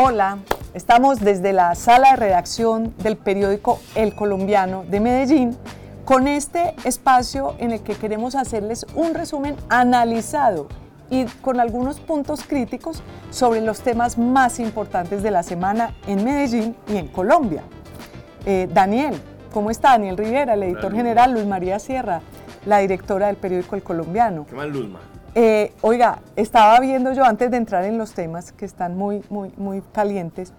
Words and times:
Hola, 0.00 0.38
estamos 0.74 1.18
desde 1.18 1.52
la 1.52 1.74
sala 1.74 2.10
de 2.10 2.16
redacción 2.18 2.94
del 2.98 3.16
periódico 3.16 3.80
El 3.96 4.14
Colombiano 4.14 4.84
de 4.88 5.00
Medellín 5.00 5.56
con 6.04 6.28
este 6.28 6.76
espacio 6.84 7.56
en 7.58 7.72
el 7.72 7.80
que 7.80 7.96
queremos 7.96 8.36
hacerles 8.36 8.86
un 8.94 9.12
resumen 9.12 9.56
analizado 9.68 10.68
y 11.10 11.24
con 11.42 11.58
algunos 11.58 11.98
puntos 11.98 12.44
críticos 12.44 13.02
sobre 13.30 13.60
los 13.60 13.80
temas 13.80 14.18
más 14.18 14.60
importantes 14.60 15.24
de 15.24 15.32
la 15.32 15.42
semana 15.42 15.96
en 16.06 16.22
Medellín 16.22 16.76
y 16.86 16.96
en 16.96 17.08
Colombia. 17.08 17.64
Eh, 18.46 18.68
Daniel, 18.72 19.20
¿cómo 19.52 19.68
está? 19.68 19.88
Daniel 19.88 20.16
Rivera, 20.16 20.54
el 20.54 20.62
editor 20.62 20.94
general, 20.94 21.32
Luis 21.32 21.46
María 21.46 21.80
Sierra, 21.80 22.20
la 22.66 22.78
directora 22.78 23.26
del 23.26 23.36
periódico 23.36 23.74
El 23.74 23.82
Colombiano. 23.82 24.46
¿Qué 24.48 24.54
más, 24.54 24.68
Luzma? 24.68 25.00
Eh, 25.40 25.70
oiga, 25.82 26.18
estaba 26.34 26.80
viendo 26.80 27.12
yo 27.12 27.22
antes 27.24 27.48
de 27.52 27.58
entrar 27.58 27.84
en 27.84 27.96
los 27.96 28.12
temas 28.12 28.50
que 28.50 28.64
están 28.64 28.96
muy, 28.96 29.22
muy, 29.30 29.52
muy 29.56 29.82
calientes, 29.92 30.52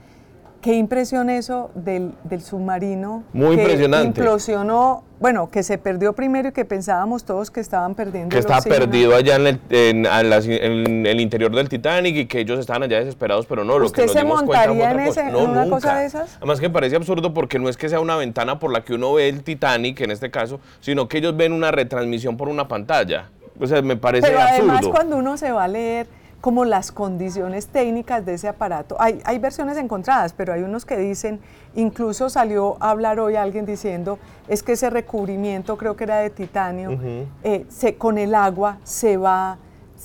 qué 0.62 0.76
impresión 0.76 1.30
eso 1.30 1.70
del, 1.76 2.14
del 2.24 2.42
submarino. 2.42 3.24
Muy 3.34 3.58
que 3.58 3.62
impresionante. 3.64 4.08
Implosionó, 4.22 5.04
bueno, 5.20 5.50
que 5.50 5.64
se 5.64 5.78
perdió 5.78 6.14
primero 6.14 6.48
y 6.48 6.52
que 6.54 6.64
pensábamos 6.64 7.26
todos 7.26 7.52
que 7.52 7.60
estaban 7.60 7.94
perdiendo. 7.94 8.30
Que 8.30 8.40
estaba 8.40 8.62
perdido 8.62 9.16
allá 9.18 9.36
en 9.36 9.48
el, 9.48 9.60
en- 9.70 10.04
las- 10.30 10.46
en 10.48 11.06
el 11.06 11.20
interior 11.20 11.54
del 11.54 11.68
Titanic 11.68 12.16
y 12.16 12.26
que 12.28 12.40
ellos 12.40 12.58
estaban 12.58 12.84
allá 12.84 13.00
desesperados, 13.00 13.46
pero 13.48 13.66
no, 13.66 13.80
lo 13.80 13.86
¿Usted 13.88 14.04
que 14.04 14.06
nos 14.06 14.14
se 14.14 14.20
dimos 14.20 14.44
montaría 14.46 14.92
en 14.92 15.00
ese- 15.02 15.30
No, 15.30 15.40
una 15.40 15.64
nunca. 15.66 15.76
cosa 15.76 15.96
de 16.00 16.06
esas? 16.06 16.38
Además 16.38 16.62
que 16.62 16.70
parece 16.70 16.96
absurdo 16.96 17.34
porque 17.34 17.60
no 17.60 17.68
es 17.68 17.76
que 17.76 17.90
sea 17.90 18.00
una 18.00 18.16
ventana 18.16 18.60
por 18.60 18.72
la 18.72 18.80
que 18.86 18.94
uno 18.94 19.14
ve 19.14 19.28
el 19.28 19.44
Titanic, 19.44 20.00
en 20.00 20.12
este 20.12 20.32
caso, 20.32 20.62
sino 20.80 21.10
que 21.10 21.18
ellos 21.18 21.36
ven 21.36 21.52
una 21.52 21.70
retransmisión 21.72 22.38
por 22.38 22.48
una 22.48 22.70
pantalla. 22.70 23.30
O 23.60 23.68
sea, 23.68 23.82
me 23.82 23.98
parece 23.98 24.28
Pero 24.28 24.40
absurdo. 24.40 24.72
además 24.72 24.88
cuando 24.88 25.18
uno 25.18 25.38
se 25.38 25.52
va 25.52 25.66
a 25.66 25.68
leer 25.68 26.08
como 26.42 26.64
las 26.64 26.94
condiciones 26.94 27.68
técnicas 27.68 28.26
de 28.26 28.36
ese 28.36 28.48
aparato, 28.48 28.96
hay, 29.00 29.20
hay 29.26 29.40
versiones 29.40 29.78
encontradas, 29.78 30.32
pero 30.32 30.54
hay 30.54 30.62
unos 30.62 30.86
que 30.86 30.96
dicen, 30.98 31.42
incluso 31.76 32.30
salió 32.30 32.78
a 32.80 32.92
hablar 32.92 33.20
hoy 33.20 33.36
alguien 33.36 33.66
diciendo, 33.66 34.20
es 34.48 34.64
que 34.64 34.72
ese 34.74 34.90
recubrimiento 34.90 35.78
creo 35.78 35.98
que 35.98 36.06
era 36.06 36.20
de 36.20 36.30
titanio, 36.30 36.98
eh, 37.44 37.66
se, 37.68 37.96
con 37.96 38.18
el 38.18 38.36
agua 38.36 38.78
se 38.86 39.18
va, 39.18 39.58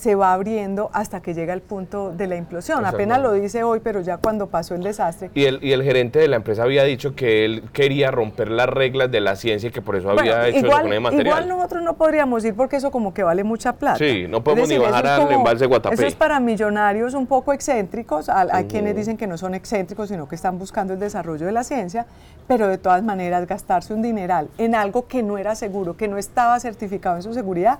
se 0.04 0.14
va 0.16 0.34
abriendo 0.34 0.90
hasta 0.92 1.22
que 1.22 1.32
llega 1.32 1.54
el 1.54 1.62
punto 1.62 2.10
de 2.10 2.26
la 2.26 2.36
implosión. 2.36 2.84
Apenas 2.84 3.22
lo 3.22 3.32
dice 3.32 3.62
hoy, 3.62 3.80
pero 3.82 4.02
ya 4.02 4.18
cuando 4.18 4.48
pasó 4.48 4.74
el 4.74 4.82
desastre, 4.82 5.30
Y 5.32 5.46
el, 5.46 5.64
y 5.64 5.72
el 5.72 5.82
gerente 5.82 6.18
de 6.18 6.28
la 6.28 6.36
empresa 6.36 6.62
había 6.62 6.84
dicho 6.84 7.14
que 7.14 7.46
él 7.46 7.62
quería 7.72 8.10
romper 8.10 8.50
las 8.50 8.68
reglas 8.68 9.10
de 9.10 9.22
la 9.22 9.34
ciencia 9.34 9.70
y 9.70 9.72
que 9.72 9.80
por 9.80 9.96
eso 9.96 10.10
había 10.10 10.46
hecho 10.46 10.58
eso 10.58 10.66
igual, 10.66 10.82
con 10.82 10.92
el 10.92 11.00
material. 11.00 11.26
igual 11.26 11.48
nosotros 11.48 11.82
no 11.82 11.94
podríamos 11.94 12.44
ir 12.44 12.54
porque 12.54 12.76
eso 12.76 12.90
como 12.90 13.14
que 13.14 13.22
vale 13.22 13.44
mucha 13.44 13.72
plata. 13.72 13.96
Sí, 13.96 14.26
no 14.28 14.44
podemos 14.44 14.68
ni 14.68 14.74
eso 14.74 14.82
bajar 14.82 15.06
al 15.06 15.32
embalse 15.32 15.64
Guatapé. 15.64 15.94
Eso 15.94 16.04
es 16.04 16.14
para 16.14 16.38
millonarios 16.38 17.14
un 17.14 17.26
poco 17.26 17.54
excéntricos. 17.54 18.28
Hay 18.28 18.66
quienes 18.66 18.94
dicen 18.94 19.16
que 19.16 19.26
no 19.26 19.38
son 19.38 19.54
excéntricos, 19.54 20.10
sino 20.10 20.28
que 20.28 20.34
están 20.34 20.58
buscando 20.58 20.92
el 20.92 21.00
desarrollo 21.00 21.46
de 21.46 21.52
la 21.52 21.64
ciencia, 21.64 22.04
pero 22.46 22.68
de 22.68 22.76
todas 22.76 23.02
maneras 23.02 23.46
gastarse 23.46 23.94
un 23.94 24.02
dineral 24.02 24.50
en 24.58 24.74
algo 24.74 25.06
que 25.06 25.22
no 25.22 25.38
era 25.38 25.54
seguro, 25.54 25.96
que 25.96 26.08
no 26.08 26.18
estaba 26.18 26.60
certificado 26.60 27.16
en 27.16 27.22
su 27.22 27.32
seguridad, 27.32 27.78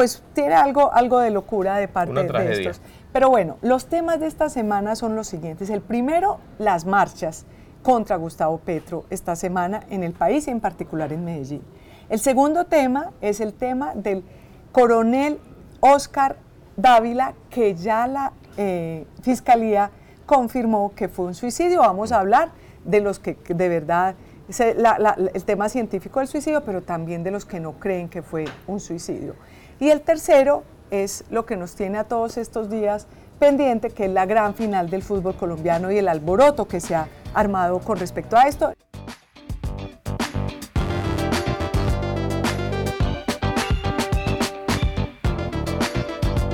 pues 0.00 0.22
tiene 0.32 0.54
algo, 0.54 0.90
algo 0.94 1.18
de 1.18 1.30
locura 1.30 1.76
de 1.76 1.86
parte 1.86 2.12
Una 2.12 2.22
de 2.22 2.28
tragedia. 2.28 2.70
estos. 2.70 2.80
Pero 3.12 3.28
bueno, 3.28 3.58
los 3.60 3.84
temas 3.84 4.18
de 4.18 4.28
esta 4.28 4.48
semana 4.48 4.96
son 4.96 5.14
los 5.14 5.26
siguientes. 5.26 5.68
El 5.68 5.82
primero, 5.82 6.38
las 6.58 6.86
marchas 6.86 7.44
contra 7.82 8.16
Gustavo 8.16 8.56
Petro 8.56 9.04
esta 9.10 9.36
semana 9.36 9.82
en 9.90 10.02
el 10.02 10.14
país 10.14 10.48
y 10.48 10.52
en 10.52 10.60
particular 10.60 11.12
en 11.12 11.22
Medellín. 11.26 11.60
El 12.08 12.18
segundo 12.18 12.64
tema 12.64 13.10
es 13.20 13.40
el 13.42 13.52
tema 13.52 13.92
del 13.94 14.24
coronel 14.72 15.38
Oscar 15.80 16.36
Dávila, 16.78 17.34
que 17.50 17.74
ya 17.74 18.06
la 18.06 18.32
eh, 18.56 19.06
Fiscalía 19.20 19.90
confirmó 20.24 20.94
que 20.94 21.10
fue 21.10 21.26
un 21.26 21.34
suicidio. 21.34 21.80
Vamos 21.80 22.10
a 22.10 22.20
hablar 22.20 22.52
de 22.86 23.02
los 23.02 23.18
que 23.18 23.36
de 23.48 23.68
verdad, 23.68 24.14
se- 24.48 24.72
la- 24.76 24.98
la- 24.98 25.18
el 25.34 25.44
tema 25.44 25.68
científico 25.68 26.20
del 26.20 26.28
suicidio, 26.28 26.64
pero 26.64 26.80
también 26.80 27.22
de 27.22 27.30
los 27.32 27.44
que 27.44 27.60
no 27.60 27.72
creen 27.72 28.08
que 28.08 28.22
fue 28.22 28.46
un 28.66 28.80
suicidio. 28.80 29.34
Y 29.80 29.88
el 29.88 30.02
tercero 30.02 30.62
es 30.90 31.24
lo 31.30 31.46
que 31.46 31.56
nos 31.56 31.74
tiene 31.74 31.96
a 31.96 32.04
todos 32.04 32.36
estos 32.36 32.68
días 32.68 33.06
pendiente, 33.38 33.88
que 33.88 34.04
es 34.04 34.10
la 34.10 34.26
gran 34.26 34.54
final 34.54 34.90
del 34.90 35.02
fútbol 35.02 35.34
colombiano 35.34 35.90
y 35.90 35.96
el 35.96 36.06
alboroto 36.06 36.68
que 36.68 36.80
se 36.80 36.94
ha 36.94 37.08
armado 37.32 37.78
con 37.78 37.96
respecto 37.96 38.36
a 38.36 38.42
esto. 38.42 38.74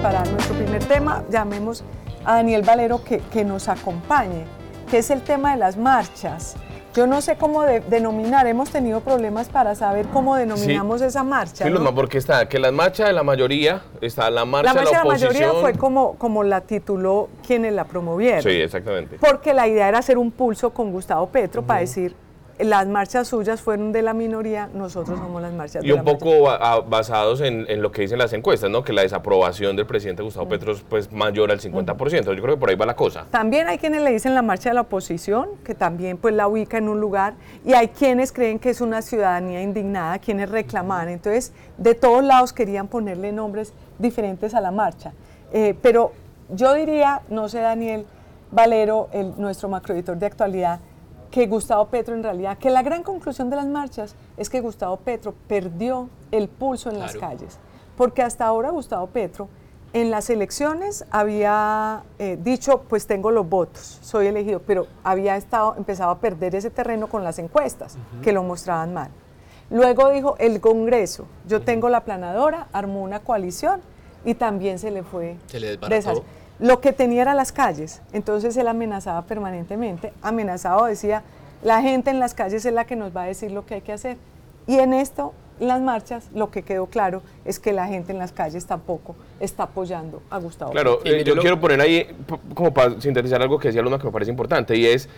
Para 0.01 0.25
nuestro 0.27 0.55
primer 0.55 0.85
tema, 0.85 1.25
llamemos 1.29 1.83
a 2.25 2.37
Daniel 2.37 2.63
Valero 2.63 3.03
que, 3.03 3.45
nos 3.45 3.69
acompañe, 3.69 4.45
que 4.89 4.99
es 4.99 5.11
el 5.11 5.23
tema 5.23 5.51
de 5.51 5.57
las 5.57 5.77
marchas. 5.77 6.55
Yo 6.97 7.07
no 7.07 7.21
sé 7.21 7.37
cómo 7.37 7.63
de- 7.63 7.81
denominar, 7.81 8.47
hemos 8.47 8.71
tenido 8.71 9.01
problemas 9.01 9.49
para 9.51 9.75
saber 9.75 10.07
cómo 10.07 10.35
denominamos 10.37 11.03
esa 11.03 11.23
marcha. 11.23 11.67
Sí, 11.67 11.71
¿no? 11.71 11.95
Porque 11.95 12.17
está 12.17 12.49
que 12.49 12.59
la 12.59 12.73
marcha 12.73 13.07
de 13.07 13.13
la 13.13 13.23
mayoría, 13.23 13.83
está 14.01 14.31
la 14.31 14.47
marcha, 14.47 14.73
La 14.73 14.75
marcha 14.75 14.89
de 14.91 14.97
la 14.97 15.03
la 15.05 15.09
oposición. 15.11 15.33
mayoría 15.35 15.61
fue 15.61 15.75
como, 15.75 16.15
como 16.15 16.43
la 16.43 16.63
tituló 16.63 17.29
quienes 17.47 17.75
la 17.75 17.85
promovieron. 17.85 18.43
Sí, 18.43 18.49
exactamente. 18.49 19.19
Porque 19.21 19.53
la 19.53 19.69
idea 19.69 19.89
era 19.89 19.99
hacer 19.99 20.17
un 20.17 20.31
pulso 20.31 20.71
con 20.71 20.91
Gustavo 20.91 21.27
Petro 21.29 21.63
para 21.63 21.81
decir, 21.81 22.15
las 22.59 22.87
marchas 22.87 23.29
suyas 23.29 23.61
fueron 23.61 23.93
de 23.93 24.01
la 24.03 24.15
minoría, 24.15 24.69
nosotros 24.73 25.19
somos 25.19 25.43
las 25.43 25.53
marchas 25.53 25.85
Y 25.85 25.89
de 25.89 25.93
un 25.93 26.05
la 26.05 26.05
poco 26.13 26.27
mayoría. 26.27 26.59
ba- 26.59 26.73
a- 26.73 26.81
basados 26.81 27.41
en, 27.43 27.67
en 27.69 27.83
lo 27.83 27.93
que 27.93 28.03
dicen 28.03 28.19
las 28.19 28.33
encuestas, 28.33 28.71
¿no? 28.71 28.83
Que 28.83 28.93
la 28.93 29.03
desaprobación 29.03 29.77
del 29.77 29.87
presidente 29.87 30.23
Gustavo 30.23 30.49
Petro 30.49 30.73
es 30.73 30.81
pues, 30.89 31.13
mayor 31.13 31.51
al 31.51 31.61
50%. 31.61 32.35
Yo 32.35 32.43
creo 32.43 32.55
que 32.55 32.61
por 32.61 32.71
ahí 32.71 32.77
va 32.77 32.87
la 32.87 32.97
cosa. 32.97 33.27
También 33.31 33.69
hay 33.69 33.79
quienes 33.79 34.01
le 34.03 34.11
dicen 34.11 34.35
la 34.35 34.43
marcha 34.43 34.71
de 34.71 34.75
la 34.75 34.81
oposición, 34.83 35.49
que 35.65 35.75
también 35.75 36.17
pues 36.17 36.35
la 36.35 36.49
ubica 36.49 36.79
en 36.79 36.89
un 36.89 37.01
lugar, 37.01 37.35
y 37.65 37.75
hay 37.75 37.89
quienes 37.89 38.33
creen 38.33 38.59
que 38.59 38.71
es 38.71 38.81
una 38.81 39.03
ciudadanía 39.03 39.61
indignada, 39.63 40.19
quienes 40.19 40.49
reclaman. 40.51 41.09
Entonces, 41.09 41.53
de 41.77 41.95
todos 41.95 42.25
lados 42.25 42.53
querían 42.53 42.89
ponerle 42.89 43.33
nombres 43.33 43.73
diferentes 43.99 44.55
a 44.55 44.61
la 44.61 44.71
marcha. 44.71 45.13
Eh, 45.53 45.75
pero 45.83 46.13
yo 46.49 46.73
diría, 46.75 47.21
no 47.29 47.49
sé, 47.49 47.59
Daniel 47.61 48.07
Valero, 48.51 49.09
el, 49.13 49.35
nuestro 49.37 49.69
macroeditor 49.69 50.17
de 50.17 50.27
actualidad, 50.27 50.81
que 51.31 51.47
Gustavo 51.47 51.87
Petro 51.87 52.15
en 52.15 52.23
realidad, 52.23 52.59
que 52.59 52.71
la 52.71 52.83
gran 52.83 53.03
conclusión 53.03 53.51
de 53.51 53.57
las 53.57 53.67
marchas 53.67 54.15
es 54.37 54.51
que 54.51 54.61
Gustavo 54.61 54.97
Petro 54.99 55.35
perdió 55.49 56.09
el 56.31 56.49
pulso 56.49 56.91
en 56.91 56.99
las 56.99 57.17
calles, 57.17 57.59
porque 57.97 58.23
hasta 58.23 58.47
ahora 58.47 58.71
Gustavo 58.71 59.07
Petro 59.09 59.49
en 59.93 60.11
las 60.11 60.29
elecciones 60.29 61.05
había 61.11 62.03
eh, 62.19 62.39
dicho, 62.43 62.83
pues 62.89 63.07
tengo 63.07 63.31
los 63.31 63.49
votos, 63.49 63.99
soy 64.03 64.27
elegido, 64.27 64.61
pero 64.61 64.87
había 65.03 65.37
estado, 65.37 65.75
empezado 65.77 66.11
a 66.11 66.19
perder 66.19 66.55
ese 66.55 66.71
terreno 66.71 67.07
con 67.07 67.25
las 67.25 67.39
encuestas, 67.39 67.97
que 68.23 68.33
lo 68.33 68.43
mostraban 68.43 68.93
mal. 68.93 69.11
Luego 69.71 70.11
dijo, 70.11 70.37
el 70.39 70.61
Congreso, 70.61 71.27
yo 71.47 71.63
tengo 71.63 71.89
la 71.89 72.05
planadora, 72.05 72.69
armó 72.73 73.03
una 73.03 73.21
coalición 73.21 73.81
y 74.25 74.35
también 74.35 74.79
se 74.79 74.91
le 74.91 75.03
fue 75.03 75.37
Se 75.47 75.61
le 75.61 75.69
desbarató. 75.69 76.25
Lo 76.59 76.81
que 76.81 76.93
tenía 76.93 77.23
era 77.23 77.35
las 77.35 77.53
calles, 77.53 78.01
entonces 78.13 78.57
él 78.57 78.67
amenazaba 78.69 79.23
permanentemente, 79.23 80.13
amenazaba, 80.23 80.89
decía, 80.89 81.23
la 81.63 81.83
gente 81.83 82.11
en 82.11 82.19
las 82.19 82.33
calles 82.35 82.65
es 82.65 82.73
la 82.73 82.85
que 82.87 82.97
nos 82.97 83.15
va 83.15 83.25
a 83.25 83.27
decir 83.27 83.51
lo 83.51 83.67
que 83.67 83.75
hay 83.75 83.81
que 83.83 83.93
hacer. 83.93 84.17
Y 84.67 84.79
en 84.79 84.95
esto, 84.95 85.35
las 85.61 85.81
marchas, 85.81 86.29
lo 86.35 86.51
que 86.51 86.63
quedó 86.63 86.87
claro 86.87 87.23
es 87.45 87.59
que 87.59 87.73
la 87.73 87.87
gente 87.87 88.13
en 88.13 88.19
las 88.19 88.33
calles 88.33 88.67
tampoco 88.67 89.15
está 89.39 89.65
apoyando 89.65 90.23
a 90.31 90.39
Gustavo. 90.39 90.73
Claro, 90.73 91.01
eh, 91.05 91.23
yo 91.25 91.35
lo- 91.35 91.43
quiero 91.43 91.61
poner 91.61 91.81
ahí, 91.81 92.07
como 92.55 92.73
para 92.73 93.01
sintetizar 93.01 93.41
algo 93.43 93.59
que 93.59 93.69
decía 93.69 93.83
Luna 93.83 93.99
que 93.99 94.05
me 94.07 94.13
parece 94.13 94.31
importante, 94.31 94.77
y 94.77 94.87
es 94.87 95.09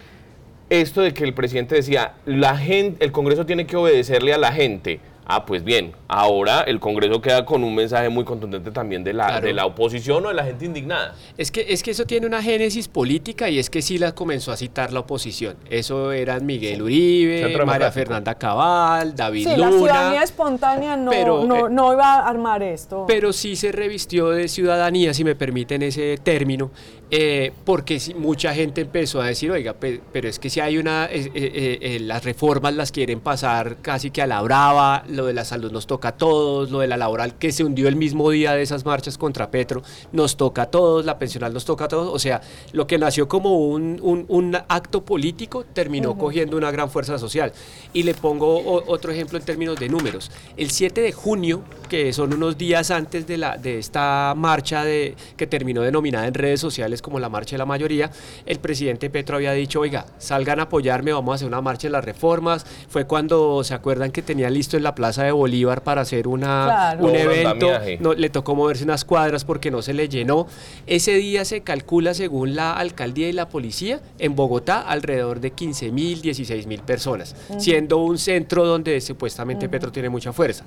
esto 0.71 1.01
de 1.03 1.15
que 1.15 1.25
el 1.25 1.35
presidente 1.35 1.75
decía, 1.77 2.15
la 2.27 2.57
gente, 2.57 3.05
el 3.05 3.11
Congreso 3.13 3.47
tiene 3.47 3.67
que 3.67 3.77
obedecerle 3.77 4.35
a 4.35 4.39
la 4.39 4.53
gente. 4.53 5.01
Ah, 5.31 5.45
pues 5.45 5.63
bien, 5.63 5.93
ahora 6.09 6.63
el 6.63 6.81
Congreso 6.81 7.21
queda 7.21 7.45
con 7.45 7.63
un 7.63 7.75
mensaje 7.75 8.09
muy 8.09 8.25
contundente 8.25 8.71
también 8.71 9.05
de 9.05 9.13
la, 9.13 9.43
de 9.43 9.53
la 9.53 9.67
oposición 9.67 10.25
o 10.25 10.29
de 10.29 10.35
la 10.35 10.43
gente 10.43 10.65
indignada. 10.65 11.15
Es 11.37 11.51
que, 11.51 11.67
es 11.69 11.83
que 11.83 11.91
eso 11.91 12.07
tiene 12.07 12.27
una 12.27 12.43
génesis 12.43 12.89
política 12.89 13.51
y 13.51 13.59
es 13.59 13.69
que 13.69 13.83
sí 13.83 13.99
la 13.99 14.15
comenzó 14.15 14.53
a 14.53 14.57
citar 14.57 14.91
la 14.91 15.01
oposición. 15.01 15.59
Eso 15.69 16.13
eran 16.13 16.47
Miguel 16.47 16.81
Uribe, 16.81 17.55
María 17.67 17.93
Fernanda 17.93 18.37
Cabal, 18.37 19.15
David 19.15 19.49
sí, 19.51 19.57
La 19.57 19.71
ciudadanía 19.71 20.23
espontánea 20.23 20.97
no, 20.97 21.45
no, 21.45 21.69
no, 21.69 21.93
iba 21.93 22.15
a 22.15 22.27
armar 22.27 22.63
esto. 22.63 23.05
Pero 23.07 23.35
sí 23.35 23.55
se 23.55 23.71
revistió 23.71 24.31
de 24.31 24.49
ciudadanía, 24.49 25.13
si 25.13 25.25
me 25.25 25.35
permiten 25.35 25.83
ese 25.83 26.17
término, 26.23 26.71
eh, 27.11 27.53
porque 27.65 27.99
mucha 28.17 28.53
gente 28.53 28.83
empezó 28.83 29.23
a 29.23 29.27
decir, 29.27 29.51
oiga, 29.51 29.75
pero 29.75 30.29
es 30.29 30.39
que 30.39 30.51
si 30.51 30.61
hay 30.61 30.77
una, 30.77 31.07
eh, 31.07 31.31
eh, 31.35 31.99
las 32.01 32.23
reformas 32.25 32.75
las 32.75 32.93
quieren 32.93 33.21
pasar 33.21 33.79
casi 33.81 34.11
que 34.11 34.21
a 34.21 34.27
la 34.27 34.43
brava, 34.43 35.05
lo 35.09 35.25
de 35.25 35.33
la 35.33 35.47
salud 35.47 35.73
nos 35.73 35.87
toca 35.87 36.09
a 36.09 36.17
todos, 36.17 36.71
lo 36.71 36.81
de 36.81 36.87
la 36.87 36.99
laboral 36.99 37.39
que 37.39 37.51
se 37.51 37.65
hundió 37.65 37.89
el 37.89 37.97
mismo 37.97 38.31
día 38.31 38.53
de 38.53 38.63
esas 38.63 38.85
marchas 38.85 39.17
contra 39.17 39.51
Petro, 39.51 39.83
nos 40.13 40.37
toca 40.37 40.63
a 40.63 40.67
todos, 40.67 41.07
la 41.07 41.19
pensional 41.19 41.55
nos 41.55 41.65
toca 41.65 41.87
a 41.87 41.89
todos, 41.89 42.13
o 42.13 42.19
sea, 42.19 42.43
lo 42.73 42.87
que 42.87 42.99
nació 42.99 43.27
como 43.27 43.59
un, 43.69 43.99
un, 44.29 44.59
acto 44.69 45.05
político 45.05 45.65
terminó 45.65 46.17
cogiendo 46.19 46.57
una 46.57 46.71
gran 46.71 46.91
fuerza 46.91 47.19
social. 47.19 47.53
Y 47.93 48.03
le 48.03 48.15
pongo 48.15 48.83
otro 48.87 49.13
ejemplo 49.13 49.39
en 49.39 49.45
términos 49.45 49.79
de 49.79 49.89
números. 49.89 50.31
El 50.57 50.71
7 50.71 51.01
de 51.01 51.13
junio, 51.13 51.63
que 51.89 52.13
son 52.13 52.35
unos 52.35 52.59
días 52.59 52.91
antes 52.91 53.27
de, 53.27 53.39
la, 53.39 53.57
de 53.57 53.79
esta 53.79 54.35
marcha 54.37 54.85
de, 54.85 55.15
que 55.37 55.47
terminó 55.47 55.83
denominada 55.83 56.27
en 56.27 56.35
redes 56.35 56.61
sociales, 56.61 56.98
como 57.03 57.19
la 57.19 57.29
marcha 57.29 57.53
de 57.53 57.59
la 57.59 57.67
mayoría, 57.67 58.11
el 58.47 58.59
presidente 58.59 59.11
Petro 59.11 59.37
había 59.37 59.53
dicho, 59.53 59.81
oiga, 59.81 60.07
salgan 60.19 60.61
a 60.61 60.65
apoyarme, 60.65 61.13
vamos 61.13 61.33
a 61.33 61.35
hacer 61.37 61.49
una 61.49 61.61
marcha 61.61 61.89
de 61.89 61.93
las 61.93 62.05
reformas. 62.05 62.67
Fue 62.89 63.07
cuando 63.07 63.63
se 63.65 63.75
acuerdan 63.75 64.11
que 64.11 64.23
tenía 64.23 64.51
listo 64.51 64.77
en 64.77 64.83
la 64.83 64.95
Plaza 64.95 65.25
de 65.25 65.33
Bolívar 65.33 65.83
para 65.83 66.03
hacer 66.03 66.29
una, 66.29 66.97
un 66.99 67.15
evento, 67.15 67.69
no, 68.01 68.15
le 68.15 68.31
tocó 68.31 68.55
moverse 68.55 68.85
unas 68.85 69.05
cuadras 69.05 69.45
porque 69.45 69.71
no 69.71 69.83
se 69.83 69.95
le 69.95 70.09
llenó. 70.09 70.47
Ese 70.87 71.15
día 71.15 71.45
se 71.45 71.63
calcula, 71.63 72.15
según 72.15 72.55
la 72.55 72.73
alcaldía 72.73 73.29
y 73.29 73.33
la 73.33 73.49
policía, 73.49 74.01
en 74.19 74.35
Bogotá 74.35 74.81
alrededor 74.81 75.41
de 75.41 75.53
15 75.53 75.93
mil, 75.93 76.21
16 76.21 76.67
mil 76.67 76.81
personas, 76.81 77.35
siendo 77.59 77.99
un 77.99 78.19
centro 78.19 78.67
donde 78.67 79.01
supuestamente 79.01 79.69
Petro 79.69 79.93
tiene 79.93 80.09
mucha 80.09 80.33
fuerza 80.33 80.65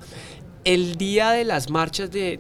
el 0.64 0.96
día 0.96 1.32
de 1.32 1.44
las 1.44 1.70
marchas 1.70 2.12
de, 2.12 2.40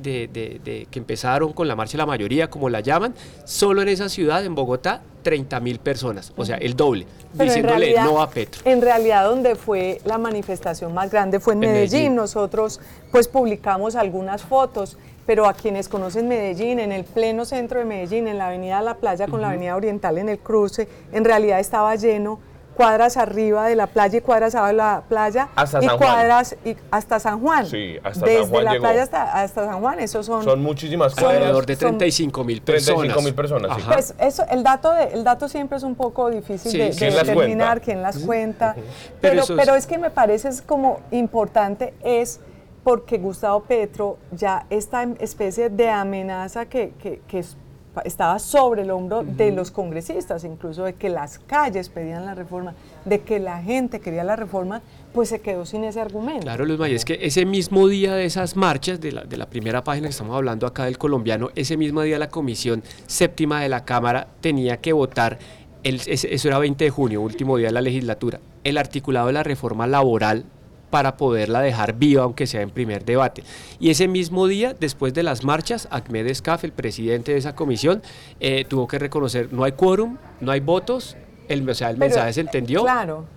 que 0.89 0.99
empezaron 0.99 1.53
con 1.53 1.67
la 1.67 1.75
marcha 1.75 1.93
de 1.93 1.97
la 1.99 2.05
mayoría, 2.05 2.49
como 2.49 2.69
la 2.69 2.81
llaman, 2.81 3.15
solo 3.45 3.81
en 3.81 3.89
esa 3.89 4.09
ciudad, 4.09 4.45
en 4.45 4.55
Bogotá, 4.55 5.01
30 5.23 5.59
mil 5.59 5.79
personas, 5.79 6.33
o 6.35 6.45
sea, 6.45 6.57
el 6.57 6.75
doble, 6.75 7.05
diciéndole 7.33 7.93
no 7.95 8.21
a 8.21 8.29
Petro. 8.29 8.61
En 8.65 8.81
realidad, 8.81 9.25
donde 9.25 9.55
fue 9.55 10.01
la 10.05 10.17
manifestación 10.17 10.93
más 10.93 11.11
grande 11.11 11.39
fue 11.39 11.53
en, 11.53 11.59
Medellín. 11.59 12.15
Nosotros, 12.15 12.79
pues, 13.11 13.27
publicamos 13.27 13.95
algunas 13.95 14.41
fotos, 14.41 14.97
pero 15.25 15.47
a 15.47 15.53
quienes 15.53 15.87
conocen 15.87 16.27
Medellín, 16.27 16.79
en 16.79 16.91
el 16.91 17.03
pleno 17.03 17.45
centro 17.45 17.79
de 17.79 17.85
Medellín, 17.85 18.27
en 18.27 18.37
la 18.37 18.47
avenida 18.47 18.81
La 18.81 18.95
Playa 18.95 19.27
con 19.27 19.41
la 19.41 19.49
avenida 19.49 19.75
Oriental 19.75 20.17
en 20.17 20.29
el 20.29 20.39
cruce, 20.39 20.87
en 21.11 21.23
realidad 21.23 21.59
estaba 21.59 21.95
lleno 21.95 22.39
cuadras 22.75 23.17
arriba 23.17 23.67
de 23.67 23.75
la 23.75 23.87
playa 23.87 24.19
y 24.19 24.21
cuadras 24.21 24.55
abajo 24.55 24.71
de 24.71 24.77
la 24.77 25.03
playa 25.07 25.49
hasta 25.55 25.79
y 25.81 25.87
San 25.87 25.97
cuadras 25.97 26.55
y 26.65 26.75
hasta 26.89 27.19
San 27.19 27.39
Juan. 27.41 27.65
Sí, 27.65 27.97
hasta 28.03 28.25
Desde 28.25 28.41
San 28.41 28.49
Juan 28.49 28.65
la 28.65 28.71
llegó. 28.71 28.83
playa 28.83 29.03
hasta, 29.03 29.41
hasta, 29.41 29.65
San 29.65 29.79
Juan, 29.81 29.99
eso 29.99 30.23
son 30.23 30.43
son 30.43 30.61
muchísimas 30.61 31.13
cuadras. 31.13 31.37
Alrededor 31.37 31.65
de 31.65 31.75
35 31.75 32.43
mil 32.43 32.61
personas. 32.61 32.99
35 32.99 33.21
mil 33.21 33.35
personas, 33.35 33.77
sí. 33.77 33.83
Pues 33.85 34.15
eso, 34.19 34.45
el 34.49 34.63
dato 34.63 34.91
de, 34.93 35.03
el 35.13 35.23
dato 35.23 35.47
siempre 35.47 35.77
es 35.77 35.83
un 35.83 35.95
poco 35.95 36.29
difícil 36.29 36.71
de, 36.71 36.91
de 36.91 37.11
determinar 37.11 37.81
quién 37.81 38.01
las 38.01 38.19
cuenta, 38.19 38.75
pero, 39.19 39.43
pero, 39.55 39.75
es... 39.75 39.85
que 39.85 39.97
me 39.97 40.09
parece 40.09 40.49
es 40.49 40.61
como 40.61 41.01
importante 41.11 41.93
es 42.03 42.39
porque 42.83 43.17
Gustavo 43.17 43.61
Petro 43.61 44.17
ya 44.31 44.65
esta 44.69 45.03
especie 45.19 45.69
de 45.69 45.89
amenaza 45.89 46.65
que, 46.65 46.93
que, 47.01 47.21
que 47.27 47.39
es 47.39 47.57
estaba 48.05 48.39
sobre 48.39 48.83
el 48.83 48.91
hombro 48.91 49.23
de 49.23 49.51
los 49.51 49.71
congresistas, 49.71 50.43
incluso 50.43 50.83
de 50.83 50.93
que 50.93 51.09
las 51.09 51.39
calles 51.39 51.89
pedían 51.89 52.25
la 52.25 52.35
reforma, 52.35 52.73
de 53.05 53.21
que 53.21 53.39
la 53.39 53.61
gente 53.61 53.99
quería 53.99 54.23
la 54.23 54.35
reforma, 54.35 54.81
pues 55.13 55.29
se 55.29 55.41
quedó 55.41 55.65
sin 55.65 55.83
ese 55.83 55.99
argumento. 55.99 56.41
Claro, 56.41 56.65
Luz 56.65 56.79
May, 56.79 56.95
es 56.95 57.05
que 57.05 57.19
ese 57.21 57.45
mismo 57.45 57.87
día 57.87 58.13
de 58.13 58.25
esas 58.25 58.55
marchas, 58.55 59.01
de 59.01 59.11
la, 59.11 59.23
de 59.23 59.37
la 59.37 59.47
primera 59.47 59.83
página 59.83 60.07
que 60.07 60.11
estamos 60.11 60.35
hablando 60.35 60.65
acá 60.65 60.85
del 60.85 60.97
colombiano, 60.97 61.49
ese 61.55 61.77
mismo 61.77 62.01
día 62.01 62.17
la 62.17 62.29
comisión 62.29 62.83
séptima 63.07 63.61
de 63.61 63.69
la 63.69 63.83
Cámara 63.83 64.27
tenía 64.39 64.77
que 64.77 64.93
votar, 64.93 65.37
el, 65.83 66.01
eso 66.05 66.47
era 66.47 66.59
20 66.59 66.83
de 66.83 66.89
junio, 66.89 67.21
último 67.21 67.57
día 67.57 67.67
de 67.67 67.73
la 67.73 67.81
legislatura, 67.81 68.39
el 68.63 68.77
articulado 68.77 69.27
de 69.27 69.33
la 69.33 69.43
reforma 69.43 69.87
laboral 69.87 70.45
para 70.91 71.17
poderla 71.17 71.61
dejar 71.61 71.93
viva, 71.95 72.23
aunque 72.23 72.45
sea 72.45 72.61
en 72.61 72.69
primer 72.69 73.03
debate. 73.03 73.43
Y 73.79 73.89
ese 73.89 74.07
mismo 74.07 74.45
día, 74.45 74.75
después 74.79 75.13
de 75.15 75.23
las 75.23 75.43
marchas, 75.43 75.87
Ahmed 75.89 76.27
Escaf, 76.27 76.63
el 76.63 76.73
presidente 76.73 77.31
de 77.31 77.39
esa 77.39 77.55
comisión, 77.55 78.03
eh, 78.39 78.65
tuvo 78.67 78.87
que 78.87 78.99
reconocer, 78.99 79.51
no 79.51 79.63
hay 79.63 79.71
quórum, 79.71 80.17
no 80.41 80.51
hay 80.51 80.59
votos, 80.59 81.15
el, 81.47 81.67
o 81.67 81.73
sea, 81.73 81.89
el 81.89 81.97
mensaje 81.97 82.33
se 82.33 82.41
entendió 82.41 82.85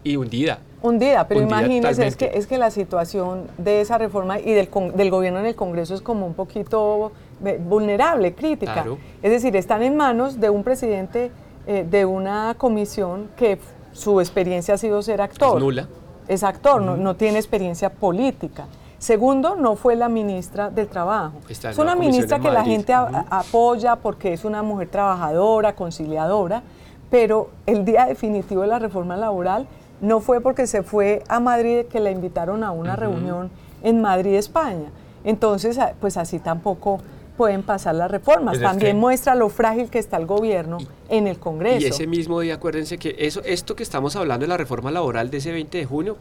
y 0.02 0.16
hundida. 0.16 0.58
Hundida, 0.82 1.26
pero 1.26 1.40
imagínese, 1.40 2.06
es 2.06 2.16
que, 2.16 2.30
es 2.34 2.46
que 2.46 2.58
la 2.58 2.70
situación 2.70 3.46
de 3.56 3.80
esa 3.80 3.96
reforma 3.96 4.38
y 4.38 4.52
del, 4.52 4.68
del 4.94 5.10
gobierno 5.10 5.40
en 5.40 5.46
el 5.46 5.54
Congreso 5.54 5.94
es 5.94 6.02
como 6.02 6.26
un 6.26 6.34
poquito 6.34 7.12
eh, 7.42 7.58
vulnerable, 7.58 8.34
crítica. 8.34 8.84
Es 9.22 9.30
decir, 9.30 9.56
están 9.56 9.82
en 9.82 9.96
manos 9.96 10.40
de 10.40 10.50
un 10.50 10.62
presidente 10.62 11.30
eh, 11.66 11.86
de 11.88 12.04
una 12.04 12.54
comisión 12.58 13.30
que 13.36 13.58
su 13.92 14.20
experiencia 14.20 14.74
ha 14.74 14.78
sido 14.78 15.00
ser 15.00 15.22
actor. 15.22 15.56
Es 15.56 15.62
nula 15.62 15.88
es 16.28 16.42
actor, 16.42 16.80
no, 16.80 17.16
tiene 17.16 17.38
experiencia 17.38 17.90
política. 17.90 18.66
Segundo, 18.98 19.56
no 19.56 19.76
fue 19.76 19.96
la 19.96 20.08
ministra 20.08 20.70
del 20.70 20.88
Trabajo. 20.88 21.34
es 21.48 21.78
una 21.78 21.94
ministra 21.94 22.38
que 22.38 22.50
la 22.50 22.64
gente 22.64 22.94
apoya 22.94 23.96
porque 23.96 24.32
es 24.32 24.44
una 24.44 24.62
mujer 24.62 24.88
trabajadora, 24.88 25.74
conciliadora, 25.74 26.62
pero 27.10 27.50
el 27.66 27.84
día 27.84 28.06
definitivo 28.06 28.62
de 28.62 28.68
la 28.68 28.78
reforma 28.78 29.16
laboral 29.16 29.66
no 30.00 30.20
fue 30.20 30.40
porque 30.40 30.66
se 30.66 30.82
fue 30.82 31.22
a 31.28 31.38
Madrid 31.38 31.84
que 31.86 32.00
la 32.00 32.10
invitaron 32.10 32.64
a 32.64 32.70
una 32.70 32.96
reunión 32.96 33.50
en 33.82 34.00
Madrid, 34.00 34.34
España. 34.34 34.90
Entonces, 35.22 35.78
pues 36.00 36.16
así 36.16 36.38
tampoco 36.38 37.00
pueden 37.36 37.62
pasar 37.62 37.94
las 37.94 38.10
reformas. 38.10 38.60
También 38.60 38.98
muestra 38.98 39.34
lo 39.34 39.48
frágil 39.48 39.90
que 39.90 39.98
está 39.98 40.16
el 40.16 40.26
gobierno 40.26 40.78
en 41.08 41.26
el 41.26 41.38
Congreso. 41.38 41.86
Y 41.86 41.90
ese 41.90 42.06
mismo 42.06 42.40
día, 42.40 42.54
acuérdense 42.54 42.98
que 42.98 43.16
eso, 43.18 43.42
esto 43.44 43.76
que 43.76 43.82
estamos 43.82 44.16
hablando 44.16 44.44
de 44.44 44.48
la 44.48 44.56
reforma 44.56 44.90
laboral 44.90 45.30
de 45.30 45.38
ese 45.38 45.52
20 45.52 45.78
de 45.78 45.84
junio, 45.84 46.16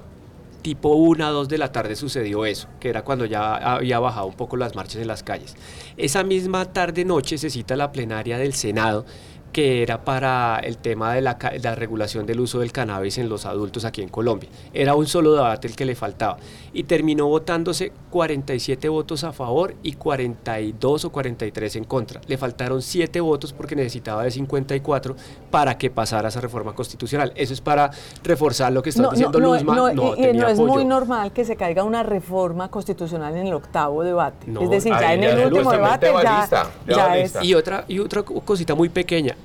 tipo 0.63 0.89
1 0.95 1.25
a 1.25 1.29
2 1.29 1.49
de 1.49 1.57
la 1.57 1.71
tarde 1.71 1.95
sucedió 1.95 2.45
eso, 2.45 2.67
que 2.79 2.89
era 2.89 3.03
cuando 3.03 3.25
ya 3.25 3.55
había 3.55 3.99
bajado 3.99 4.27
un 4.27 4.33
poco 4.33 4.57
las 4.57 4.75
marchas 4.75 5.01
en 5.01 5.07
las 5.07 5.21
calles. 5.21 5.55
Esa 5.97 6.23
misma 6.23 6.65
tarde-noche 6.65 7.37
se 7.37 7.49
cita 7.49 7.75
la 7.75 7.91
plenaria 7.91 8.37
del 8.37 8.53
Senado 8.53 9.05
que 9.53 9.83
era 9.83 10.03
para 10.03 10.59
el 10.59 10.77
tema 10.77 11.13
de 11.13 11.21
la, 11.21 11.35
regulación 11.75 12.25
del 12.25 12.39
uso 12.39 12.59
del 12.59 12.71
cannabis 12.71 13.19
en 13.19 13.29
los 13.29 13.45
adultos 13.45 13.85
aquí 13.85 14.01
en 14.01 14.09
Colombia. 14.09 14.49
Era 14.73 14.95
un 14.95 15.05
solo 15.05 15.33
debate 15.33 15.67
el 15.67 15.75
que 15.75 15.85
le 15.85 15.95
faltaba. 15.95 16.37
Y 16.73 16.83
terminó 16.83 17.27
votándose 17.27 17.91
47 18.09 18.89
votos 18.89 19.23
a 19.23 19.31
favor 19.31 19.75
y 19.83 19.93
42 19.93 21.05
o 21.05 21.11
43 21.11 21.75
en 21.75 21.83
contra. 21.83 22.19
Le 22.25 22.37
faltaron 22.37 22.81
7 22.81 23.21
votos 23.21 23.53
porque 23.53 23.75
necesitaba 23.75 24.23
de 24.23 24.31
54 24.31 25.15
para 25.51 25.77
que 25.77 25.91
pasara 25.91 26.29
esa 26.29 26.41
reforma 26.41 26.73
constitucional. 26.73 27.31
Eso 27.35 27.53
es 27.53 27.61
para 27.61 27.91
reforzar 28.23 28.73
lo 28.73 28.81
que 28.81 28.89
está 28.89 29.07
diciendo 29.11 29.39
Luzma. 29.39 29.75
No, 29.75 29.91
y, 30.15 30.33
no 30.33 30.47
es 30.47 30.59
muy 30.59 30.83
normal 30.83 31.31
que 31.31 31.45
se 31.45 31.55
caiga 31.55 31.83
una 31.83 32.01
reforma 32.01 32.71
constitucional 32.71 33.35
en 33.37 33.45
el 33.47 33.53
octavo 33.53 34.03
debate. 34.03 34.47
es 34.59 34.69
decir, 34.69 34.93
ya 34.99 35.13
en 35.13 35.23
el 35.23 35.53
último 35.53 35.71
debate 35.71 36.11
ya, 36.23 36.71
ya 36.87 37.17
es... 37.17 37.37
Y 37.43 37.53
otra, 37.53 37.85
y 37.87 37.99
otra 37.99 38.23
cosita 38.23 38.73
muy 38.73 38.89
pequeña 38.89 39.35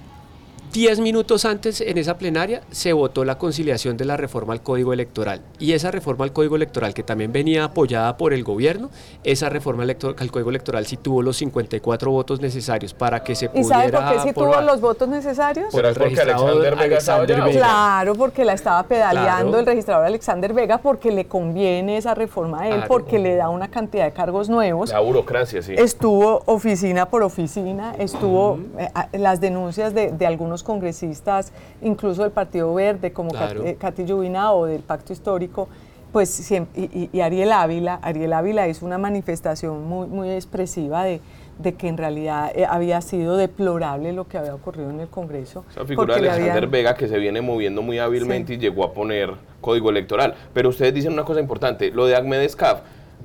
Diez 0.73 1.01
minutos 1.01 1.47
antes, 1.47 1.81
en 1.81 1.97
esa 1.97 2.19
plenaria, 2.19 2.61
se 2.71 2.93
votó 2.93 3.25
la 3.25 3.39
conciliación 3.39 3.97
de 3.97 4.05
la 4.05 4.19
reforma 4.19 4.53
al 4.53 4.61
Código 4.63 4.93
Electoral. 4.93 5.41
Y 5.59 5.73
esa 5.73 5.91
reforma 5.91 6.27
al 6.27 6.33
Código 6.35 6.57
Electoral, 6.57 6.93
que 6.93 7.03
también 7.03 7.33
venía 7.33 7.65
apoyada 7.65 8.19
por 8.19 8.35
el 8.35 8.45
gobierno, 8.45 8.91
esa 9.25 9.49
reforma 9.49 9.85
al 9.85 10.31
Código 10.31 10.51
Electoral 10.51 10.85
sí 10.85 10.99
tuvo 10.99 11.23
los 11.23 11.39
54 11.39 12.11
votos 12.11 12.41
necesarios 12.43 12.93
para 12.93 13.25
que 13.25 13.35
se 13.35 13.49
pudiera... 13.49 13.67
¿Y 13.67 13.91
sabe 13.91 13.93
por 13.93 14.13
qué 14.13 14.29
sí 14.29 14.35
tuvo 14.35 14.61
los 14.61 14.81
votos 14.83 15.09
necesarios? 15.09 15.73
Por 15.73 15.87
el 15.87 15.95
porque 15.95 16.21
Alexander 16.21 16.77
Vega, 16.77 17.51
Claro, 17.51 18.15
porque 18.15 18.45
la 18.45 18.53
estaba 18.53 18.83
pedaleando 18.83 19.59
el 19.59 19.65
registrador 19.65 20.05
Alexander 20.05 20.53
Vega, 20.53 20.79
porque 20.79 21.11
le 21.11 21.25
conviene 21.27 21.97
esa 21.97 22.15
reforma 22.15 22.61
a 22.61 22.69
él, 22.69 22.85
porque 22.87 23.19
le 23.19 23.37
da 23.37 23.49
una 23.49 23.69
cantidad 23.69 24.05
de 24.05 24.13
cargos 24.13 24.51
nuevos. 24.51 24.91
La 24.91 25.01
burocracia, 25.01 25.63
sí. 25.63 25.75
Estuvo 25.79 26.43
oficina 26.45 27.09
por 27.09 27.23
oficina, 27.23 27.95
estuvo 27.99 28.59
eh, 28.79 28.91
las 29.19 29.41
denuncias 29.41 29.95
de, 29.95 30.13
de 30.13 30.27
algunos 30.27 30.58
congresistas, 30.63 31.53
incluso 31.83 32.23
del 32.23 32.33
Partido 32.33 32.73
Verde, 32.75 33.13
como 33.13 33.31
eh, 33.65 33.77
Catillo 33.79 34.19
o 34.19 34.67
del 34.67 34.83
Pacto 34.83 35.13
Histórico, 35.13 35.69
pues 36.13 36.51
y, 36.51 37.21
Ariel 37.21 37.53
Ávila, 37.53 37.99
Ariel 38.03 38.33
Ávila 38.33 38.69
hizo 38.69 38.87
una 38.87 38.99
manifestación 38.99 39.87
muy, 39.87 40.07
muy 40.07 40.31
expresiva 40.31 41.05
de, 41.05 41.21
de 41.59 41.75
que 41.75 41.89
en 41.89 41.97
realidad 41.97 42.51
eh, 42.55 42.65
había 42.69 43.01
sido 43.01 43.37
deplorable 43.37 44.13
lo 44.13 44.29
que 44.29 44.39
había 44.39 44.55
ocurrido 44.55 44.91
en 44.91 45.01
el 45.01 45.09
Congreso. 45.09 45.65
Esa 45.71 45.85
figura 45.85 46.17
de 46.17 46.31
Alexander 46.31 46.67
Vega 46.67 46.95
que 46.95 47.09
se 47.09 47.19
viene 47.19 47.43
moviendo 47.43 47.83
muy 47.83 47.99
hábilmente 47.99 48.55
y 48.55 48.59
llegó 48.59 48.85
a 48.85 48.93
poner 48.93 49.35
código 49.61 49.91
electoral. 49.91 50.35
Pero 50.55 50.71
ustedes 50.71 50.95
dicen 50.95 51.13
una 51.13 51.25
cosa 51.25 51.41
importante, 51.41 51.91
lo 51.91 52.07
de 52.07 52.17
Ahmed 52.17 52.43
Escaf, 52.43 52.81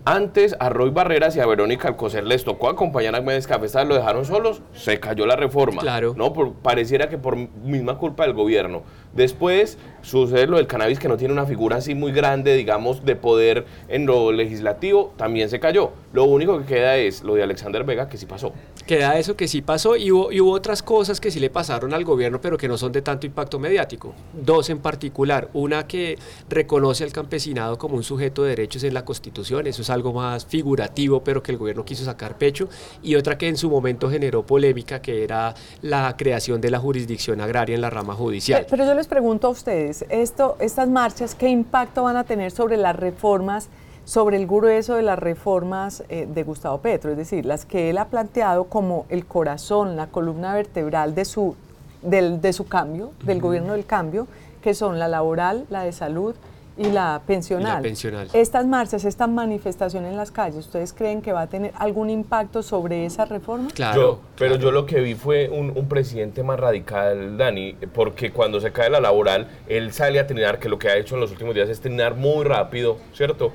Antes 0.06 0.54
a 0.60 0.68
Roy 0.68 0.90
Barreras 0.90 1.34
y 1.38 1.40
a 1.40 1.46
Verónica 1.46 1.88
Alcocer 1.88 2.26
les 2.26 2.44
tocó 2.44 2.68
acompañar 2.68 3.16
a 3.16 3.22
Méndez 3.22 3.48
Café, 3.48 3.86
lo 3.86 3.96
dejaron 3.96 4.26
solos, 4.26 4.62
se 4.74 5.00
cayó 5.00 5.26
la 5.26 5.38
reforma. 5.38 5.82
Claro. 5.82 6.14
No, 6.18 6.34
por, 6.34 6.56
pareciera 6.56 7.08
que 7.08 7.18
por 7.18 7.38
misma 7.38 7.98
culpa 7.98 8.24
del 8.24 8.34
gobierno. 8.34 8.84
Después 9.14 9.78
sucede 10.02 10.48
lo 10.48 10.58
del 10.58 10.68
cannabis 10.68 11.00
que 11.00 11.08
no 11.08 11.18
tiene 11.18 11.34
una 11.34 11.46
figura 11.46 11.78
así 11.78 11.96
muy 11.96 12.12
grande, 12.12 12.56
digamos, 12.56 13.06
de 13.06 13.16
poder 13.16 13.66
en 13.88 14.06
lo 14.06 14.32
legislativo, 14.32 15.14
también 15.18 15.50
se 15.50 15.60
cayó. 15.60 15.92
Lo 16.12 16.26
único 16.26 16.60
que 16.60 16.66
queda 16.66 16.98
es 16.98 17.24
lo 17.24 17.36
de 17.36 17.44
Alexander 17.44 17.84
Vega, 17.84 18.10
que 18.10 18.18
sí 18.18 18.26
pasó. 18.26 18.54
Queda 18.86 19.18
eso 19.18 19.36
que 19.36 19.48
sí 19.48 19.62
pasó 19.62 19.96
y 19.96 20.12
hubo, 20.12 20.32
y 20.32 20.42
hubo 20.42 20.52
otras 20.52 20.84
cosas 20.84 21.22
que 21.22 21.32
sí 21.32 21.40
le 21.40 21.50
pasaron 21.50 21.94
al 21.94 22.04
gobierno, 22.04 22.42
pero 22.42 22.58
que 22.58 22.68
no 22.68 22.78
son 22.78 22.92
de 22.92 23.02
tanto 23.02 23.26
impacto 23.26 23.60
mediático. 23.60 24.14
Dos 24.34 24.70
en 24.70 24.80
particular. 24.80 25.50
Una 25.54 25.88
que 25.88 26.18
reconoce 26.50 27.04
al 27.04 27.14
campesinado 27.14 27.78
como 27.78 27.96
un 27.96 28.04
sujeto 28.04 28.44
de 28.44 28.50
derechos 28.50 28.84
en 28.84 28.94
la 28.94 29.06
Constitución, 29.06 29.68
eso 29.68 29.82
es 29.82 29.90
algo 29.90 30.12
más 30.12 30.46
figurativo, 30.46 31.24
pero 31.24 31.42
que 31.42 31.54
el 31.54 31.58
gobierno 31.58 31.86
quiso 31.86 32.04
sacar 32.04 32.38
pecho. 32.38 32.68
Y 33.02 33.16
otra 33.16 33.38
que 33.38 33.48
en 33.48 33.56
su 33.56 33.70
momento 33.70 34.10
generó 34.10 34.46
polémica, 34.46 35.02
que 35.02 35.24
era 35.24 35.54
la 35.82 36.16
creación 36.18 36.60
de 36.60 36.72
la 36.72 36.80
jurisdicción 36.80 37.40
agraria 37.40 37.76
en 37.76 37.82
la 37.82 37.90
rama 37.90 38.16
judicial. 38.16 38.66
Pero 38.70 38.86
yo 38.86 38.94
les 39.04 39.10
pregunto 39.10 39.48
a 39.48 39.50
ustedes, 39.50 40.06
esto, 40.08 40.56
estas 40.62 40.88
marchas, 40.88 41.36
¿qué 41.36 41.50
impacto 41.50 42.04
van 42.04 42.16
a 42.16 42.24
tener 42.24 42.52
sobre 42.52 42.78
las 42.78 42.96
reformas, 42.96 43.68
sobre 44.06 44.38
el 44.38 44.48
grueso 44.48 44.96
de 44.96 45.02
las 45.02 45.20
reformas 45.20 46.06
eh, 46.08 46.26
de 46.26 46.44
Gustavo 46.44 46.78
Petro? 46.78 47.12
Es 47.12 47.18
decir, 47.18 47.46
las 47.46 47.66
que 47.66 47.90
él 47.90 47.98
ha 47.98 48.06
planteado 48.06 48.64
como 48.64 49.06
el 49.10 49.26
corazón, 49.26 49.98
la 49.98 50.08
columna 50.08 50.54
vertebral 50.54 51.16
de 51.16 51.26
su, 51.26 51.58
del, 52.02 52.40
de 52.40 52.54
su 52.54 52.66
cambio, 52.66 53.12
del 53.26 53.42
gobierno 53.42 53.74
del 53.74 53.86
cambio, 53.86 54.26
que 54.62 54.74
son 54.74 55.00
la 55.00 55.10
laboral, 55.10 55.66
la 55.70 55.84
de 55.84 55.92
salud, 55.92 56.34
y 56.78 56.86
la 56.90 57.22
pensional. 57.28 57.72
Y 57.74 57.76
la 57.76 57.82
pensional. 57.82 58.28
Estas 58.34 58.66
marchas, 58.66 59.06
esta 59.06 59.28
manifestación 59.28 60.06
en 60.06 60.16
las 60.18 60.32
calles, 60.32 60.58
¿ustedes 60.66 60.92
creen 60.94 61.22
que 61.22 61.32
va 61.32 61.42
a 61.42 61.48
tener 61.48 61.72
algún 61.78 62.10
impacto 62.10 62.64
sobre 62.64 63.06
esa 63.06 63.26
reforma? 63.26 63.70
Claro. 63.74 64.02
Yo- 64.02 64.20
pero 64.38 64.56
claro. 64.56 64.64
yo 64.64 64.72
lo 64.72 64.86
que 64.86 65.00
vi 65.02 65.14
fue 65.16 65.50
un, 65.50 65.72
un 65.76 65.88
presidente 65.88 66.42
más 66.44 66.60
radical, 66.60 67.38
Dani, 67.38 67.76
porque 67.94 68.32
cuando 68.32 68.60
se 68.60 68.72
cae 68.72 68.90
la 68.90 69.00
laboral, 69.00 69.48
él 69.68 69.94
sale 69.94 70.20
a 70.20 70.26
trinar, 70.28 70.60
que 70.60 70.68
lo 70.70 70.80
que 70.80 70.90
ha 70.90 70.98
hecho 70.98 71.16
en 71.16 71.22
los 71.22 71.32
últimos 71.32 71.54
días 71.54 71.70
es 71.70 71.80
trinar 71.80 72.16
muy 72.16 72.44
rápido, 72.44 72.98
¿cierto? 73.14 73.52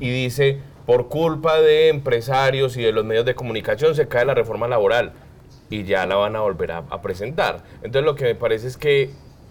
Y 0.00 0.10
dice, 0.10 0.58
por 0.84 1.08
culpa 1.08 1.60
de 1.60 1.88
empresarios 1.88 2.76
y 2.76 2.82
de 2.82 2.92
los 2.92 3.04
medios 3.04 3.24
de 3.24 3.34
comunicación 3.34 3.94
se 3.94 4.08
cae 4.08 4.24
la 4.24 4.34
reforma 4.34 4.68
laboral 4.68 5.12
y 5.70 5.84
ya 5.84 6.06
la 6.06 6.16
van 6.16 6.36
a 6.36 6.40
volver 6.40 6.72
a, 6.72 6.78
a 6.90 7.02
presentar. 7.02 7.62
Entonces 7.82 8.04
lo 8.04 8.14
que 8.14 8.24
me 8.24 8.34
parece 8.34 8.68
es 8.68 8.76
que 8.76 9.10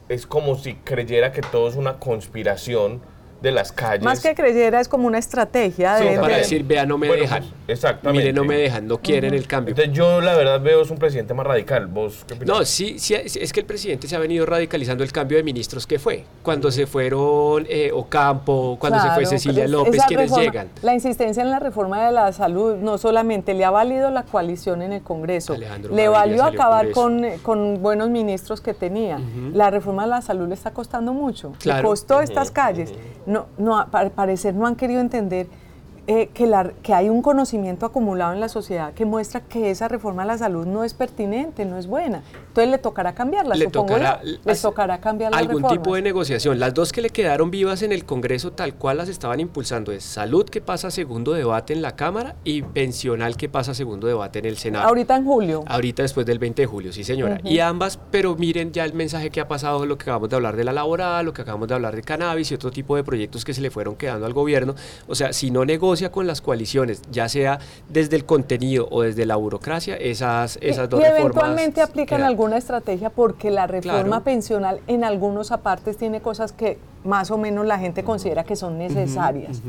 es 0.09 0.25
como 0.25 0.55
si 0.55 0.75
creyera 0.75 1.31
que 1.31 1.41
todo 1.41 1.67
es 1.67 1.75
una 1.75 1.99
conspiración 1.99 3.01
de 3.41 3.51
las 3.51 3.71
calles. 3.71 4.03
Más 4.03 4.19
que 4.21 4.33
creyera, 4.33 4.79
es 4.79 4.87
como 4.87 5.05
una 5.07 5.19
estrategia 5.19 5.97
Sí, 5.99 6.05
de, 6.05 6.15
Para 6.19 6.33
de- 6.33 6.39
decir, 6.39 6.63
vea, 6.63 6.85
no 6.85 6.97
me 6.97 7.07
Bueno, 7.07 7.21
dejan. 7.21 7.43
pues, 7.43 7.53
exactamente. 7.79 8.19
Mire, 8.23 8.33
no 8.33 8.43
me 8.43 8.57
dejan, 8.57 8.87
no 8.87 8.97
quieren 8.97 9.33
el 9.33 9.45
cambio. 9.47 9.71
Entonces 9.71 9.93
yo 9.93 10.21
la 10.21 10.35
verdad 10.35 10.59
veo 10.59 10.81
es 10.81 10.89
un 10.89 10.97
presidente 10.97 11.33
más 11.33 11.45
radical. 11.45 11.85
¿Vos 11.87 12.23
qué 12.27 12.33
opinas? 12.33 12.57
No, 12.57 12.65
sí, 12.65 12.97
sí, 12.99 13.13
es 13.13 13.53
que 13.53 13.59
el 13.59 13.65
presidente 13.65 14.07
se 14.07 14.15
ha 14.15 14.19
venido 14.19 14.45
radicalizando 14.45 15.03
el 15.03 15.11
cambio 15.11 15.37
de 15.37 15.43
ministros 15.43 15.85
que 15.85 15.99
fue. 15.99 16.23
Cuando 16.41 16.71
se 16.71 16.87
fueron 16.87 17.65
eh, 17.69 17.91
Ocampo, 17.93 18.77
cuando 18.79 18.99
se 18.99 19.09
fue 19.11 19.25
Cecilia 19.25 19.67
López, 19.67 20.01
quienes 20.07 20.29
reforma- 20.31 20.43
llegan. 20.43 20.69
La 20.81 20.93
insistencia 20.93 21.43
en 21.43 21.51
la 21.51 21.59
reforma 21.59 22.05
de 22.07 22.11
la 22.11 22.31
salud 22.33 22.75
no 22.77 22.97
solamente 22.97 23.53
le 23.53 23.65
ha 23.65 23.69
valido 23.69 24.09
la 24.09 24.23
coalición 24.23 24.81
en 24.81 24.93
el 24.93 25.01
Congreso, 25.03 25.53
Alejandro 25.53 25.93
le 25.93 26.07
valió 26.07 26.43
acabar 26.43 26.91
con, 26.91 27.23
con 27.43 27.81
buenos 27.81 28.09
ministros 28.09 28.61
que 28.61 28.73
tenía. 28.73 29.19
La 29.53 29.69
reforma 29.69 30.03
de 30.03 30.09
la 30.09 30.21
salud 30.21 30.47
le 30.47 30.55
está 30.55 30.71
costando 30.71 31.13
mucho. 31.13 31.53
Le 31.63 31.81
costó 31.81 32.21
estas 32.21 32.49
calles. 32.51 32.91
No, 33.27 33.47
no, 33.57 33.77
al 33.91 34.11
parecer 34.11 34.55
no 34.55 34.65
han 34.65 34.75
querido 34.75 35.01
entender 35.01 35.47
eh, 36.07 36.29
que, 36.33 36.47
la- 36.47 36.71
que 36.81 36.93
hay 36.93 37.09
un 37.09 37.21
conocimiento 37.21 37.85
acumulado 37.85 38.33
en 38.33 38.39
la 38.39 38.49
sociedad 38.49 38.93
que 38.93 39.05
muestra 39.05 39.41
que 39.41 39.69
esa 39.71 39.87
reforma 39.87 40.23
a 40.23 40.25
la 40.25 40.37
salud 40.37 40.65
no 40.65 40.83
es 40.83 40.93
pertinente, 40.93 41.65
no 41.65 41.77
es 41.77 41.85
buena. 41.87 42.23
Entonces 42.47 42.71
le 42.71 42.77
tocará 42.77 43.13
cambiarla, 43.13 43.55
le 43.55 43.65
supongo 43.65 43.87
tocará, 43.89 44.21
yo. 44.23 44.37
Les 44.45 44.61
tocará 44.61 44.99
cambiar 44.99 45.31
la 45.31 45.37
algún 45.37 45.67
tipo 45.67 45.95
de 45.95 46.01
negociación. 46.01 46.59
Las 46.59 46.73
dos 46.73 46.91
que 46.91 47.01
le 47.01 47.09
quedaron 47.09 47.51
vivas 47.51 47.81
en 47.81 47.91
el 47.91 48.05
Congreso 48.05 48.51
tal 48.53 48.73
cual 48.75 48.97
las 48.97 49.09
estaban 49.09 49.39
impulsando 49.39 49.91
es 49.91 50.03
salud 50.03 50.45
que 50.49 50.61
pasa 50.61 50.87
a 50.87 50.91
segundo 50.91 51.33
debate 51.33 51.73
en 51.73 51.81
la 51.81 51.95
Cámara 51.95 52.35
y 52.43 52.61
pensional 52.61 53.35
que 53.37 53.49
pasa 53.49 53.71
a 53.71 53.73
segundo 53.75 54.07
debate 54.07 54.39
en 54.39 54.45
el 54.45 54.57
Senado. 54.57 54.87
Ahorita 54.87 55.15
en 55.17 55.25
julio. 55.25 55.63
Ahorita 55.67 56.03
después 56.03 56.25
del 56.25 56.39
20 56.39 56.61
de 56.61 56.65
julio, 56.67 56.93
sí 56.93 57.03
señora. 57.03 57.39
Y 57.43 57.59
ambas, 57.59 57.99
pero 58.11 58.35
miren 58.35 58.71
ya 58.71 58.85
el 58.85 58.93
mensaje 58.93 59.29
que 59.29 59.41
ha 59.41 59.47
pasado, 59.47 59.85
lo 59.85 59.97
que 59.97 60.03
acabamos 60.03 60.29
de 60.29 60.35
hablar 60.37 60.55
de 60.55 60.63
la 60.63 60.71
laboral, 60.71 61.25
lo 61.25 61.33
que 61.33 61.41
acabamos 61.41 61.67
de 61.67 61.75
hablar 61.75 61.95
de 61.95 62.01
cannabis 62.01 62.49
y 62.51 62.55
otro 62.55 62.71
tipo 62.71 62.95
de 62.95 63.03
proyectos 63.03 63.43
que 63.43 63.53
se 63.53 63.61
le 63.61 63.69
fueron 63.71 63.95
quedando 63.97 64.25
al 64.25 64.33
gobierno. 64.33 64.73
O 65.07 65.15
sea, 65.15 65.33
si 65.33 65.51
no 65.51 65.65
negocia 65.65 65.96
con 66.11 66.27
las 66.27 66.41
coaliciones, 66.41 67.01
ya 67.11 67.27
sea 67.29 67.59
desde 67.89 68.15
el 68.15 68.25
contenido 68.25 68.87
o 68.91 69.01
desde 69.01 69.25
la 69.25 69.35
burocracia, 69.35 69.95
esas, 69.95 70.57
esas 70.61 70.85
y, 70.85 70.89
dos 70.89 70.99
y 70.99 71.03
reformas 71.03 71.21
eventualmente 71.21 71.81
aplican 71.81 72.17
quedan. 72.19 72.29
alguna 72.29 72.57
estrategia 72.57 73.09
porque 73.09 73.51
la 73.51 73.67
reforma 73.67 74.03
Claro. 74.03 74.23
pensional 74.23 74.79
en 74.87 75.03
algunos 75.03 75.51
apartes 75.51 75.97
tiene 75.97 76.21
cosas 76.21 76.51
que 76.51 76.77
más 77.03 77.31
o 77.31 77.37
menos 77.37 77.65
la 77.65 77.79
gente 77.79 78.03
considera 78.03 78.43
que 78.43 78.55
son 78.55 78.77
necesarias. 78.77 79.61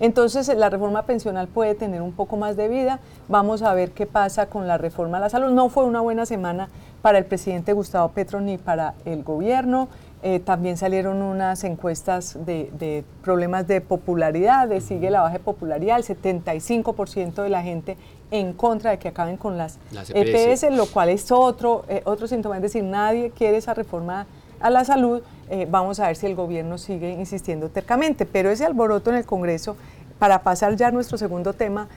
Entonces 0.00 0.48
la 0.56 0.70
reforma 0.70 1.02
pensional 1.02 1.46
puede 1.48 1.74
tener 1.74 2.02
un 2.02 2.12
poco 2.12 2.36
más 2.36 2.56
de 2.56 2.68
vida. 2.68 3.00
Vamos 3.28 3.62
a 3.62 3.72
ver 3.74 3.90
qué 3.92 4.06
pasa 4.06 4.46
con 4.46 4.66
la 4.66 4.76
reforma 4.78 5.18
a 5.18 5.20
la 5.20 5.30
salud. 5.30 5.50
No 5.52 5.68
fue 5.68 5.84
una 5.84 6.00
buena 6.00 6.26
semana 6.26 6.68
para 7.02 7.18
el 7.18 7.24
presidente 7.26 7.72
Gustavo 7.72 8.08
Petro 8.10 8.40
ni 8.40 8.58
para 8.58 8.94
el 9.04 9.22
gobierno. 9.22 9.88
Eh, 10.26 10.40
también 10.40 10.78
salieron 10.78 11.20
unas 11.20 11.64
encuestas 11.64 12.38
de, 12.46 12.70
de 12.78 13.04
problemas 13.22 13.68
de 13.68 13.82
popularidad, 13.82 14.66
de 14.66 14.80
sigue 14.80 15.10
la 15.10 15.20
baja 15.20 15.34
de 15.34 15.40
popularidad, 15.40 15.98
el 15.98 16.02
75% 16.02 17.42
de 17.42 17.50
la 17.50 17.62
gente 17.62 17.98
en 18.30 18.54
contra 18.54 18.92
de 18.92 18.98
que 18.98 19.08
acaben 19.08 19.36
con 19.36 19.58
las, 19.58 19.78
Las 19.92 20.08
EPS, 20.08 20.62
EPS. 20.62 20.74
lo 20.74 20.86
cual 20.86 21.10
es 21.10 21.30
otro, 21.30 21.84
eh, 21.90 22.00
otro 22.06 22.26
síntoma, 22.26 22.56
es 22.56 22.62
decir, 22.62 22.82
nadie 22.82 23.32
quiere 23.32 23.58
esa 23.58 23.74
reforma 23.74 24.26
a 24.60 24.70
la 24.70 24.86
salud. 24.86 25.20
Eh, 25.50 25.68
vamos 25.70 26.00
a 26.00 26.06
ver 26.06 26.16
si 26.16 26.24
el 26.24 26.34
gobierno 26.36 26.78
sigue 26.78 27.10
insistiendo 27.10 27.68
tercamente, 27.68 28.24
pero 28.24 28.48
ese 28.48 28.64
alboroto 28.64 29.10
en 29.10 29.16
el 29.16 29.26
Congreso, 29.26 29.76
para 30.18 30.42
pasar 30.42 30.74
ya 30.76 30.88
a 30.88 30.90
nuestro 30.90 31.18
segundo 31.18 31.52
tema, 31.52 31.88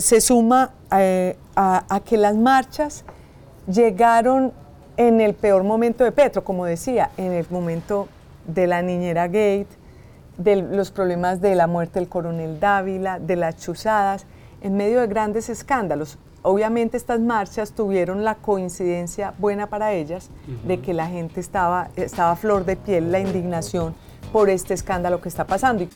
se 0.00 0.20
suma 0.20 0.72
a, 0.90 1.84
a 1.88 2.00
que 2.00 2.16
las 2.16 2.34
marchas 2.34 3.04
llegaron 3.68 4.52
en 4.98 5.20
el 5.20 5.34
peor 5.34 5.62
momento 5.62 6.02
de 6.02 6.10
Petro, 6.10 6.42
como 6.42 6.64
decía, 6.64 7.12
en 7.16 7.32
el 7.32 7.46
momento 7.50 8.08
de 8.48 8.66
la 8.66 8.82
niñera 8.82 9.28
Gate, 9.28 9.68
de 10.36 10.56
los 10.56 10.90
problemas 10.90 11.40
de 11.40 11.54
la 11.54 11.68
muerte 11.68 12.00
del 12.00 12.08
coronel 12.08 12.58
Dávila, 12.58 13.20
de 13.20 13.36
las 13.36 13.56
chuzadas, 13.58 14.26
en 14.60 14.76
medio 14.76 15.00
de 15.00 15.06
grandes 15.06 15.48
escándalos. 15.48 16.18
Obviamente 16.42 16.96
estas 16.96 17.20
marchas 17.20 17.72
tuvieron 17.72 18.24
la 18.24 18.34
coincidencia 18.34 19.34
buena 19.38 19.68
para 19.68 19.92
ellas 19.92 20.30
de 20.64 20.80
que 20.80 20.92
la 20.94 21.06
gente 21.06 21.38
estaba, 21.38 21.90
estaba 21.94 22.32
a 22.32 22.36
flor 22.36 22.64
de 22.64 22.74
piel, 22.74 23.12
la 23.12 23.20
indignación 23.20 23.94
por 24.32 24.50
este 24.50 24.74
escándalo 24.74 25.20
que 25.20 25.28
está 25.28 25.46
pasando. 25.46 25.86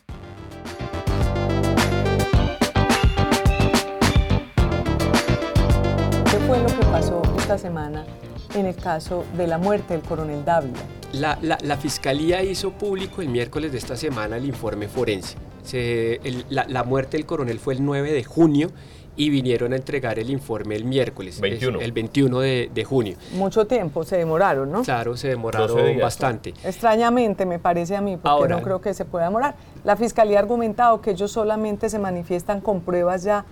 ¿Qué 6.30 6.38
fue 6.46 6.58
lo 6.60 6.66
que 6.66 6.86
pasó 6.92 7.20
esta 7.36 7.58
semana 7.58 8.04
en 8.54 8.66
el 8.66 8.74
caso 8.76 9.24
de 9.36 9.46
la 9.46 9.58
muerte 9.58 9.94
del 9.94 10.02
coronel 10.02 10.44
Dávila? 10.44 10.78
La, 11.12 11.38
la- 11.42 11.58
la 11.62 11.76
Fiscalía 11.76 12.42
hizo 12.42 12.70
público 12.72 13.20
el 13.22 13.28
miércoles 13.28 13.72
de 13.72 13.78
esta 13.78 13.96
semana 13.96 14.36
el 14.36 14.44
informe 14.46 14.88
forense. 14.88 15.36
Se- 15.62 16.16
el- 16.24 16.44
la, 16.48 16.64
la 16.68 16.84
muerte 16.84 17.16
del 17.16 17.26
coronel 17.26 17.58
fue 17.58 17.74
el 17.74 17.84
9 17.84 18.12
de 18.12 18.24
junio 18.24 18.70
y 19.14 19.28
vinieron 19.28 19.74
a 19.74 19.76
entregar 19.76 20.18
el 20.18 20.30
informe 20.30 20.74
el 20.74 20.86
miércoles, 20.86 21.38
21. 21.38 21.78
es 21.80 21.84
el 21.84 21.92
21 21.92 22.40
de, 22.40 22.70
de 22.72 22.84
junio. 22.84 23.16
Mucho 23.34 23.66
tiempo 23.66 24.04
se 24.04 24.16
demoraron, 24.16 24.72
¿no? 24.72 24.82
Claro, 24.82 25.16
se 25.18 25.28
12 25.28 25.28
demoraron 25.28 25.84
días. 25.86 26.00
bastante. 26.00 26.54
Extrañamente 26.64 27.44
me 27.44 27.58
parece 27.58 27.94
a 27.94 28.00
mí, 28.00 28.16
porque 28.16 28.28
Ahora- 28.30 28.56
no 28.56 28.62
creo 28.62 28.80
que 28.80 28.94
se 28.94 29.04
pueda 29.04 29.26
demorar. 29.26 29.54
La 29.84 29.96
fiscalía 29.96 30.38
ha 30.38 30.42
argumentado 30.42 31.02
que 31.02 31.10
ellos 31.10 31.30
solamente 31.30 31.90
se 31.90 31.98
manifiestan 31.98 32.62
con 32.62 32.80
pruebas 32.80 33.22
ya 33.22 33.44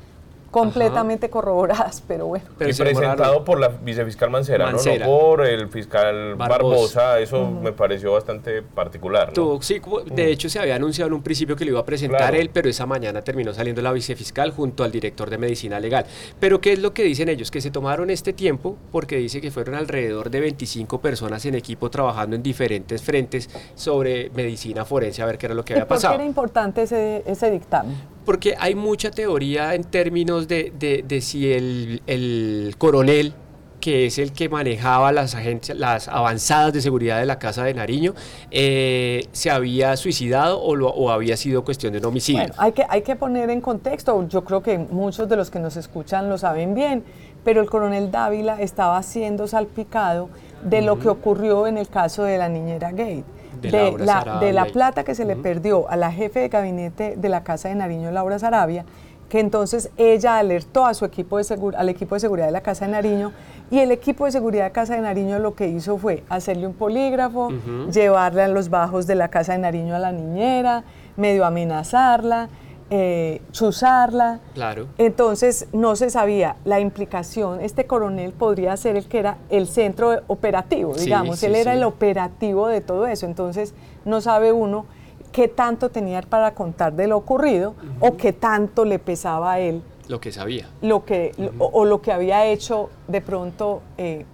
completamente 0.50 1.30
corroboradas, 1.30 2.02
pero 2.06 2.26
bueno. 2.26 2.44
Pero 2.58 2.70
y 2.70 2.72
se 2.72 2.82
presentado 2.84 3.44
por 3.44 3.60
la 3.60 3.68
vicefiscal 3.68 4.30
Mancera, 4.30 4.66
¿no? 4.66 4.72
Mancera. 4.72 5.06
no 5.06 5.10
por 5.12 5.46
el 5.46 5.68
fiscal 5.68 6.34
Barbosa. 6.34 6.58
Barbosa, 6.58 7.18
eso 7.20 7.50
me 7.50 7.72
pareció 7.72 8.12
bastante 8.12 8.62
particular. 8.62 9.28
¿no? 9.28 9.32
Tuvo- 9.34 9.62
sí, 9.62 9.80
de 10.12 10.30
hecho 10.30 10.48
se 10.48 10.58
había 10.58 10.76
anunciado 10.76 11.08
en 11.08 11.14
un 11.14 11.22
principio 11.22 11.56
que 11.56 11.64
lo 11.64 11.70
iba 11.72 11.80
a 11.80 11.84
presentar 11.84 12.18
Claro. 12.18 12.36
él, 12.36 12.50
pero 12.52 12.68
esa 12.68 12.86
mañana 12.86 13.22
terminó 13.22 13.52
saliendo 13.54 13.80
la 13.82 13.92
vicefiscal 13.92 14.50
junto 14.52 14.84
al 14.84 14.90
director 14.92 15.30
de 15.30 15.38
medicina 15.38 15.78
legal. 15.80 16.04
Pero 16.38 16.60
¿qué 16.60 16.72
es 16.72 16.78
lo 16.80 16.92
que 16.92 17.02
dicen 17.04 17.28
ellos? 17.28 17.50
Que 17.50 17.60
se 17.60 17.70
tomaron 17.70 18.10
este 18.10 18.32
tiempo 18.32 18.76
porque 18.90 19.16
dice 19.16 19.40
que 19.40 19.50
fueron 19.50 19.74
alrededor 19.74 20.30
de 20.30 20.40
25 20.40 21.00
personas 21.00 21.44
en 21.46 21.54
equipo 21.54 21.90
trabajando 21.90 22.36
en 22.36 22.42
diferentes 22.42 23.02
frentes 23.02 23.48
sobre 23.74 24.30
medicina 24.30 24.84
forense 24.84 25.22
a 25.22 25.26
ver 25.26 25.38
qué 25.38 25.46
era 25.46 25.54
lo 25.54 25.64
que 25.64 25.72
¿Y 25.72 25.76
había 25.76 25.86
por 25.88 25.96
qué 25.96 26.02
pasado. 26.02 26.14
era 26.16 26.24
importante 26.24 26.82
ese, 26.82 27.22
ese 27.26 27.50
dictamen? 27.50 27.96
Porque 28.30 28.54
hay 28.60 28.76
mucha 28.76 29.10
teoría 29.10 29.74
en 29.74 29.82
términos 29.82 30.46
de, 30.46 30.72
de- 30.78 31.02
de 31.04 31.20
si 31.20 31.52
el, 31.52 32.00
el 32.06 32.76
coronel 32.78 33.32
que 33.80 34.06
es 34.06 34.18
el 34.20 34.32
que 34.32 34.48
manejaba 34.48 35.10
las 35.10 35.34
agencias, 35.34 35.76
las 35.76 36.06
avanzadas 36.06 36.72
de 36.72 36.80
seguridad 36.80 37.18
de 37.18 37.26
la 37.26 37.40
Casa 37.40 37.64
de 37.64 37.74
Nariño, 37.74 38.14
eh, 38.52 39.26
se 39.32 39.50
había 39.50 39.96
suicidado 39.96 40.60
o, 40.60 40.78
o, 40.78 41.10
había 41.10 41.36
sido 41.36 41.64
cuestión 41.64 41.92
de 41.92 41.98
un 41.98 42.04
homicidio. 42.04 42.42
Bueno, 42.42 42.54
hay 42.58 42.70
que, 42.70 42.86
hay 42.88 43.02
que 43.02 43.16
poner 43.16 43.50
en 43.50 43.60
contexto, 43.60 44.28
yo 44.28 44.44
creo 44.44 44.62
que 44.62 44.78
muchos 44.78 45.28
de 45.28 45.34
los 45.34 45.50
que 45.50 45.58
nos 45.58 45.76
escuchan 45.76 46.28
lo 46.28 46.38
saben 46.38 46.72
bien, 46.72 47.02
pero 47.42 47.60
el 47.62 47.68
coronel 47.68 48.12
Dávila 48.12 48.60
estaba 48.60 49.02
siendo 49.02 49.48
salpicado 49.48 50.28
de 50.62 50.82
lo 50.82 51.00
que 51.00 51.08
ocurrió 51.08 51.66
en 51.66 51.78
el 51.78 51.88
caso 51.88 52.22
de 52.22 52.38
la 52.38 52.48
niñera 52.48 52.92
Gate. 52.92 53.24
De, 53.60 53.96
la, 53.98 54.38
de 54.40 54.52
la 54.52 54.64
plata 54.66 55.04
que 55.04 55.14
se 55.14 55.24
le 55.24 55.36
perdió 55.36 55.88
a 55.88 55.96
la 55.96 56.10
jefe 56.10 56.40
de 56.40 56.48
gabinete 56.48 57.14
de 57.16 57.28
la 57.28 57.42
Casa 57.42 57.68
de 57.68 57.74
Nariño, 57.74 58.10
Laura 58.10 58.38
Sarabia, 58.38 58.84
que 59.30 59.40
entonces 59.40 59.90
ella 59.96 60.38
alertó 60.38 60.84
a 60.84 60.92
su 60.92 61.04
equipo 61.04 61.38
de 61.38 61.74
al 61.76 61.88
equipo 61.88 62.16
de 62.16 62.20
seguridad 62.20 62.46
de 62.46 62.52
la 62.52 62.62
Casa 62.62 62.86
de 62.86 62.92
Nariño 62.92 63.32
y 63.70 63.78
el 63.78 63.92
equipo 63.92 64.26
de 64.26 64.32
seguridad 64.32 64.64
de 64.64 64.72
Casa 64.72 64.96
de 64.96 65.00
Nariño 65.00 65.38
lo 65.38 65.54
que 65.54 65.68
hizo 65.68 65.96
fue 65.96 66.24
hacerle 66.28 66.66
un 66.66 66.74
polígrafo, 66.74 67.50
llevarle 67.92 68.42
a 68.42 68.48
los 68.48 68.68
bajos 68.68 69.06
de 69.06 69.14
la 69.14 69.28
Casa 69.28 69.52
de 69.52 69.58
Nariño 69.60 69.94
a 69.94 70.00
la 70.00 70.10
niñera, 70.10 70.82
medio 71.16 71.46
amenazarla, 71.46 72.48
eh, 72.90 73.40
chuzarla. 73.52 74.40
Claro. 74.54 74.88
Entonces 74.98 75.68
no 75.72 75.94
se 75.96 76.10
sabía 76.10 76.56
la 76.64 76.80
implicación. 76.80 77.60
Este 77.60 77.86
coronel 77.86 78.32
podría 78.32 78.76
ser 78.76 78.96
el 78.96 79.06
que 79.06 79.20
era 79.20 79.38
el 79.48 79.68
centro 79.68 80.22
operativo, 80.26 80.94
digamos. 80.94 81.42
Él 81.42 81.54
era 81.54 81.72
el 81.74 81.84
operativo 81.84 82.66
de 82.66 82.80
todo 82.80 83.06
eso. 83.06 83.26
Entonces 83.26 83.74
no 84.04 84.20
sabe 84.20 84.52
uno 84.52 84.86
qué 85.32 85.48
tanto 85.48 85.90
tenía 85.90 86.20
para 86.22 86.54
contar 86.54 86.92
de 86.94 87.06
lo 87.06 87.16
ocurrido 87.16 87.74
o 88.00 88.16
qué 88.16 88.32
tanto 88.32 88.84
le 88.84 88.98
pesaba 88.98 89.52
a 89.52 89.60
él. 89.60 89.82
Lo 90.08 90.20
que 90.20 90.32
sabía. 90.32 90.68
Lo 90.82 91.04
que, 91.04 91.32
o, 91.58 91.84
lo 91.84 92.02
que 92.02 92.10
había 92.10 92.44
hecho 92.46 92.90
de 93.06 93.20
pronto 93.20 93.82
eh, 93.96 94.26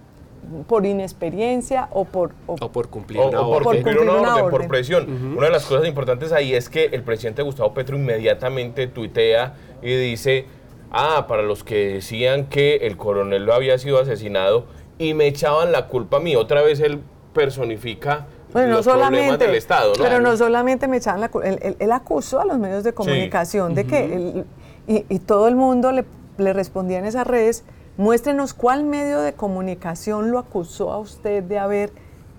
por 0.67 0.85
inexperiencia 0.85 1.87
o 1.91 2.05
por, 2.05 2.31
o, 2.45 2.55
por 2.71 2.89
cumplir 2.89 3.19
una 3.19 3.41
orden. 3.41 3.63
Por, 3.63 3.75
cumplir 3.75 3.99
una, 3.99 4.35
orden, 4.35 4.49
por 4.49 4.67
presión. 4.67 5.35
Una 5.37 5.47
de 5.47 5.51
las 5.51 5.65
cosas 5.65 5.87
importantes 5.87 6.31
ahí 6.31 6.53
es 6.53 6.69
que 6.69 6.85
el 6.85 7.03
presidente 7.03 7.41
Gustavo 7.41 7.73
Petro 7.73 7.97
inmediatamente 7.97 8.87
tuitea 8.87 9.55
y 9.81 9.95
dice, 9.95 10.45
ah, 10.91 11.25
para 11.27 11.41
los 11.43 11.63
que 11.63 11.93
decían 11.93 12.45
que 12.45 12.77
el 12.77 12.97
coronel 12.97 13.45
lo 13.45 13.53
había 13.53 13.77
sido 13.77 13.99
asesinado 13.99 14.65
y 14.97 15.13
me 15.13 15.27
echaban 15.27 15.71
la 15.71 15.87
culpa 15.87 16.17
a 16.17 16.19
mí, 16.19 16.35
otra 16.35 16.61
vez 16.61 16.79
él 16.79 17.01
personifica 17.33 18.27
bueno, 18.53 18.77
no 18.77 18.83
solamente, 18.83 19.45
del 19.45 19.55
Estado, 19.55 19.93
¿no? 19.97 20.03
Pero 20.03 20.21
no 20.21 20.35
solamente 20.37 20.87
me 20.87 20.97
echaban 20.97 21.21
la 21.21 21.29
él, 21.43 21.75
él, 21.77 21.91
acusó 21.91 22.39
a 22.39 22.45
los 22.45 22.57
medios 22.57 22.83
de 22.83 22.93
comunicación 22.93 23.75
de 23.75 23.85
que, 23.85 24.45
y, 24.87 25.19
todo 25.19 25.47
el 25.47 25.55
mundo 25.55 25.91
le, 25.91 26.05
le, 26.37 26.53
respondía 26.53 26.97
en 26.97 27.05
esas 27.05 27.27
redes, 27.27 27.65
muéstrenos 27.97 28.53
cuál 28.53 28.83
medio 28.83 29.19
de 29.19 29.33
comunicación 29.33 30.31
lo 30.31 30.39
acusó 30.39 30.91
a 30.91 30.99
usted 30.99 31.43
de 31.43 31.59
haber 31.59 31.91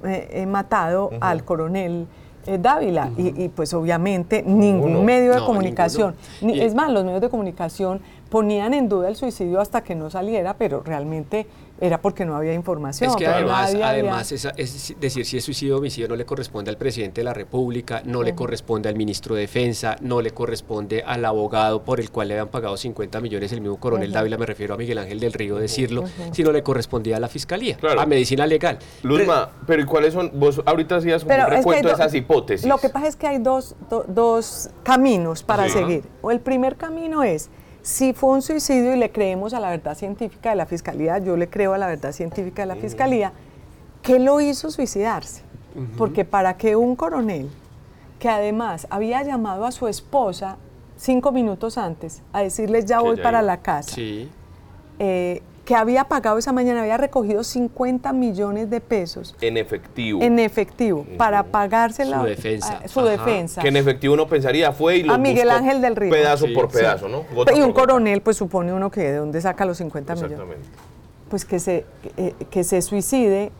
eh, 0.04 0.28
eh, 0.30 0.46
matado 0.46 1.10
al 1.20 1.44
coronel 1.44 2.06
eh, 2.46 2.56
Dávila. 2.58 3.10
y, 3.16 3.48
pues 3.48 3.74
obviamente 3.74 4.42
ningún 4.42 5.04
medio 5.04 5.34
de 5.34 5.40
comunicación, 5.44 6.14
es 6.40 6.74
más, 6.74 6.90
los 6.90 7.04
medios 7.04 7.20
de 7.20 7.28
comunicación 7.28 8.00
ponían 8.30 8.74
en 8.74 8.88
duda 8.88 9.08
el 9.08 9.16
suicidio 9.16 9.60
hasta 9.60 9.82
que 9.82 9.94
no 9.94 10.08
saliera, 10.08 10.54
pero 10.54 10.82
realmente 10.82 11.46
era 11.80 12.00
porque 12.00 12.24
no 12.24 12.36
había 12.36 12.54
información. 12.54 13.10
Es 13.10 13.16
que 13.16 13.26
además, 13.26 13.74
además 13.74 14.32
es, 14.32 14.94
decir 14.98 15.24
si 15.24 15.36
es 15.36 15.44
suicidio 15.44 15.76
o 15.76 15.78
homicidio 15.78 16.08
no 16.08 16.16
le 16.16 16.24
corresponde 16.24 16.70
al 16.70 16.76
presidente 16.76 17.20
de 17.20 17.24
la 17.24 17.34
República, 17.34 18.02
no 18.04 18.22
le 18.22 18.34
corresponde 18.34 18.88
al 18.88 18.96
ministro 18.96 19.34
de 19.34 19.42
Defensa, 19.42 19.96
no 20.00 20.20
le 20.20 20.30
corresponde 20.32 21.02
al 21.06 21.24
abogado 21.24 21.82
por 21.84 22.00
el 22.00 22.10
cual 22.10 22.28
le 22.28 22.34
habían 22.34 22.48
pagado 22.48 22.76
50 22.76 23.20
millones 23.20 23.52
el 23.52 23.60
mismo 23.60 23.78
coronel 23.78 24.12
Dávila, 24.12 24.38
me 24.38 24.46
refiero 24.46 24.74
a 24.74 24.76
Miguel 24.76 24.98
Ángel 24.98 25.20
del 25.20 25.32
Río 25.32 25.56
decirlo, 25.56 26.04
sino 26.32 26.52
le 26.52 26.62
correspondía 26.62 27.16
a 27.16 27.20
la 27.20 27.28
fiscalía, 27.28 27.78
a 27.98 28.06
medicina 28.06 28.46
legal. 28.46 28.78
Luzma, 29.02 29.50
pero, 29.66 29.82
¿y 29.82 29.84
cuáles 29.84 30.14
son? 30.14 30.32
Vos 30.34 30.60
ahorita 30.64 30.96
hacías 30.96 31.22
un 31.22 31.30
recuento 31.30 31.88
de 31.88 31.94
esas 31.94 32.14
hipótesis. 32.14 32.66
Lo 32.66 32.78
que 32.78 32.88
pasa 32.88 33.08
es 33.08 33.16
que 33.16 33.26
hay 33.26 33.38
dos, 33.38 33.76
dos 34.08 34.70
caminos 34.82 35.42
para 35.42 35.68
seguir. 35.68 36.04
O 36.22 36.30
el 36.30 36.40
primer 36.40 36.76
camino 36.76 37.22
es 37.22 37.50
si 37.82 38.12
fue 38.12 38.30
un 38.30 38.42
suicidio 38.42 38.94
y 38.94 38.98
le 38.98 39.10
creemos 39.10 39.54
a 39.54 39.60
la 39.60 39.70
verdad 39.70 39.96
científica 39.96 40.50
de 40.50 40.56
la 40.56 40.66
Fiscalía, 40.66 41.18
yo 41.18 41.36
le 41.36 41.48
creo 41.48 41.74
a 41.74 41.78
la 41.78 41.86
verdad 41.86 42.12
científica 42.12 42.62
de 42.62 42.66
la 42.66 42.76
Fiscalía, 42.76 43.32
¿qué 44.02 44.18
lo 44.18 44.40
hizo 44.40 44.70
suicidarse? 44.70 45.42
Porque 45.96 46.24
para 46.24 46.56
que 46.56 46.74
un 46.74 46.96
coronel, 46.96 47.48
que 48.18 48.28
además 48.28 48.86
había 48.90 49.22
llamado 49.22 49.64
a 49.64 49.70
su 49.70 49.86
esposa 49.86 50.56
cinco 50.96 51.30
minutos 51.30 51.78
antes 51.78 52.22
a 52.32 52.42
decirles 52.42 52.84
ya 52.84 53.00
voy 53.00 53.16
para 53.16 53.42
la 53.42 53.62
casa, 53.62 53.96
eh, 54.98 55.42
que 55.68 55.74
había 55.74 56.04
pagado 56.04 56.38
esa 56.38 56.50
mañana, 56.50 56.80
había 56.80 56.96
recogido 56.96 57.44
50 57.44 58.14
millones 58.14 58.70
de 58.70 58.80
pesos. 58.80 59.36
En 59.42 59.58
efectivo. 59.58 60.22
En 60.22 60.38
efectivo, 60.38 61.04
para 61.18 61.42
pagarse 61.42 62.06
su 62.06 62.22
defensa. 62.22 62.80
su 62.88 63.02
defensa. 63.02 63.60
Que 63.60 63.68
en 63.68 63.76
efectivo 63.76 64.14
uno 64.14 64.26
pensaría 64.26 64.72
fue 64.72 64.96
y 64.96 65.02
lo 65.02 65.12
A 65.12 65.18
Miguel 65.18 65.50
Ángel 65.50 65.82
del 65.82 65.94
Río. 65.94 66.10
Pedazo 66.10 66.46
por 66.54 66.70
pedazo, 66.70 67.06
¿no? 67.10 67.26
y 67.54 67.60
un 67.60 67.74
coronel, 67.74 68.22
pues 68.22 68.38
supone 68.38 68.72
uno 68.72 68.90
que 68.90 69.02
de 69.02 69.16
dónde 69.16 69.42
saca 69.42 69.66
los 69.66 69.76
50 69.76 70.14
millones. 70.14 70.56
Pues 71.28 71.44
que 71.44 71.58
se, 71.58 71.84
eh, 72.16 72.32
que 72.50 72.64
se 72.64 72.80
suicide, 72.80 73.52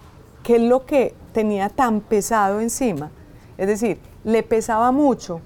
que 0.43 0.57
es 0.57 0.63
lo 0.63 0.87
que 0.87 1.13
tenía 1.35 1.69
tan 1.69 2.01
pesado 2.01 2.63
encima. 2.63 3.11
Es 3.59 3.67
decir, 3.67 3.99
le 4.25 4.43
pesaba 4.43 4.93
mucho, 4.93 5.43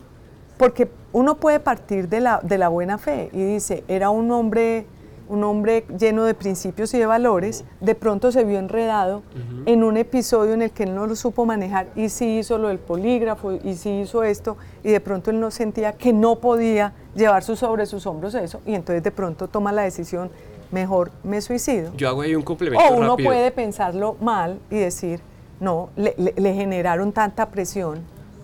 porque 0.58 0.88
uno 1.12 1.38
puede 1.38 1.58
partir 1.58 2.08
de 2.08 2.20
la, 2.20 2.38
de 2.40 2.56
la 2.56 2.68
buena 2.68 2.98
fe 2.98 3.30
y 3.32 3.42
dice, 3.42 3.82
era 3.88 4.10
un 4.10 4.30
hombre 4.30 4.86
un 5.28 5.44
hombre 5.44 5.84
lleno 5.98 6.24
de 6.24 6.34
principios 6.34 6.92
y 6.94 6.98
de 6.98 7.06
valores, 7.06 7.64
de 7.80 7.94
pronto 7.94 8.32
se 8.32 8.44
vio 8.44 8.58
enredado 8.58 9.22
en 9.66 9.84
un 9.84 9.96
episodio 9.96 10.54
en 10.54 10.62
el 10.62 10.70
que 10.70 10.84
él 10.84 10.94
no 10.94 11.06
lo 11.06 11.16
supo 11.16 11.46
manejar 11.46 11.88
y 11.96 12.08
sí 12.08 12.38
hizo 12.38 12.58
lo 12.58 12.68
del 12.68 12.78
polígrafo 12.78 13.52
y 13.52 13.74
sí 13.74 14.00
hizo 14.00 14.22
esto 14.24 14.56
y 14.82 14.90
de 14.90 15.00
pronto 15.00 15.30
él 15.30 15.40
no 15.40 15.50
sentía 15.50 15.92
que 15.92 16.12
no 16.12 16.36
podía 16.36 16.92
llevar 17.14 17.42
sobre 17.42 17.86
sus 17.86 18.06
hombros 18.06 18.34
eso 18.34 18.60
y 18.66 18.74
entonces 18.74 19.02
de 19.02 19.10
pronto 19.10 19.48
toma 19.48 19.72
la 19.72 19.82
decisión, 19.82 20.30
mejor 20.70 21.10
me 21.22 21.40
suicido. 21.40 21.92
Yo 21.96 22.08
hago 22.08 22.22
ahí 22.22 22.34
un 22.34 22.42
complemento. 22.42 22.84
O 22.84 22.96
uno 22.96 23.16
puede 23.16 23.50
pensarlo 23.50 24.16
mal 24.20 24.58
y 24.70 24.76
decir, 24.76 25.20
no, 25.60 25.90
le 25.96 26.54
generaron 26.54 27.12
tanta 27.12 27.50
presión 27.50 28.00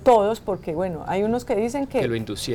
todos, 0.08 0.40
porque 0.40 0.74
bueno, 0.74 1.04
hay 1.06 1.22
unos 1.22 1.44
que 1.44 1.54
dicen 1.54 1.86
que, 1.86 2.00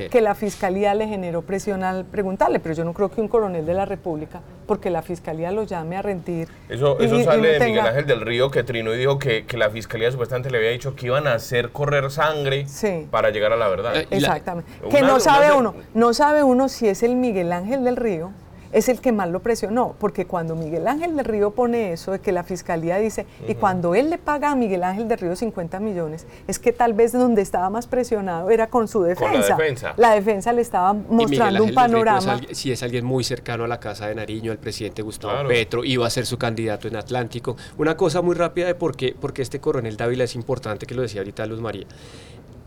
que, 0.10 0.22
la 0.22 0.34
fiscalía 0.34 0.96
le 0.96 1.08
generó 1.08 1.44
presión 1.44 1.84
al 1.84 2.04
preguntarle, 2.04 2.60
pero 2.60 2.74
yo 2.74 2.84
no 2.84 2.94
creo 2.94 3.12
que 3.12 3.22
un 3.22 3.28
coronel 3.28 3.64
de 3.64 3.76
la 3.76 3.86
República, 3.86 4.42
porque 4.66 4.90
la 4.90 5.04
fiscalía 5.04 5.52
lo 5.52 5.62
llame 5.64 5.96
a 5.96 6.02
rendir. 6.02 6.48
Eso, 6.68 7.00
eso 7.00 7.24
sale 7.24 7.60
de 7.60 7.66
Miguel 7.68 7.86
Ángel 7.86 8.08
del 8.08 8.22
Río, 8.22 8.50
que 8.50 8.64
Trino 8.64 8.92
y 8.96 8.98
dijo 8.98 9.20
que, 9.20 9.46
que, 9.46 9.58
la 9.58 9.70
fiscalía 9.70 10.12
supuestamente 10.12 10.50
le 10.50 10.58
había 10.58 10.72
dicho 10.72 10.96
que 10.96 11.06
iban 11.06 11.28
a 11.28 11.36
hacer 11.36 11.70
correr 11.70 12.10
sangre 12.10 12.66
para 13.12 13.30
llegar 13.30 13.54
a 13.54 13.56
la 13.56 13.68
verdad. 13.68 13.98
Eh, 13.98 14.08
Exactamente. 14.10 14.72
que 14.90 15.02
no 15.02 15.20
sabe 15.20 15.52
uno, 15.52 15.76
no 15.94 16.16
sabe 16.16 16.42
uno 16.42 16.70
si 16.70 16.88
es 16.88 17.04
el 17.04 17.16
Miguel 17.16 17.52
Ángel 17.52 17.84
del 17.84 17.98
Río 17.98 18.32
es 18.74 18.90
el 18.90 19.00
que 19.00 19.12
más 19.12 19.30
lo 19.30 19.40
presionó, 19.42 19.96
porque 20.00 20.26
cuando 20.26 20.56
Miguel 20.56 20.88
Ángel 20.88 21.16
del 21.16 21.26
Río 21.26 21.52
pone 21.52 21.94
eso 21.94 22.12
de 22.12 22.20
que 22.20 22.32
la 22.32 22.44
fiscalía 22.44 22.98
dice, 22.98 23.26
y 23.48 23.56
cuando 23.56 23.96
él 23.96 24.10
le 24.10 24.18
paga 24.18 24.52
a 24.52 24.56
Miguel 24.56 24.84
Ángel 24.84 25.08
del 25.08 25.20
Río 25.20 25.36
50 25.36 25.80
millones, 25.80 26.26
es 26.48 26.60
que 26.60 26.74
tal 26.74 26.94
vez 26.94 27.14
donde 27.14 27.42
estaba 27.42 27.70
más 27.70 27.88
presionado 27.88 28.50
era 28.50 28.68
con 28.68 28.88
su 28.88 29.04
defensa. 29.04 29.50
la 29.50 29.56
defensa. 29.56 29.94
La 29.98 30.12
defensa 30.16 30.54
le 30.54 30.62
estaba 30.62 30.94
mostrando 30.94 31.64
un 31.64 31.74
panorama. 31.74 32.42
si 32.52 32.72
es 32.72 32.82
alguien 32.84 33.06
muy 33.06 33.24
cercano 33.24 33.64
a 33.64 33.68
la 33.68 33.80
casa 33.80 34.08
de 34.08 34.16
Nariño, 34.16 34.52
el 34.52 34.58
presidente 34.58 35.02
Gustavo 35.02 35.48
Petro, 35.48 35.84
iba 35.86 36.08
a 36.08 36.10
ser 36.10 36.26
su 36.26 36.38
candidato 36.38 36.88
en 36.88 36.96
Atlántico. 36.96 37.56
Una 37.78 37.96
cosa 37.96 38.22
muy 38.22 38.36
rápida 38.36 38.68
de 38.68 38.76
por 38.76 38.98
qué, 38.98 39.16
porque 39.20 39.44
este 39.44 39.60
coronel 39.60 39.98
Dávila 39.98 40.24
es 40.24 40.34
importante, 40.36 40.88
que 40.88 40.96
lo 40.96 41.04
decía 41.04 41.22
ahorita 41.22 41.46
Luz 41.46 41.62
María. 41.62 41.86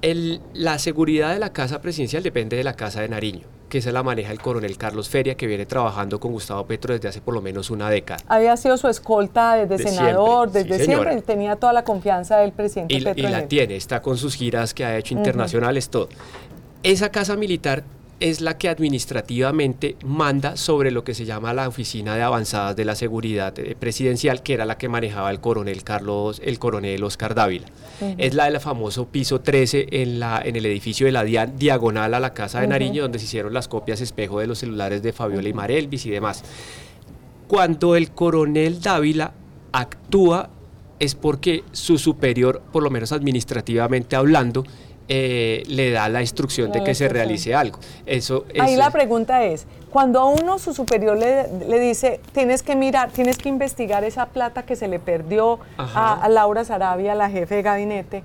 El, 0.03 0.41
la 0.53 0.79
seguridad 0.79 1.33
de 1.33 1.41
la 1.41 1.53
casa 1.53 1.81
presidencial 1.81 2.23
depende 2.23 2.57
de 2.57 2.65
la 2.65 2.75
casa 2.75 3.01
de 3.01 3.09
Nariño 3.09 3.56
que 3.69 3.79
esa 3.79 3.93
la 3.93 4.03
maneja 4.03 4.33
el 4.33 4.41
coronel 4.41 4.77
Carlos 4.79 5.09
Feria, 5.09 5.37
que 5.37 5.47
viene 5.47 5.67
trabajando 5.67 6.21
con 6.21 6.33
Gustavo 6.33 6.67
Petro 6.67 6.95
desde 6.95 7.09
hace 7.09 7.21
por 7.21 7.35
lo 7.35 7.43
menos 7.43 7.71
una 7.71 7.91
década. 7.91 8.23
Había 8.29 8.57
sido 8.57 8.77
su 8.77 8.89
escolta 8.89 9.57
desde 9.57 9.91
senador, 9.91 10.51
desde 10.51 10.85
siempre, 10.85 11.21
tenía 11.23 11.57
toda 11.57 11.73
la 11.73 11.85
confianza 11.85 12.39
del 12.39 12.53
presidente 12.53 12.95
y, 12.95 13.03
Petro. 13.03 13.29
Y 13.29 13.31
la 13.31 13.49
tiene, 13.49 13.77
está 13.77 14.03
con 14.03 14.17
sus 14.17 14.35
giras 14.35 14.75
que 14.75 14.85
ha 14.85 14.97
hecho 14.97 15.15
internacionales, 15.15 15.89
todo. 15.89 16.09
Esa 16.83 17.11
casa 17.11 17.37
militar 17.37 17.83
es 18.19 18.41
la 18.41 18.57
que 18.57 18.69
administrativamente 18.69 19.97
manda 20.05 20.57
sobre 20.57 20.91
lo 20.91 21.05
que 21.05 21.15
se 21.15 21.27
llama 21.27 21.53
la 21.53 21.69
Oficina 21.69 22.17
de 22.17 22.23
Avanzadas 22.23 22.75
de 22.75 22.85
la 22.85 22.95
Seguridad 22.95 23.59
eh, 23.59 23.77
Presidencial, 23.79 24.43
que 24.43 24.55
era 24.55 24.65
la 24.65 24.79
que 24.79 24.89
manejaba 24.89 25.31
el 25.31 25.41
coronel 25.41 25.85
Carlos, 25.85 26.41
el 26.43 26.59
coronel 26.59 27.05
Oscar 27.05 27.35
Dávila. 27.35 27.67
Es 28.19 28.35
la 28.35 28.47
del 28.47 28.59
famoso 28.61 29.09
piso 29.09 29.41
13 29.41 29.89
en, 29.91 30.19
la, 30.21 30.41
en 30.43 30.57
el 30.57 30.65
edificio 30.67 31.07
de 31.07 31.13
la 31.13 31.25
diagonal 31.25 32.15
a 32.15 32.21
la 32.21 32.33
Casa 32.33 32.61
de 32.61 32.67
Nariño, 32.67 33.03
donde 33.03 33.19
se 33.19 33.27
hicieron 33.27 33.53
las 33.53 33.69
copias 33.69 34.01
espejo 34.01 34.41
de 34.41 34.47
los 34.47 34.59
celulares 34.59 35.03
de 35.03 35.13
Fabiola 35.13 35.49
y 35.49 35.53
Marelvis 35.53 36.07
y 36.07 36.11
demás. 36.11 36.43
Cuando 37.49 37.97
el 37.97 38.11
coronel 38.11 38.81
Dávila 38.81 39.35
actúa 39.73 40.51
es 40.99 41.15
porque 41.15 41.65
su 41.73 41.99
superior, 41.99 42.63
por 42.73 42.83
lo 42.83 42.91
menos 42.91 43.13
administrativamente 43.13 44.17
hablando, 44.17 44.65
eh, 45.09 45.63
le 45.69 45.91
da 45.91 46.09
la 46.09 46.21
instrucción 46.21 46.73
de 46.73 46.83
que 46.83 46.95
se 46.95 47.09
realice 47.09 47.55
algo. 47.55 47.79
Eso, 48.07 48.45
Ahí 48.59 48.77
la 48.77 48.91
pregunta 48.91 49.45
es, 49.45 49.67
cuando 49.91 50.21
a 50.21 50.25
uno 50.25 50.59
su 50.59 50.75
superior 50.75 51.17
le, 51.17 51.47
le 51.69 51.79
dice, 51.79 52.21
tienes 52.33 52.63
que 52.63 52.75
mirar, 52.75 53.11
tienes 53.11 53.39
que 53.39 53.49
investigar 53.49 54.05
esa 54.05 54.27
plata 54.27 54.65
que 54.65 54.75
se 54.77 54.89
le 54.89 54.99
perdió 54.99 55.61
a, 55.79 56.27
Laura 56.29 56.65
Sarabia, 56.65 57.15
la 57.15 57.31
jefe 57.31 57.57
de 57.57 57.63
gabinete, 57.63 58.23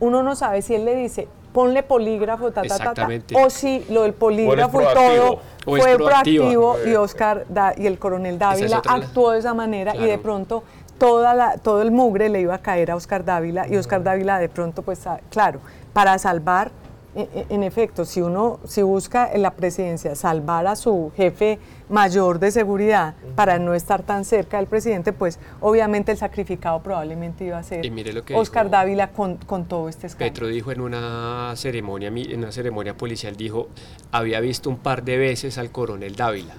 uno 0.00 0.22
no 0.22 0.34
sabe 0.34 0.62
si 0.62 0.74
él 0.74 0.84
le 0.86 0.96
dice, 0.96 1.28
ponle 1.52 1.82
polígrafo, 1.82 2.50
ta, 2.50 2.62
ta, 2.62 2.68
ta, 2.68 2.76
ta, 2.76 2.90
Exactamente. 2.90 3.36
o 3.36 3.48
si 3.48 3.84
lo 3.90 4.02
del 4.02 4.14
polígrafo 4.14 4.82
y 4.82 4.84
todo 4.94 5.40
fue 5.64 5.96
proactivo 5.96 6.76
y 6.84 6.94
Oscar 6.94 7.44
Da- 7.48 7.74
y 7.76 7.86
el 7.86 7.98
coronel 7.98 8.38
Dávila 8.38 8.82
actuó 8.86 9.30
de 9.32 9.38
esa 9.38 9.54
manera 9.54 9.94
y 9.94 10.04
de 10.06 10.18
pronto 10.18 10.64
toda 10.98 11.34
la, 11.34 11.58
todo 11.58 11.82
el 11.82 11.90
mugre 11.90 12.28
le 12.28 12.40
iba 12.40 12.54
a 12.54 12.58
caer 12.58 12.90
a 12.90 12.96
Oscar 12.96 13.24
Dávila 13.24 13.68
y 13.68 13.76
Oscar 13.76 14.02
Dávila 14.02 14.38
de 14.38 14.48
pronto, 14.48 14.82
pues 14.82 15.06
ah, 15.06 15.20
claro, 15.30 15.60
para 15.94 16.18
salvar, 16.18 16.70
e- 17.16 17.28
e- 17.32 17.46
en 17.54 17.62
efecto, 17.62 18.04
si 18.04 18.20
uno, 18.20 18.58
si 18.66 18.82
busca 18.82 19.32
en 19.32 19.42
la 19.42 19.52
presidencia 19.52 20.16
salvar 20.16 20.66
a 20.66 20.74
su 20.74 21.12
jefe 21.16 21.60
mayor 21.88 22.40
de 22.40 22.50
seguridad 22.50 23.14
para 23.36 23.58
no 23.60 23.72
estar 23.74 24.02
tan 24.02 24.24
cerca 24.24 24.56
del 24.56 24.66
presidente, 24.66 25.12
pues 25.12 25.38
obviamente 25.60 26.10
el 26.10 26.18
sacrificado 26.18 26.82
probablemente 26.82 27.44
iba 27.44 27.56
a 27.58 27.62
ser 27.62 27.86
Oscar 28.34 28.68
Dávila 28.68 29.12
con, 29.12 29.36
con 29.36 29.66
todo 29.66 29.88
este 29.88 30.08
escándalo. 30.08 30.32
Petro 30.32 30.46
dijo 30.48 30.72
en 30.72 30.80
una 30.80 31.52
ceremonia, 31.56 32.08
en 32.08 32.38
una 32.40 32.50
ceremonia 32.52 32.96
policial, 32.96 33.36
dijo, 33.36 33.68
había 34.10 34.40
visto 34.40 34.68
un 34.68 34.78
par 34.78 35.04
de 35.04 35.16
veces 35.16 35.56
al 35.56 35.70
coronel 35.70 36.16
Dávila. 36.16 36.54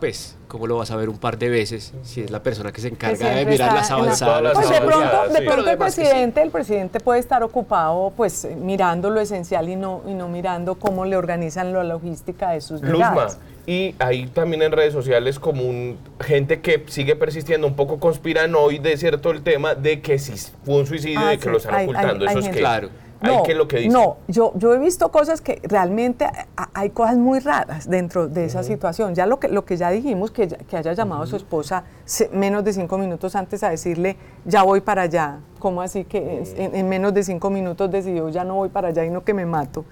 Pues, 0.00 0.36
¿cómo 0.48 0.66
lo 0.66 0.76
vas 0.76 0.90
a 0.90 0.96
ver 0.96 1.08
un 1.08 1.16
par 1.18 1.38
de 1.38 1.48
veces 1.48 1.94
si 2.02 2.20
es 2.20 2.30
la 2.30 2.42
persona 2.42 2.70
que 2.70 2.80
se 2.82 2.88
encarga 2.88 3.30
de 3.30 3.46
mirar 3.46 3.72
las 3.72 3.88
la- 3.90 3.96
avanzadas? 3.96 4.52
Pues 4.54 4.68
de 4.68 4.80
pronto, 4.82 5.32
de 5.32 5.72
el 5.72 5.90
sí. 5.90 6.00
presidente, 6.00 6.42
el 6.42 6.50
presidente 6.50 7.00
puede 7.00 7.18
estar 7.20 7.42
ocupado 7.42 8.12
pues 8.16 8.46
mirando 8.56 9.08
lo 9.08 9.20
esencial 9.20 9.68
y 9.70 9.76
no, 9.76 10.02
y 10.06 10.12
no 10.12 10.28
mirando 10.28 10.74
cómo 10.74 11.06
le 11.06 11.16
organizan 11.16 11.72
la 11.72 11.82
logística 11.82 12.50
de 12.50 12.60
sus 12.60 12.82
Luzma, 12.82 13.10
brigadas. 13.10 13.38
y 13.66 13.94
hay 13.98 14.26
también 14.26 14.62
en 14.62 14.72
redes 14.72 14.92
sociales 14.92 15.38
como 15.38 15.62
un, 15.62 15.96
gente 16.20 16.60
que 16.60 16.84
sigue 16.88 17.16
persistiendo 17.16 17.66
un 17.66 17.74
poco 17.74 17.98
conspiranoide, 17.98 18.98
¿cierto? 18.98 19.30
El 19.30 19.42
tema 19.42 19.74
de 19.74 20.02
que 20.02 20.18
si 20.18 20.32
fue 20.64 20.74
un 20.76 20.86
suicidio 20.86 21.20
Ah, 21.20 21.32
y 21.32 21.36
de 21.36 21.38
que 21.38 21.44
sí, 21.44 21.50
lo 21.50 21.56
están 21.56 21.74
hay- 21.74 21.84
ocultando. 21.86 22.24
hay- 22.24 22.28
Eso 22.28 22.28
hay 22.28 22.38
es 22.38 22.44
gente. 22.44 22.50
que... 22.52 22.60
Claro. 22.60 22.88
Hay 23.30 23.42
que 23.42 23.54
lo 23.54 23.66
que 23.68 23.78
dice. 23.78 23.88
No, 23.92 24.16
yo, 24.28 24.52
yo 24.56 24.74
he 24.74 24.78
visto 24.78 25.10
cosas 25.10 25.40
que 25.40 25.60
realmente 25.64 26.24
a- 26.24 26.68
hay 26.74 26.90
cosas 26.90 27.16
muy 27.16 27.38
raras 27.40 27.88
dentro 27.88 28.28
de 28.28 28.44
esa 28.44 28.62
situación. 28.62 29.14
Ya 29.14 29.26
lo 29.26 29.38
que, 29.40 29.48
lo 29.48 29.64
que 29.64 29.76
ya 29.76 29.90
dijimos, 29.90 30.30
que, 30.30 30.48
que 30.48 30.76
haya 30.76 30.92
llamado 30.92 31.22
a 31.22 31.26
su 31.26 31.36
esposa 31.36 31.84
se- 32.04 32.28
menos 32.30 32.64
de 32.64 32.72
cinco 32.72 32.98
minutos 32.98 33.34
antes 33.36 33.62
a 33.62 33.70
decirle, 33.70 34.16
ya 34.44 34.62
voy 34.62 34.80
para 34.80 35.02
allá. 35.02 35.38
¿Cómo 35.58 35.82
así 35.82 36.04
que 36.04 36.40
es- 36.42 36.54
en, 36.58 36.74
en 36.74 36.88
menos 36.88 37.12
de 37.14 37.22
cinco 37.24 37.50
minutos 37.50 37.90
decidió, 37.90 38.28
ya 38.28 38.44
no 38.44 38.54
voy 38.54 38.68
para 38.68 38.88
allá 38.88 39.04
y 39.04 39.10
no 39.10 39.24
que 39.24 39.34
me 39.34 39.46
mato? 39.46 39.84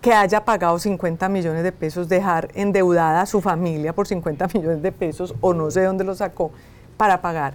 Que 0.00 0.12
haya 0.12 0.44
pagado 0.44 0.78
50 0.80 1.28
millones 1.28 1.62
de 1.62 1.70
pesos, 1.70 2.08
dejar 2.08 2.48
endeudada 2.54 3.20
a 3.20 3.26
su 3.26 3.40
familia 3.40 3.92
por 3.92 4.08
50 4.08 4.48
millones 4.54 4.82
de 4.82 4.90
pesos, 4.90 5.34
o 5.40 5.54
no 5.54 5.70
sé 5.70 5.82
dónde 5.84 6.02
lo 6.02 6.14
sacó, 6.16 6.50
para 6.96 7.22
pagar. 7.22 7.54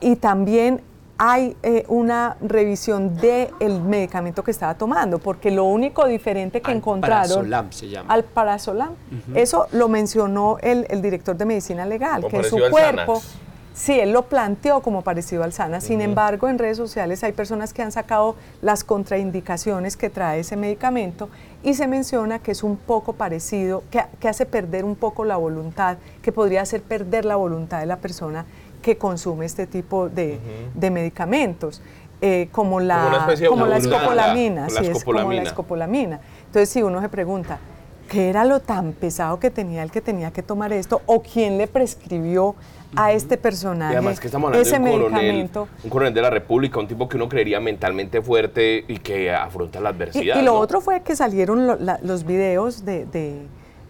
Y 0.00 0.16
también 0.16 0.82
hay 1.18 1.56
eh, 1.64 1.84
una 1.88 2.36
revisión 2.40 3.16
del 3.16 3.80
medicamento 3.82 4.44
que 4.44 4.52
estaba 4.52 4.74
tomando, 4.74 5.18
porque 5.18 5.50
lo 5.50 5.64
único 5.64 6.06
diferente 6.06 6.62
que 6.62 6.70
encontraron... 6.70 7.38
Alprazolam 7.38 7.72
se 7.72 7.88
llama. 7.88 8.14
Al 8.14 8.24
parazolam. 8.24 8.90
Eso 9.34 9.66
lo 9.72 9.88
mencionó 9.88 10.58
el, 10.62 10.86
el 10.88 11.02
director 11.02 11.36
de 11.36 11.44
medicina 11.44 11.84
legal, 11.84 12.22
Como 12.22 12.30
que 12.30 12.48
su 12.48 12.56
al 12.56 12.70
cuerpo... 12.70 13.20
Sí, 13.78 14.00
él 14.00 14.10
lo 14.12 14.22
planteó 14.24 14.82
como 14.82 15.02
parecido 15.02 15.44
al 15.44 15.52
SANA. 15.52 15.80
Sin 15.80 16.00
embargo, 16.00 16.48
en 16.48 16.58
redes 16.58 16.76
sociales 16.76 17.22
hay 17.22 17.30
personas 17.30 17.72
que 17.72 17.80
han 17.80 17.92
sacado 17.92 18.34
las 18.60 18.82
contraindicaciones 18.82 19.96
que 19.96 20.10
trae 20.10 20.40
ese 20.40 20.56
medicamento 20.56 21.28
y 21.62 21.74
se 21.74 21.86
menciona 21.86 22.40
que 22.40 22.50
es 22.50 22.64
un 22.64 22.76
poco 22.76 23.12
parecido, 23.12 23.84
que, 23.88 24.02
que 24.18 24.28
hace 24.28 24.46
perder 24.46 24.84
un 24.84 24.96
poco 24.96 25.24
la 25.24 25.36
voluntad, 25.36 25.96
que 26.22 26.32
podría 26.32 26.62
hacer 26.62 26.82
perder 26.82 27.24
la 27.24 27.36
voluntad 27.36 27.78
de 27.78 27.86
la 27.86 27.98
persona 27.98 28.46
que 28.82 28.98
consume 28.98 29.46
este 29.46 29.68
tipo 29.68 30.08
de, 30.08 30.40
de 30.74 30.90
medicamentos. 30.90 31.80
eh, 32.20 32.48
como 32.50 32.80
la, 32.80 33.28
Como 33.48 33.62
como 33.62 33.66
escopolamina, 33.76 34.62
la 34.62 34.70
sí, 34.70 34.86
es 34.88 35.04
como 35.04 35.32
la 35.32 35.42
escopolamina. 35.42 36.20
Entonces, 36.46 36.68
si 36.68 36.82
uno 36.82 37.00
se 37.00 37.08
pregunta, 37.08 37.60
¿qué 38.08 38.28
era 38.28 38.44
lo 38.44 38.58
tan 38.58 38.92
pesado 38.92 39.38
que 39.38 39.52
tenía 39.52 39.84
el 39.84 39.92
que 39.92 40.00
tenía 40.00 40.32
que 40.32 40.42
tomar 40.42 40.72
esto? 40.72 41.00
¿O 41.06 41.22
quién 41.22 41.58
le 41.58 41.68
prescribió 41.68 42.56
a 42.96 43.12
este 43.12 43.36
personaje 43.36 43.92
Y 43.92 43.96
además 43.96 44.18
que 44.20 44.26
estamos 44.28 44.48
hablando 44.48 44.66
ese 44.66 44.78
de 44.78 44.84
un 44.90 44.90
coronel, 45.02 45.50
un 45.84 45.90
coronel 45.90 46.14
de 46.14 46.22
la 46.22 46.30
República, 46.30 46.78
un 46.80 46.88
tipo 46.88 47.08
que 47.08 47.16
uno 47.16 47.28
creería 47.28 47.60
mentalmente 47.60 48.22
fuerte 48.22 48.84
y 48.88 48.98
que 48.98 49.32
afronta 49.32 49.80
la 49.80 49.90
adversidad. 49.90 50.40
y 50.40 50.42
lo 50.44 50.54
¿no? 50.54 50.58
otro 50.60 50.80
fue 50.80 51.02
que 51.02 51.14
salieron 51.16 51.66
lo- 51.66 51.76
la- 51.76 51.98
los 52.02 52.24
videos 52.24 52.84
de, 52.84 53.04
de, 53.06 53.42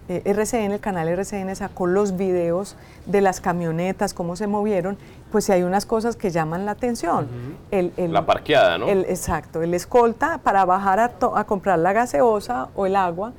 eh, 0.08 0.22
RCN, 0.24 0.72
el 0.72 0.80
canal 0.80 1.06
RCN 1.08 1.54
sacó 1.54 1.86
los 1.86 2.16
videos 2.16 2.76
de 3.06 3.20
las 3.20 3.40
camionetas, 3.42 4.14
cómo 4.14 4.36
se 4.36 4.46
movieron, 4.46 4.96
pues 5.30 5.44
si 5.44 5.52
hay 5.52 5.62
unas 5.62 5.84
cosas 5.84 6.16
que 6.16 6.30
llaman 6.30 6.64
la 6.64 6.72
atención. 6.72 7.28
El- 7.70 7.92
el- 7.98 8.12
La 8.14 8.24
parqueada, 8.24 8.78
¿no? 8.78 8.88
el- 8.88 9.04
exacto, 9.04 9.62
el 9.62 9.74
escolta 9.74 10.38
para 10.38 10.64
bajar 10.64 10.98
a, 10.98 11.08
to- 11.10 11.36
a 11.36 11.44
comprar 11.44 11.78
la 11.78 11.92
gaseosa 11.92 12.68
o 12.74 12.86
el 12.86 12.96
agua 12.96 13.32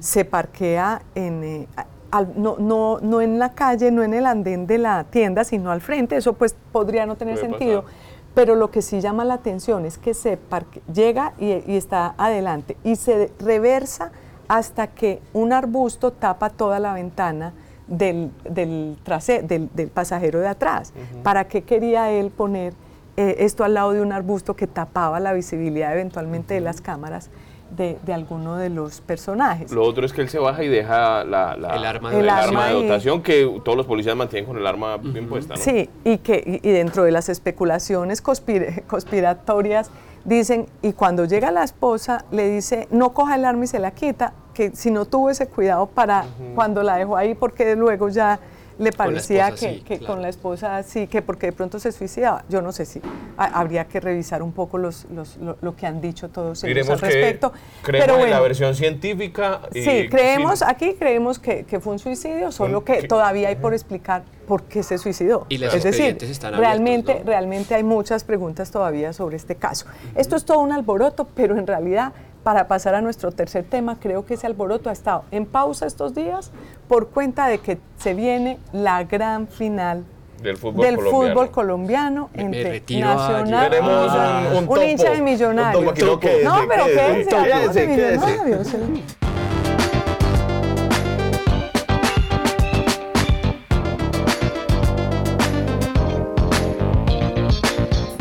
se 0.00 0.24
parquea 0.24 1.02
en... 1.14 1.44
eh, 1.44 1.68
al- 2.16 2.32
no, 2.36 2.56
no, 2.58 2.98
no 3.00 3.20
en 3.20 3.38
la 3.38 3.52
calle, 3.54 3.90
no 3.90 4.02
en 4.02 4.14
el 4.14 4.26
andén 4.26 4.66
de 4.66 4.78
la 4.78 5.04
tienda, 5.04 5.44
sino 5.44 5.70
al 5.70 5.80
frente, 5.80 6.16
eso 6.16 6.32
pues 6.34 6.54
podría 6.72 7.06
no 7.06 7.16
tener 7.16 7.34
Puede 7.34 7.48
sentido. 7.50 7.82
pasar. 7.82 7.98
Pero 8.34 8.54
lo 8.56 8.70
que 8.70 8.82
sí 8.82 9.00
llama 9.00 9.24
la 9.24 9.34
atención 9.34 9.84
es 9.86 9.96
que 9.98 10.12
se 10.14 10.36
parque- 10.36 10.80
llega 10.92 11.34
y, 11.38 11.46
y 11.70 11.76
está 11.76 12.14
adelante 12.18 12.76
y 12.82 12.96
se 12.96 13.30
reversa 13.38 14.10
hasta 14.48 14.88
que 14.88 15.20
un 15.32 15.52
arbusto 15.52 16.12
tapa 16.12 16.50
toda 16.50 16.78
la 16.80 16.92
ventana 16.94 17.52
del, 17.86 18.30
del, 18.48 18.96
trase- 19.04 19.42
del, 19.42 19.68
del 19.74 19.88
pasajero 19.88 20.40
de 20.40 20.48
atrás. 20.48 20.92
¿Para 21.22 21.44
qué 21.48 21.62
quería 21.62 22.10
él 22.10 22.30
poner 22.30 22.74
eh, 23.16 23.36
esto 23.38 23.62
al 23.62 23.74
lado 23.74 23.92
de 23.92 24.02
un 24.02 24.10
arbusto 24.12 24.54
que 24.56 24.66
tapaba 24.66 25.20
la 25.20 25.32
visibilidad 25.32 25.92
eventualmente 25.92 26.54
de 26.54 26.60
las 26.60 26.80
cámaras 26.80 27.30
de, 27.70 27.98
de 28.04 28.12
alguno 28.14 28.56
de 28.56 28.70
los 28.70 29.00
personajes? 29.00 29.72
Lo 29.72 29.82
otro 29.84 30.04
es 30.06 30.12
que 30.12 30.20
él 30.20 30.28
se 30.28 30.38
baja 30.38 30.62
y 30.62 30.68
deja 30.68 31.24
la, 31.24 31.56
la- 31.56 31.76
El 31.76 31.84
arma 31.84 32.10
de 32.10 32.20
El 32.20 32.26
dotación. 32.26 32.48
arma 32.56 32.66
de 32.68 32.72
dotación 32.74 33.22
que 33.22 33.60
todos 33.64 33.76
los 33.76 33.86
policías 33.86 34.14
mantienen 34.16 34.46
con 34.46 34.56
el 34.58 34.66
arma 34.66 34.96
bien 34.98 35.28
puesta, 35.28 35.54
¿no? 35.54 35.60
Sí, 35.60 35.88
y 36.04 36.18
que 36.18 36.60
y, 36.62 36.68
y 36.68 36.72
dentro 36.72 37.04
de 37.04 37.10
las 37.10 37.28
especulaciones 37.28 38.22
conspir- 38.22 38.82
conspiratorias 38.86 39.90
dicen, 40.24 40.66
y 40.82 40.92
cuando 40.92 41.24
llega 41.24 41.50
la 41.50 41.64
esposa 41.64 42.24
le 42.30 42.48
dice, 42.48 42.88
no 42.90 43.12
coja 43.12 43.34
el 43.36 43.44
arma 43.44 43.64
y 43.64 43.66
se 43.66 43.78
la 43.78 43.90
quita, 43.90 44.32
que 44.54 44.70
si 44.74 44.90
no 44.90 45.04
tuvo 45.04 45.30
ese 45.30 45.48
cuidado 45.48 45.86
para 45.86 46.24
cuando 46.54 46.82
la 46.82 46.96
dejó 46.96 47.16
ahí, 47.16 47.34
porque 47.34 47.74
luego 47.76 48.08
ya 48.08 48.38
le 48.78 48.92
parecía 48.92 49.48
esposa 49.48 49.66
que, 49.68 49.74
sí, 49.74 49.80
que 49.82 49.98
claro. 49.98 50.14
con 50.14 50.22
la 50.22 50.28
esposa 50.28 50.82
sí, 50.82 51.06
que 51.06 51.22
porque 51.22 51.46
de 51.46 51.52
pronto 51.52 51.78
se 51.78 51.92
suicidaba. 51.92 52.44
Yo 52.48 52.60
no 52.62 52.72
sé 52.72 52.84
si 52.86 53.00
ha- 53.36 53.58
habría 53.60 53.84
que 53.86 54.00
revisar 54.00 54.42
un 54.42 54.52
poco 54.52 54.78
los, 54.78 55.06
los- 55.14 55.36
lo, 55.36 55.56
lo 55.60 55.76
que 55.76 55.86
han 55.86 56.00
dicho 56.00 56.28
todos 56.28 56.64
ellos 56.64 56.74
Diremos 56.74 56.90
al 57.02 57.08
que 57.08 57.14
respecto. 57.14 57.52
creemos 57.82 58.06
Pero 58.16 58.24
en 58.24 58.30
la 58.30 58.40
versión 58.40 58.74
científica. 58.74 59.60
y- 59.72 59.82
Sí, 59.84 60.08
creemos, 60.08 60.58
sí, 60.60 60.64
aquí 60.66 60.94
creemos 60.98 61.38
que, 61.38 61.64
que 61.64 61.78
fue 61.80 61.92
un 61.92 61.98
suicidio, 61.98 62.50
solo 62.52 62.84
que 62.84 62.98
que- 63.00 63.08
todavía 63.08 63.48
hay 63.48 63.56
por 63.56 63.74
explicar 63.74 64.22
por 64.48 64.64
qué 64.64 64.82
se 64.82 64.98
suicidó. 64.98 65.46
Y 65.48 65.62
es 65.62 65.82
decir, 65.82 66.18
están 66.20 66.54
abiertos, 66.54 66.58
realmente, 66.60 67.14
¿no? 67.20 67.24
realmente 67.24 67.74
hay 67.74 67.82
muchas 67.82 68.24
preguntas 68.24 68.70
todavía 68.70 69.12
sobre 69.12 69.36
este 69.36 69.56
caso. 69.56 69.86
Esto 70.14 70.36
es 70.36 70.44
todo 70.44 70.58
un 70.58 70.72
alboroto, 70.72 71.26
pero 71.34 71.56
en 71.58 71.66
realidad, 71.66 72.12
para 72.44 72.68
pasar 72.68 72.94
a 72.94 73.00
nuestro 73.00 73.32
tercer 73.32 73.64
tema, 73.64 73.96
creo 73.98 74.24
que 74.26 74.34
ese 74.34 74.46
alboroto 74.46 74.90
ha 74.90 74.92
estado 74.92 75.24
en 75.32 75.46
pausa 75.46 75.86
estos 75.86 76.14
días 76.14 76.52
por 76.86 77.08
cuenta 77.08 77.48
de 77.48 77.58
que 77.58 77.78
se 77.98 78.12
viene 78.14 78.58
la 78.72 79.02
gran 79.04 79.48
final 79.48 80.04
Del 80.42 80.58
fútbol 80.58 80.84
del 80.84 80.96
colombiano. 80.96 81.28
fútbol 81.32 81.50
colombiano 81.50 82.30
Me- 82.34 82.44
me 82.44 82.56
entre 82.76 83.00
Nacional 83.00 83.70
Tenemos 83.70 83.90
y 83.90 83.94
un- 83.94 84.04
Millonarios. 84.04 84.58
un 84.58 84.66
topo, 84.68 84.82
hincha 84.82 85.10
de 85.10 85.18
un 85.18 85.24
millonarios. 85.24 85.84
topo 85.84 85.90
aquí, 85.90 86.28
no, 86.44 86.58
pero 86.68 86.84
quédese, 86.84 87.30
quédese, 87.30 87.86
quédese, 87.86 88.78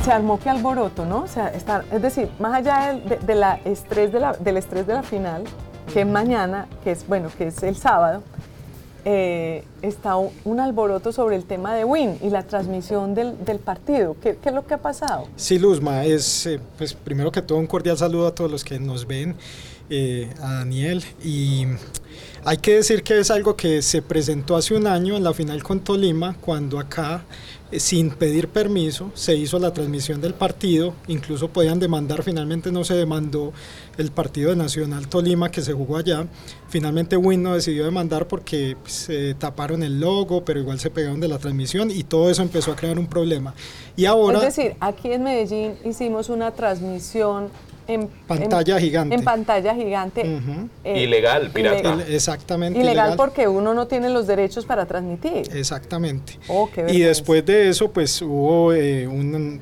se 0.04 0.12
armó 0.12 0.40
que 0.40 0.50
alboroto, 0.50 1.06
¿no? 1.06 1.24
O 1.24 1.28
sea, 1.28 1.48
está- 1.50 1.86
es 1.92 2.02
decir, 2.02 2.30
más 2.40 2.54
allá 2.54 2.88
del, 2.94 3.08
de, 3.10 3.18
de 3.20 3.36
la 3.36 3.60
estrés 3.66 4.12
de 4.12 4.20
la, 4.20 4.34
del 4.34 4.58
estrés 4.58 4.86
de 4.86 4.94
la 4.94 5.04
final, 5.04 5.44
que 5.94 6.02
es 6.02 6.08
mañana, 6.08 6.68
que 6.84 6.92
es 6.92 7.08
bueno, 7.08 7.30
que 7.38 7.48
es 7.48 7.64
el 7.64 7.76
sábado, 7.76 8.22
eh, 9.06 9.66
está 9.82 10.16
un, 10.16 10.60
alboroto 10.60 11.12
sobre 11.12 11.36
el 11.36 11.44
tema 11.44 11.74
de 11.76 11.84
Win 11.84 12.18
y 12.22 12.30
la 12.30 12.44
transmisión 12.44 13.14
del, 13.16 13.44
del 13.44 13.60
partido. 13.60 14.16
¿Qué, 14.22 14.38
qué 14.42 14.50
es 14.50 14.56
lo 14.56 14.66
que 14.66 14.74
ha 14.76 14.78
pasado? 14.78 15.28
Sí, 15.36 15.60
Luzma, 15.60 16.06
es 16.06 16.46
eh, 16.46 16.60
pues 16.78 16.94
primero 16.94 17.32
que 17.32 17.42
todo 17.42 17.58
un 17.58 17.68
cordial 17.68 17.98
saludo 17.98 18.28
a 18.28 18.36
todos 18.36 18.50
los 18.50 18.64
que 18.64 18.80
nos 18.80 19.06
ven 19.06 19.36
eh, 19.90 20.30
a 20.42 20.54
Daniel. 20.54 21.04
Y 21.22 21.66
hay 22.46 22.58
que 22.58 22.76
decir 22.76 23.04
que 23.04 23.20
es 23.20 23.30
algo 23.30 23.58
que 23.58 23.82
se 23.82 24.02
presentó 24.02 24.56
hace 24.56 24.74
un 24.74 24.88
año 24.88 25.18
en 25.18 25.24
la 25.26 25.34
final 25.34 25.64
con 25.64 25.82
Tolima, 25.82 26.36
cuando 26.40 26.80
acá 26.80 27.24
sin 27.80 28.12
pedir 28.12 28.50
permiso, 28.50 29.12
se 29.14 29.36
hizo 29.36 29.60
la 29.60 29.74
transmisión 29.74 30.22
del 30.22 30.34
partido, 30.34 30.94
incluso 31.08 31.50
podían 31.50 31.80
demandar, 31.80 32.24
finalmente 32.24 32.72
no 32.72 32.84
se 32.84 32.96
demandó 32.96 33.54
el 33.98 34.12
partido 34.12 34.50
de 34.50 34.56
Nacional 34.56 35.08
Tolima 35.08 35.52
que 35.52 35.62
se 35.62 35.74
jugó 35.74 35.98
allá, 35.98 36.28
finalmente 36.70 37.18
Win 37.18 37.44
no 37.44 37.54
decidió 37.54 37.86
demandar 37.86 38.28
porque 38.28 38.78
se 38.86 39.34
taparon 39.36 39.84
el 39.84 40.00
logo, 40.00 40.44
pero 40.46 40.60
igual 40.60 40.80
se 40.80 40.90
pegaron 40.90 41.20
de 41.20 41.28
la 41.28 41.38
transmisión 41.38 41.92
y 41.92 42.04
todo 42.04 42.30
eso 42.30 42.42
empezó 42.42 42.72
a 42.72 42.76
crear 42.76 42.98
un 43.00 43.08
problema. 43.08 43.54
Y 43.96 44.06
ahora... 44.06 44.40
Es 44.40 44.56
decir, 44.56 44.76
aquí 44.80 45.12
en 45.12 45.24
Medellín 45.24 45.76
hicimos 45.84 46.30
una 46.30 46.52
transmisión 46.52 47.50
en 47.88 48.08
pantalla 48.28 48.80
gigante. 48.80 49.16
En 49.16 49.24
pantalla 49.24 49.76
gigante. 49.76 50.40
Eh, 50.84 51.04
ilegal, 51.04 51.50
pirata. 51.52 52.00
exactamente. 52.08 52.80
Ilegal, 52.80 53.16
porque 53.16 53.48
uno 53.48 53.74
no 53.74 53.88
tiene 53.88 54.10
los 54.10 54.28
derechos 54.28 54.66
para 54.66 54.86
transmitir. 54.86 55.44
Exactamente. 55.54 56.40
Oh, 56.48 56.70
y 56.88 57.00
después 57.00 57.46
de 57.46 57.70
eso, 57.70 57.92
pues 57.92 58.22
hubo 58.22 58.74
eh, 58.74 59.08
un. 59.08 59.62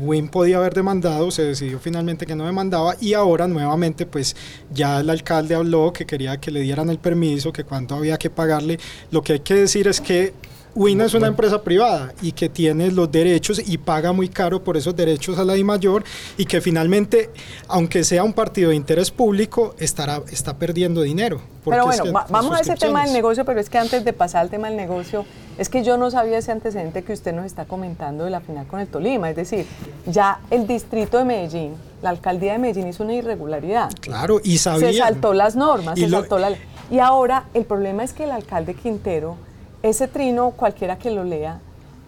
Win 0.00 0.28
podía 0.28 0.58
haber 0.58 0.74
demandado, 0.74 1.30
se 1.30 1.44
decidió 1.44 1.78
finalmente 1.78 2.26
que 2.26 2.34
no 2.34 2.46
demandaba 2.46 2.96
y 3.00 3.14
ahora 3.14 3.46
nuevamente, 3.46 4.06
pues 4.06 4.36
ya 4.72 5.00
el 5.00 5.10
alcalde 5.10 5.54
habló 5.54 5.92
que 5.92 6.06
quería 6.06 6.38
que 6.38 6.50
le 6.50 6.60
dieran 6.60 6.90
el 6.90 6.98
permiso, 6.98 7.52
que 7.52 7.64
cuánto 7.64 7.94
había 7.94 8.18
que 8.18 8.30
pagarle. 8.30 8.78
Lo 9.10 9.22
que 9.22 9.34
hay 9.34 9.40
que 9.40 9.54
decir 9.54 9.88
es 9.88 10.00
que 10.00 10.32
Win 10.74 11.00
es 11.00 11.14
una 11.14 11.26
empresa 11.26 11.62
privada 11.62 12.14
y 12.22 12.32
que 12.32 12.48
tiene 12.48 12.90
los 12.90 13.10
derechos 13.10 13.60
y 13.64 13.78
paga 13.78 14.12
muy 14.12 14.28
caro 14.28 14.62
por 14.62 14.76
esos 14.76 14.96
derechos 14.96 15.38
a 15.38 15.44
la 15.44 15.56
I 15.56 15.64
mayor 15.64 16.04
y 16.36 16.46
que 16.46 16.60
finalmente, 16.60 17.30
aunque 17.68 18.04
sea 18.04 18.24
un 18.24 18.32
partido 18.32 18.70
de 18.70 18.76
interés 18.76 19.10
público, 19.10 19.74
estará, 19.78 20.22
está 20.30 20.56
perdiendo 20.56 21.02
dinero. 21.02 21.40
Pero 21.64 21.84
bueno, 21.84 22.04
vamos 22.30 22.56
a 22.56 22.60
ese 22.60 22.74
tema 22.74 23.04
del 23.04 23.12
negocio, 23.12 23.44
pero 23.44 23.60
es 23.60 23.70
que 23.70 23.78
antes 23.78 24.04
de 24.04 24.12
pasar 24.12 24.42
al 24.42 24.50
tema 24.50 24.68
del 24.68 24.76
negocio, 24.76 25.24
es 25.58 25.68
que 25.68 25.84
yo 25.84 25.96
no 25.96 26.10
sabía 26.10 26.38
ese 26.38 26.50
antecedente 26.50 27.02
que 27.02 27.12
usted 27.12 27.32
nos 27.32 27.46
está 27.46 27.66
comentando 27.66 28.24
de 28.24 28.30
la 28.30 28.40
final 28.40 28.66
con 28.66 28.80
el 28.80 28.88
Tolima, 28.88 29.30
es 29.30 29.36
decir, 29.36 29.66
ya 30.06 30.40
el 30.50 30.66
distrito 30.66 31.18
de 31.18 31.24
Medellín, 31.24 31.74
la 32.00 32.10
alcaldía 32.10 32.52
de 32.52 32.58
Medellín 32.58 32.88
hizo 32.88 33.04
una 33.04 33.14
irregularidad. 33.14 33.90
Claro, 34.00 34.40
y 34.42 34.58
sabía. 34.58 34.90
Se 34.90 34.98
saltó 34.98 35.34
las 35.34 35.54
normas, 35.54 35.98
y 35.98 36.04
se 36.04 36.10
saltó 36.10 36.38
la... 36.38 36.50
Y 36.90 36.98
ahora 36.98 37.44
el 37.54 37.64
problema 37.64 38.02
es 38.02 38.12
que 38.12 38.24
el 38.24 38.32
alcalde 38.32 38.74
Quintero 38.74 39.36
ese 39.82 40.08
trino, 40.08 40.50
cualquiera 40.52 40.96
que 40.96 41.10
lo 41.10 41.24
lea, 41.24 41.60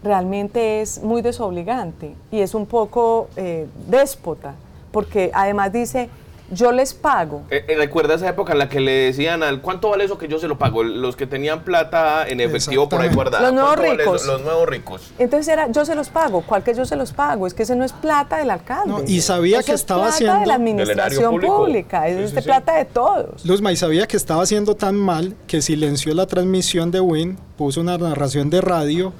realmente 0.03 0.81
es 0.81 1.01
muy 1.01 1.21
desobligante 1.21 2.15
y 2.31 2.39
es 2.39 2.53
un 2.53 2.65
poco 2.65 3.27
eh, 3.35 3.67
déspota, 3.87 4.53
porque 4.91 5.31
además 5.33 5.73
dice, 5.73 6.09
yo 6.51 6.71
les 6.71 6.93
pago. 6.93 7.43
Eh, 7.49 7.65
eh, 7.67 7.75
¿Recuerda 7.75 8.15
esa 8.15 8.29
época 8.29 8.53
en 8.53 8.59
la 8.59 8.69
que 8.69 8.79
le 8.79 8.91
decían 8.91 9.43
al 9.43 9.61
cuánto 9.61 9.89
vale 9.89 10.05
eso 10.05 10.17
que 10.17 10.27
yo 10.27 10.39
se 10.39 10.47
lo 10.47 10.57
pago? 10.57 10.83
Los 10.83 11.15
que 11.15 11.27
tenían 11.27 11.63
plata 11.63 12.27
en 12.27 12.39
efectivo 12.39 12.87
por 12.87 13.01
ahí 13.01 13.09
guardada. 13.13 13.43
Los 13.43 13.53
nuevos 13.53 13.77
ricos. 13.77 14.25
Los 14.25 14.41
nuevos 14.41 14.69
ricos. 14.69 15.11
Entonces 15.17 15.47
era 15.47 15.71
yo 15.71 15.85
se 15.85 15.95
los 15.95 16.09
pago. 16.09 16.41
¿Cuál 16.41 16.63
que 16.63 16.73
yo 16.73 16.85
se 16.85 16.95
los 16.95 17.13
pago? 17.13 17.47
Es 17.47 17.53
que 17.53 17.63
ese 17.63 17.75
no 17.75 17.83
es 17.83 17.93
plata 17.93 18.37
del 18.37 18.51
alcalde. 18.51 19.05
y 19.07 19.21
sabía 19.21 19.63
que 19.63 19.73
estaba 19.73 20.09
es 20.09 20.17
plata 20.17 20.33
haciendo. 20.33 20.39
de 20.39 20.45
la 20.45 20.55
administración 20.55 21.39
pública. 21.39 22.07
Es 22.07 22.33
de 22.33 22.41
plata 22.41 22.75
de 22.77 22.85
todos. 22.85 23.45
Luzma, 23.45 23.71
y 23.71 23.75
sabía 23.75 24.07
que 24.07 24.17
estaba 24.17 24.43
haciendo 24.43 24.75
tan 24.75 24.95
mal 24.95 25.35
que 25.47 25.61
silenció 25.61 26.13
la 26.13 26.27
transmisión 26.27 26.91
de 26.91 26.99
Win, 26.99 27.37
puso 27.57 27.81
una 27.81 27.97
narración 27.97 28.49
de 28.49 28.61
radio 28.61 29.13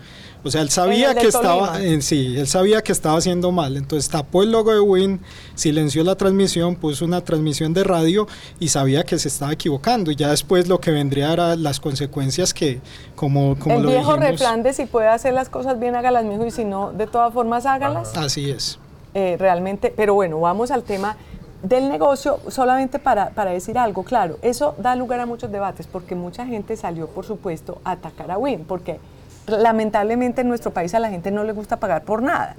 o 0.46 0.52
sea, 0.52 0.62
él 0.62 0.70
sabía 0.70 1.16
que 1.16 1.26
estaba, 1.26 1.82
en 1.82 2.04
sí, 2.04 2.36
él 2.38 2.46
sabía 2.46 2.84
que 2.84 2.92
estaba 2.92 3.18
haciendo 3.18 3.52
mal. 3.52 3.78
Entonces 3.78 4.12
tapó 4.12 4.44
el 4.44 4.52
logo 4.52 4.72
de 4.72 4.80
Win, 4.80 5.20
silenció 5.56 6.04
la 6.04 6.16
transmisión, 6.16 6.76
puso 6.76 7.04
una 7.04 7.22
transmisión 7.22 7.74
de 7.74 7.84
radio 7.84 8.28
y 8.60 8.68
sabía 8.68 9.04
que 9.04 9.18
se 9.18 9.28
estaba 9.28 9.54
equivocando. 9.54 10.12
Y 10.12 10.16
ya 10.16 10.30
después 10.30 10.68
lo 10.68 10.80
que 10.80 10.92
vendría 10.92 11.34
era 11.34 11.56
las 11.56 11.80
consecuencias 11.80 12.54
que, 12.54 12.80
como, 13.16 13.58
como 13.58 13.76
el 13.76 13.88
viejo 13.88 14.18
refrán 14.18 14.62
de 14.62 14.74
si 14.74 14.86
puede 14.86 15.08
hacer 15.08 15.34
las 15.34 15.50
cosas 15.50 15.80
bien, 15.80 15.96
hágalas 15.96 16.26
mejor 16.26 16.46
y 16.46 16.52
si 16.52 16.64
no, 16.64 16.92
de 16.92 17.08
todas 17.08 17.34
formas, 17.34 17.66
hágalas. 17.66 18.16
Así 18.16 18.52
es. 18.52 18.78
Eh, 19.16 19.38
realmente, 19.40 19.92
pero 19.98 20.14
bueno, 20.14 20.40
vamos 20.40 20.70
al 20.70 20.84
tema 20.84 21.18
del 21.64 21.90
negocio, 21.90 22.40
solamente 22.50 23.00
para, 23.00 23.32
para, 23.32 23.50
decir 23.50 23.80
algo, 23.80 24.04
claro, 24.04 24.38
eso 24.44 24.76
da 24.78 24.96
lugar 24.96 25.20
a 25.22 25.26
muchos 25.26 25.52
debates, 25.52 25.88
porque 25.88 26.14
mucha 26.14 26.46
gente 26.46 26.78
salió, 26.78 27.08
por 27.08 27.26
supuesto, 27.26 27.82
a 27.84 27.92
atacar 27.92 28.30
a 28.30 28.38
Win, 28.38 28.66
porque 28.68 29.00
lamentablemente 29.48 30.42
en 30.42 30.50
nuestro 30.50 30.72
país 30.72 30.94
a 30.94 31.00
la 31.00 31.10
gente 31.10 31.32
no 31.32 31.44
le 31.44 31.52
gusta 31.54 31.78
pagar 31.80 32.04
por 32.04 32.22
nada. 32.22 32.56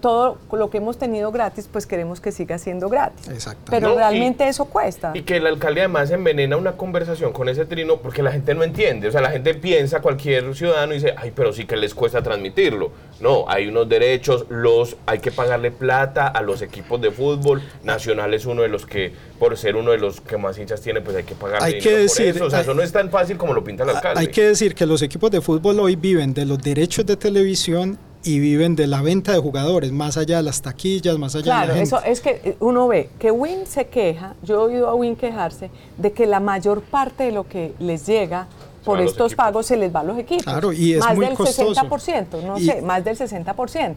Todo 0.00 0.38
lo 0.52 0.70
que 0.70 0.78
hemos 0.78 0.98
tenido 0.98 1.30
gratis, 1.32 1.68
pues 1.70 1.86
queremos 1.86 2.20
que 2.20 2.32
siga 2.32 2.58
siendo 2.58 2.88
gratis. 2.88 3.28
Pero 3.68 3.94
realmente 3.94 4.48
eso 4.48 4.66
cuesta. 4.66 5.12
Y 5.14 5.22
que 5.22 5.36
el 5.36 5.46
alcalde 5.46 5.80
además 5.80 6.10
envenena 6.10 6.56
una 6.56 6.72
conversación 6.72 7.32
con 7.32 7.48
ese 7.48 7.64
trino 7.66 7.98
porque 7.98 8.22
la 8.22 8.32
gente 8.32 8.54
no 8.54 8.62
entiende. 8.62 9.08
O 9.08 9.12
sea, 9.12 9.20
la 9.20 9.30
gente 9.30 9.54
piensa, 9.54 10.00
cualquier 10.00 10.54
ciudadano 10.54 10.94
dice, 10.94 11.14
ay, 11.16 11.32
pero 11.34 11.52
sí 11.52 11.64
que 11.64 11.76
les 11.76 11.94
cuesta 11.94 12.22
transmitirlo. 12.22 12.90
No, 13.20 13.44
hay 13.48 13.68
unos 13.68 13.88
derechos, 13.88 14.46
los 14.48 14.96
hay 15.06 15.20
que 15.20 15.30
pagarle 15.30 15.70
plata 15.70 16.26
a 16.26 16.42
los 16.42 16.62
equipos 16.62 17.00
de 17.00 17.10
fútbol. 17.10 17.62
Nacional 17.84 18.34
es 18.34 18.46
uno 18.46 18.62
de 18.62 18.68
los 18.68 18.86
que, 18.86 19.12
por 19.38 19.56
ser 19.56 19.76
uno 19.76 19.92
de 19.92 19.98
los 19.98 20.20
que 20.20 20.36
más 20.36 20.58
hinchas 20.58 20.80
tiene, 20.80 21.00
pues 21.00 21.16
hay 21.16 21.24
que 21.24 21.34
pagarle 21.34 21.66
hay 21.66 21.78
que 21.78 21.96
decir, 21.96 22.28
eso. 22.28 22.46
O 22.46 22.50
sea, 22.50 22.60
eso 22.60 22.74
no 22.74 22.82
es 22.82 22.92
tan 22.92 23.10
fácil 23.10 23.36
como 23.36 23.54
lo 23.54 23.62
pinta 23.62 23.84
el 23.84 23.90
alcalde. 23.90 24.20
Hay 24.20 24.28
que 24.28 24.48
decir 24.48 24.74
que 24.74 24.86
los 24.86 25.02
equipos 25.02 25.30
de 25.30 25.40
fútbol 25.40 25.78
hoy 25.80 25.96
viven 25.96 26.21
de 26.26 26.46
los 26.46 26.62
derechos 26.62 27.04
de 27.04 27.16
televisión 27.16 27.98
y 28.24 28.38
viven 28.38 28.76
de 28.76 28.86
la 28.86 29.02
venta 29.02 29.32
de 29.32 29.38
jugadores, 29.38 29.90
más 29.90 30.16
allá 30.16 30.36
de 30.36 30.42
las 30.44 30.62
taquillas, 30.62 31.18
más 31.18 31.34
allá 31.34 31.60
de 31.60 31.66
la 31.66 31.74
gente. 31.74 31.82
eso 31.82 32.02
es 32.04 32.20
que 32.20 32.40
eh, 32.44 32.56
uno 32.60 32.86
ve 32.86 33.10
que 33.18 33.30
Win 33.32 33.66
se 33.66 33.86
queja, 33.86 34.34
yo 34.42 34.54
he 34.54 34.74
oído 34.74 34.88
a 34.88 34.94
Win 34.94 35.16
quejarse 35.16 35.70
de 35.98 36.12
que 36.12 36.26
la 36.26 36.38
mayor 36.38 36.82
parte 36.82 37.24
de 37.24 37.32
lo 37.32 37.48
que 37.48 37.74
les 37.80 38.06
llega 38.06 38.46
por 38.84 39.00
estos 39.00 39.34
pagos 39.34 39.66
se 39.66 39.76
les 39.76 39.94
va 39.94 40.00
a 40.00 40.04
los 40.04 40.18
equipos. 40.18 40.44
Claro, 40.44 40.72
y 40.72 40.94
es 40.94 41.00
más 41.00 41.14
muy 41.14 41.26
del 41.26 41.34
costoso. 41.34 41.72
60%, 41.72 42.42
no 42.42 42.58
sé, 42.58 42.82
más 42.82 43.04
del 43.04 43.16
60%. 43.16 43.96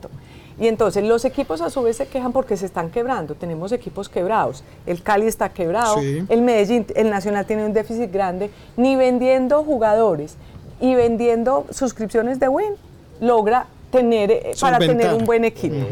Y 0.59 0.67
entonces 0.67 1.03
los 1.03 1.25
equipos 1.25 1.59
a 1.61 1.69
su 1.69 1.81
vez 1.81 1.97
se 1.97 2.07
quejan 2.07 2.31
porque 2.31 2.55
se 2.55 2.65
están 2.65 2.89
quebrando. 2.89 3.35
Tenemos 3.35 3.71
equipos 3.71 4.07
quebrados. 4.07 4.63
El 4.85 5.01
Cali 5.01 5.25
está 5.25 5.49
quebrado, 5.49 5.97
el 5.99 6.41
Medellín, 6.41 6.85
el 6.95 7.09
Nacional 7.09 7.45
tiene 7.45 7.65
un 7.65 7.73
déficit 7.73 8.11
grande, 8.11 8.49
ni 8.77 8.95
vendiendo 8.95 9.63
jugadores, 9.63 10.37
y 10.79 10.95
vendiendo 10.95 11.65
suscripciones 11.71 12.39
de 12.39 12.49
Win 12.49 12.73
logra 13.19 13.67
tener 13.91 14.31
eh, 14.31 14.53
para 14.59 14.79
tener 14.79 15.13
un 15.13 15.25
buen 15.25 15.45
equipo. 15.45 15.85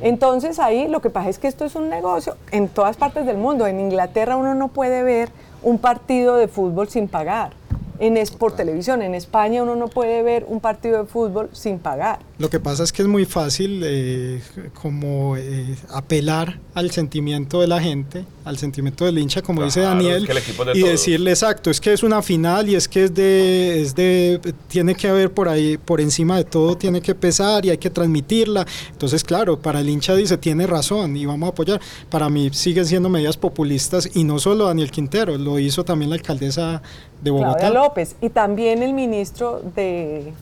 Entonces 0.00 0.58
ahí 0.58 0.86
lo 0.88 1.00
que 1.00 1.10
pasa 1.10 1.28
es 1.28 1.38
que 1.38 1.48
esto 1.48 1.64
es 1.64 1.74
un 1.74 1.88
negocio 1.88 2.36
en 2.52 2.68
todas 2.68 2.96
partes 2.96 3.26
del 3.26 3.36
mundo. 3.36 3.66
En 3.66 3.80
Inglaterra 3.80 4.36
uno 4.36 4.54
no 4.54 4.68
puede 4.68 5.02
ver 5.02 5.30
un 5.62 5.78
partido 5.78 6.36
de 6.36 6.46
fútbol 6.46 6.88
sin 6.88 7.08
pagar 7.08 7.52
en 7.98 8.16
es 8.16 8.30
por 8.30 8.54
televisión. 8.54 9.02
En 9.02 9.14
España 9.14 9.62
uno 9.62 9.76
no 9.76 9.88
puede 9.88 10.22
ver 10.22 10.44
un 10.48 10.60
partido 10.60 11.02
de 11.02 11.08
fútbol 11.08 11.50
sin 11.52 11.78
pagar. 11.78 12.20
Lo 12.38 12.48
que 12.48 12.60
pasa 12.60 12.84
es 12.84 12.92
que 12.92 13.02
es 13.02 13.08
muy 13.08 13.24
fácil 13.24 13.82
eh, 13.84 14.40
como 14.80 15.36
eh, 15.36 15.76
apelar 15.90 16.58
al 16.74 16.90
sentimiento 16.90 17.60
de 17.60 17.66
la 17.66 17.80
gente, 17.80 18.24
al 18.48 18.56
sentimiento 18.56 19.04
del 19.04 19.18
hincha, 19.18 19.42
como 19.42 19.62
dice 19.62 19.82
Daniel, 19.82 20.26
y 20.72 20.82
decirle 20.82 21.30
exacto, 21.30 21.70
es 21.70 21.80
que 21.80 21.92
es 21.92 22.02
una 22.02 22.22
final 22.22 22.66
y 22.68 22.76
es 22.76 22.88
que 22.88 23.04
es 23.04 23.14
de, 23.14 23.82
es 23.82 23.94
de, 23.94 24.40
tiene 24.68 24.94
que 24.94 25.06
haber 25.06 25.30
por 25.30 25.50
ahí, 25.50 25.76
por 25.76 26.00
encima 26.00 26.38
de 26.38 26.44
todo, 26.44 26.76
tiene 26.76 27.02
que 27.02 27.14
pesar 27.14 27.66
y 27.66 27.70
hay 27.70 27.76
que 27.76 27.90
transmitirla. 27.90 28.66
Entonces, 28.90 29.22
claro, 29.22 29.58
para 29.58 29.80
el 29.80 29.88
hincha 29.90 30.14
dice, 30.14 30.38
tiene 30.38 30.66
razón 30.66 31.14
y 31.16 31.26
vamos 31.26 31.46
a 31.46 31.50
apoyar. 31.50 31.78
Para 32.08 32.30
mí 32.30 32.48
siguen 32.52 32.86
siendo 32.86 33.10
medidas 33.10 33.36
populistas 33.36 34.08
y 34.14 34.24
no 34.24 34.38
solo 34.38 34.64
Daniel 34.64 34.90
Quintero, 34.90 35.36
lo 35.36 35.58
hizo 35.58 35.84
también 35.84 36.08
la 36.08 36.16
alcaldesa 36.16 36.80
de 37.20 37.30
Bogotá. 37.30 37.68
López 37.68 38.16
y 38.22 38.30
también 38.30 38.82
el 38.82 38.94
ministro 38.94 39.60
de 39.76 40.32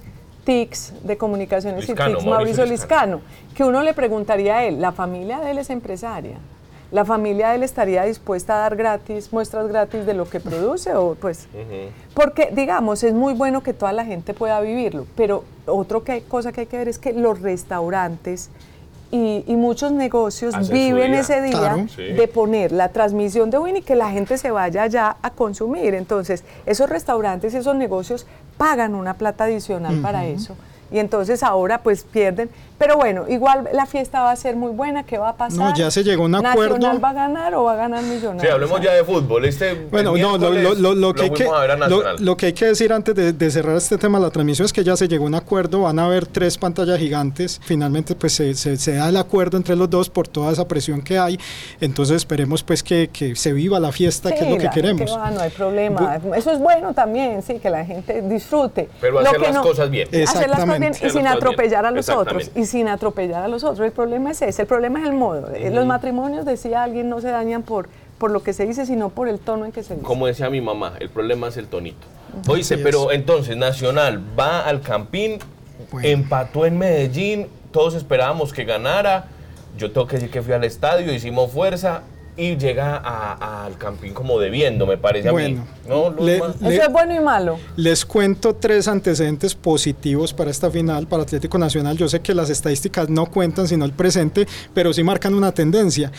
TICS, 0.45 0.93
de 1.03 1.17
Comunicaciones 1.17 1.89
y 1.89 1.93
TICS, 1.93 2.25
Mauricio, 2.25 2.65
Liscano, 2.67 3.21
que 3.57 3.65
uno 3.65 3.83
le 3.83 3.95
preguntaría 3.95 4.59
a 4.59 4.65
él, 4.65 4.81
¿la 4.81 4.93
familia 4.93 5.41
de 5.41 5.51
él 5.51 5.59
es 5.59 5.71
empresaria? 5.71 6.39
¿La 6.93 7.05
familia 7.05 7.51
de 7.51 7.57
él 7.57 7.63
estaría 7.63 8.05
dispuesta 8.05 8.57
a 8.57 8.59
dar 8.61 8.77
gratis, 8.77 9.33
muestras 9.33 9.67
gratis 9.67 10.07
de 10.07 10.15
lo 10.15 10.29
que 10.29 10.39
produce? 10.39 10.95
O 10.95 11.17
pues, 11.17 11.49
Porque, 12.15 12.51
digamos, 12.53 13.03
es 13.03 13.13
muy 13.13 13.35
bueno 13.35 13.63
que 13.63 13.73
toda 13.73 13.93
la 13.93 14.05
gente 14.05 14.35
pueda 14.35 14.61
vivirlo, 14.61 15.07
pero 15.17 15.45
otra 15.67 16.01
cosa 16.29 16.53
que 16.53 16.63
hay 16.63 16.67
que 16.67 16.79
ver 16.79 16.89
es 16.89 16.99
que 16.99 17.13
los 17.13 17.41
restaurantes 17.41 18.51
y, 19.11 19.45
muchos 19.57 19.93
negocios 19.93 20.69
viven 20.69 21.15
ese 21.15 21.41
día 21.41 21.87
de 21.97 22.29
poner 22.29 22.73
la 22.73 22.91
transmisión 22.91 23.51
de 23.51 23.59
Win 23.59 23.79
y 23.79 23.83
que 23.83 23.97
la 23.97 24.11
gente 24.11 24.37
se 24.37 24.51
vaya 24.51 24.83
allá 24.83 25.17
a 25.23 25.31
consumir. 25.31 25.95
Entonces, 25.95 26.45
esos 26.67 26.89
restaurantes 26.89 27.55
y 27.55 27.57
esos 27.57 27.77
negocios 27.77 28.27
pagan 28.59 28.95
una 28.95 29.15
plata 29.15 29.45
adicional 29.45 30.01
para 30.03 30.27
eso 30.27 30.57
y 30.91 30.99
entonces 30.99 31.43
ahora 31.43 31.83
pues 31.83 32.05
pierden. 32.05 32.49
Pero 32.79 32.97
bueno, 32.97 33.25
igual 33.29 33.69
la 33.73 33.87
fiesta 33.87 34.21
va 34.23 34.31
a 34.31 34.37
ser 34.37 34.55
muy 34.55 34.71
buena, 34.71 35.05
¿qué 35.05 35.17
va 35.17 35.31
a 35.31 35.37
pasar? 35.37 35.59
No, 35.59 35.75
ya 35.75 35.91
se 35.91 36.05
llegó 36.05 36.25
a 36.25 36.27
un 36.27 36.35
acuerdo. 36.35 36.75
¿Nacional 36.75 37.03
va 37.03 37.11
a 37.11 37.13
ganar 37.15 37.55
o 37.55 37.65
va 37.65 37.73
a 37.73 37.77
ganar 37.77 38.03
Millonarios? 38.03 38.43
Sí, 38.43 38.49
hablemos 38.49 38.81
ya 38.83 38.93
de 38.93 39.05
fútbol. 39.05 39.45
Este 39.47 39.75
bueno, 39.91 40.15
no, 40.17 40.37
lo, 40.37 41.15
que 41.15 41.23
hay 41.23 41.31
que, 41.31 41.49
lo, 42.19 42.37
que 42.37 42.47
hay 42.47 42.53
que 42.53 42.67
decir 42.67 42.93
antes 42.93 43.15
de, 43.15 43.51
cerrar 43.51 43.77
este 43.77 43.97
tema 43.97 44.19
de 44.19 44.25
la 44.25 44.31
transmisión 44.31 44.67
es 44.67 44.73
que 44.73 44.85
ya 44.85 44.97
se 44.97 45.09
llegó 45.09 45.25
a 45.25 45.29
un 45.29 45.35
acuerdo, 45.35 45.83
van 45.83 45.99
a 45.99 46.05
haber 46.05 46.27
tres 46.27 46.59
pantallas 46.59 46.99
gigantes, 46.99 47.61
finalmente 47.65 48.15
pues 48.15 48.35
se, 48.35 48.55
se, 48.55 48.95
da 48.95 49.09
el 49.09 49.17
acuerdo 49.17 49.57
entre 49.57 49.75
los 49.75 49.89
dos 49.89 50.11
por 50.11 50.29
toda 50.29 50.53
esa 50.53 50.69
presión 50.69 51.01
que 51.01 51.19
hay, 51.19 51.39
entonces 51.81 52.17
esperemos 52.17 52.63
pues 52.63 52.83
que, 52.83 53.09
que 53.11 53.37
se 53.37 53.53
viva 53.53 53.81
la 53.81 53.93
fiesta, 53.93 54.33
que 54.33 54.41
es 54.41 54.51
lo 54.51 54.59
que 54.59 54.69
queremos. 54.69 55.11
no 55.11 55.41
hay 55.41 55.51
problema, 55.51 56.21
eso 56.37 56.51
es 56.51 56.59
bueno 56.59 56.93
también, 56.93 57.43
sí, 57.43 57.59
que 57.59 57.71
la 57.71 57.85
gente 57.87 58.21
disfrute. 58.23 58.89
Pero 59.01 59.21
hacer 59.21 59.41
las 59.41 59.59
cosas 59.59 59.91
bien. 59.91 60.09
Hacer 60.09 60.51
las 60.51 60.61
cosas 60.61 60.81
bien 60.81 60.93
y 61.03 61.11
sin 61.11 61.27
atropellar 61.27 61.87
a 61.87 61.91
los 61.91 62.09
otros. 62.11 62.51
Y 62.55 62.66
sin 62.67 62.89
atropellar 62.89 63.45
a 63.45 63.49
los 63.49 63.65
otros. 63.65 63.87
El 63.87 63.93
problema 63.93 64.31
es 64.31 64.43
ese, 64.43 64.63
el 64.63 64.69
problema 64.69 65.01
es 65.01 65.07
el 65.07 65.15
modo. 65.15 65.49
Los 65.71 65.87
matrimonios, 65.87 66.45
decía 66.45 66.83
alguien, 66.83 67.09
no 67.09 67.21
se 67.21 67.29
dañan 67.29 67.63
por, 67.63 67.89
por 68.19 68.31
lo 68.31 68.43
que 68.43 68.53
se 68.53 68.67
dice, 68.67 68.87
sino 68.87 69.11
por 69.11 69.29
el 69.29 69.39
tono 69.39 69.65
en 69.65 69.73
que 69.73 69.83
se 69.83 69.95
dice. 69.95 70.07
Como 70.07 70.27
decía 70.27 70.51
mi 70.51 70.61
mamá, 70.61 70.95
el 71.01 71.11
problema 71.11 71.49
es 71.49 71.57
el 71.57 71.67
tonito. 71.67 72.07
Oíste, 72.49 72.79
pero 72.79 73.13
entonces 73.13 73.57
Nacional 73.57 74.23
va 74.39 74.61
al 74.61 74.81
Campín, 74.81 75.39
empató 76.03 76.67
en 76.67 76.79
Medellín, 76.79 77.47
todos 77.71 77.95
esperábamos 77.95 78.53
que 78.53 78.65
ganara. 78.65 79.27
Yo 79.79 79.91
tengo 79.93 80.07
que 80.07 80.17
decir 80.17 80.31
que 80.31 80.43
fui 80.43 80.53
al 80.53 80.65
estadio, 80.65 81.13
hicimos 81.13 81.51
fuerza, 81.51 82.03
y 82.37 82.57
llega 82.57 82.97
al 83.65 83.79
campín 83.79 84.13
como 84.13 84.39
debiendo, 84.39 84.87
me 84.87 84.99
parece 84.99 85.29
a 85.29 85.33
mí. 85.33 85.59
¿No, 85.89 86.15
Eso 86.19 86.55
es 86.61 86.93
bueno 86.93 87.15
y 87.15 87.21
malo. 87.21 87.59
Les 87.77 88.05
cuento 88.05 88.55
tres 88.55 88.89
antecedentes 88.89 89.55
positivos 89.55 90.35
para 90.35 90.51
esta 90.51 90.71
final, 90.71 91.07
para 91.07 91.23
Atlético 91.23 91.59
Nacional. 91.59 91.97
Yo 91.97 92.09
sé 92.09 92.21
que 92.21 92.35
las 92.35 92.51
estadísticas 92.51 93.09
no 93.09 93.27
cuentan, 93.27 93.69
sino 93.69 93.85
el 93.85 93.93
presente, 93.93 94.47
pero 94.75 94.93
sí 94.93 95.03
marcan 95.03 95.35
una 95.35 95.53
tendencia. 95.53 96.13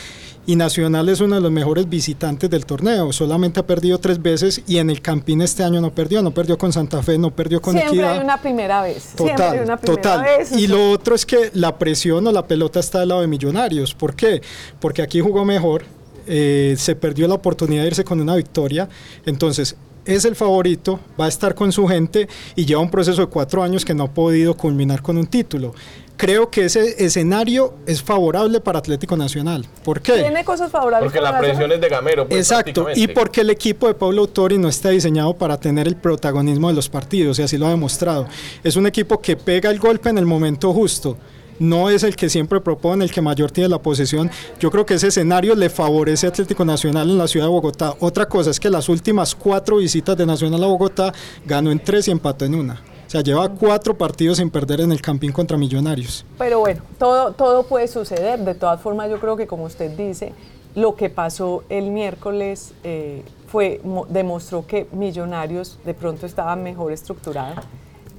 Y 0.47 0.55
Nacional 0.55 1.09
es 1.09 1.19
uno 1.19 1.35
de 1.35 1.41
los 1.41 1.51
mejores 1.51 1.89
visitantes 1.89 2.49
del 2.49 2.65
torneo. 2.65 3.11
Solamente 3.11 3.59
ha 3.59 3.67
perdido 3.67 3.97
tres 3.99 4.21
veces 4.21 4.63
y 4.65 4.77
en 4.77 4.89
el 4.89 5.01
Campín 5.01 5.41
este 5.41 5.61
año 5.61 5.81
no 5.81 5.93
perdió. 5.93 6.21
No 6.21 6.31
perdió 6.31 6.57
con 6.57 6.71
Santa 6.71 7.03
Fe, 7.03 7.17
no 7.17 7.31
perdió 7.31 7.61
con 7.61 7.73
Siempre 7.73 7.97
Equidad. 7.97 8.13
Hay 8.13 8.19
una 8.23 8.41
primera 8.41 8.81
vez. 8.81 9.11
Total, 9.17 9.59
una 9.63 9.75
primera 9.75 10.01
total. 10.01 10.23
Vez, 10.23 10.53
y 10.53 10.67
lo 10.67 10.91
otro 10.91 11.15
es 11.15 11.25
que 11.25 11.51
la 11.53 11.77
presión 11.77 12.25
o 12.25 12.31
la 12.31 12.47
pelota 12.47 12.79
está 12.79 13.01
del 13.01 13.09
lado 13.09 13.21
de 13.21 13.27
Millonarios. 13.27 13.93
¿Por 13.93 14.15
qué? 14.15 14.41
Porque 14.79 15.01
aquí 15.01 15.19
jugó 15.19 15.43
mejor, 15.43 15.83
eh, 16.27 16.75
se 16.77 16.95
perdió 16.95 17.27
la 17.27 17.35
oportunidad 17.35 17.83
de 17.83 17.87
irse 17.87 18.03
con 18.03 18.19
una 18.21 18.35
victoria. 18.35 18.89
Entonces, 19.25 19.75
es 20.05 20.25
el 20.25 20.35
favorito, 20.35 20.99
va 21.19 21.25
a 21.25 21.27
estar 21.27 21.53
con 21.53 21.71
su 21.71 21.85
gente 21.87 22.27
y 22.55 22.65
lleva 22.65 22.81
un 22.81 22.89
proceso 22.89 23.21
de 23.21 23.27
cuatro 23.27 23.61
años 23.61 23.83
que 23.83 23.93
no 23.93 24.05
ha 24.05 24.11
podido 24.11 24.55
culminar 24.55 25.01
con 25.01 25.17
un 25.17 25.27
título. 25.27 25.73
Creo 26.15 26.49
que 26.49 26.65
ese 26.65 27.05
escenario 27.05 27.75
es 27.85 28.01
favorable 28.01 28.59
para 28.59 28.79
Atlético 28.79 29.15
Nacional. 29.15 29.67
¿Por 29.83 30.01
qué? 30.01 30.13
Tiene 30.13 30.43
cosas 30.43 30.71
favorables. 30.71 31.11
Porque 31.11 31.21
la 31.21 31.37
presión 31.37 31.71
es 31.71 31.79
de 31.79 31.89
Gamero. 31.89 32.27
Pues, 32.27 32.39
Exacto, 32.39 32.87
y 32.95 33.07
porque 33.07 33.41
el 33.41 33.51
equipo 33.51 33.87
de 33.87 33.93
Pablo 33.93 34.21
Autori 34.21 34.57
no 34.57 34.67
está 34.67 34.89
diseñado 34.89 35.35
para 35.35 35.59
tener 35.59 35.87
el 35.87 35.95
protagonismo 35.95 36.69
de 36.69 36.73
los 36.73 36.89
partidos, 36.89 37.37
y 37.37 37.43
así 37.43 37.57
lo 37.57 37.67
ha 37.67 37.69
demostrado. 37.69 38.27
Es 38.63 38.75
un 38.75 38.87
equipo 38.87 39.21
que 39.21 39.35
pega 39.35 39.69
el 39.69 39.77
golpe 39.77 40.09
en 40.09 40.17
el 40.17 40.25
momento 40.25 40.73
justo 40.73 41.17
no 41.59 41.89
es 41.89 42.03
el 42.03 42.15
que 42.15 42.29
siempre 42.29 42.61
propone, 42.61 43.03
el 43.03 43.11
que 43.11 43.21
mayor 43.21 43.51
tiene 43.51 43.69
la 43.69 43.81
posesión. 43.81 44.29
Yo 44.59 44.71
creo 44.71 44.85
que 44.85 44.95
ese 44.95 45.07
escenario 45.07 45.55
le 45.55 45.69
favorece 45.69 46.27
a 46.27 46.29
Atlético 46.29 46.65
Nacional 46.65 47.09
en 47.09 47.17
la 47.17 47.27
ciudad 47.27 47.47
de 47.47 47.51
Bogotá. 47.51 47.95
Otra 47.99 48.27
cosa 48.27 48.51
es 48.51 48.59
que 48.59 48.69
las 48.69 48.89
últimas 48.89 49.35
cuatro 49.35 49.77
visitas 49.77 50.17
de 50.17 50.25
Nacional 50.25 50.63
a 50.63 50.67
Bogotá 50.67 51.13
ganó 51.45 51.71
en 51.71 51.79
tres 51.79 52.07
y 52.07 52.11
empató 52.11 52.45
en 52.45 52.55
una. 52.55 52.81
O 53.07 53.09
sea, 53.09 53.21
lleva 53.21 53.47
cuatro 53.49 53.97
partidos 53.97 54.37
sin 54.37 54.49
perder 54.49 54.81
en 54.81 54.91
el 54.91 55.01
Campín 55.01 55.31
contra 55.31 55.57
Millonarios. 55.57 56.25
Pero 56.37 56.59
bueno, 56.59 56.81
todo, 56.99 57.31
todo 57.31 57.63
puede 57.63 57.87
suceder. 57.87 58.39
De 58.39 58.53
todas 58.53 58.81
formas, 58.81 59.09
yo 59.09 59.19
creo 59.19 59.37
que 59.37 59.47
como 59.47 59.63
usted 59.63 59.91
dice, 59.91 60.33
lo 60.75 60.95
que 60.95 61.09
pasó 61.09 61.63
el 61.69 61.89
miércoles 61.89 62.73
eh, 62.83 63.23
fue 63.47 63.81
demostró 64.09 64.67
que 64.67 64.87
Millonarios 64.91 65.79
de 65.85 65.93
pronto 65.93 66.25
estaba 66.25 66.55
mejor 66.57 66.91
estructurado 66.91 67.61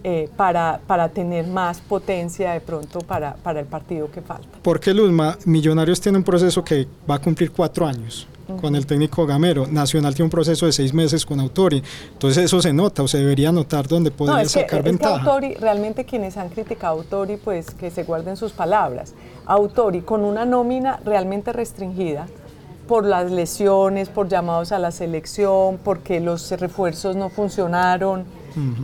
eh, 0.04 0.28
para, 0.36 0.80
para, 0.86 1.08
tener 1.08 1.46
más 1.46 1.80
potencia 1.80 2.52
de 2.52 2.60
pronto 2.60 3.00
para, 3.00 3.34
para 3.34 3.60
el 3.60 3.66
partido 3.66 4.10
que 4.10 4.22
falta. 4.22 4.58
Porque 4.62 4.94
Luzma, 4.94 5.36
Millonarios 5.44 6.00
tiene 6.00 6.18
un 6.18 6.24
proceso 6.24 6.62
que 6.62 6.86
va 7.08 7.16
a 7.16 7.18
cumplir 7.18 7.50
cuatro 7.50 7.86
años 7.86 8.26
con 8.60 8.74
el 8.74 8.86
técnico 8.86 9.26
Gamero. 9.26 9.66
Nacional 9.66 10.14
tiene 10.14 10.26
un 10.26 10.30
proceso 10.30 10.66
de 10.66 10.72
seis 10.72 10.94
meses 10.94 11.26
con 11.26 11.38
Autori. 11.40 11.82
Entonces 12.12 12.44
eso 12.44 12.62
se 12.62 12.72
nota 12.72 13.02
o 13.02 13.08
se 13.08 13.18
debería 13.18 13.52
notar 13.52 13.86
donde 13.86 14.10
podría 14.10 14.48
sacar 14.48 14.82
ventaja. 14.82 15.22
Autori, 15.22 15.54
realmente 15.54 16.04
quienes 16.04 16.36
han 16.36 16.48
criticado 16.48 16.94
a 16.94 16.98
Autori, 16.98 17.36
pues 17.36 17.70
que 17.72 17.90
se 17.90 18.04
guarden 18.04 18.36
sus 18.36 18.52
palabras. 18.52 19.14
Autori 19.46 20.00
con 20.00 20.24
una 20.24 20.44
nómina 20.44 21.00
realmente 21.04 21.52
restringida 21.52 22.26
por 22.86 23.04
las 23.04 23.30
lesiones, 23.30 24.08
por 24.08 24.28
llamados 24.28 24.72
a 24.72 24.78
la 24.78 24.90
selección, 24.90 25.78
porque 25.84 26.20
los 26.20 26.50
refuerzos 26.52 27.16
no 27.16 27.28
funcionaron 27.28 28.24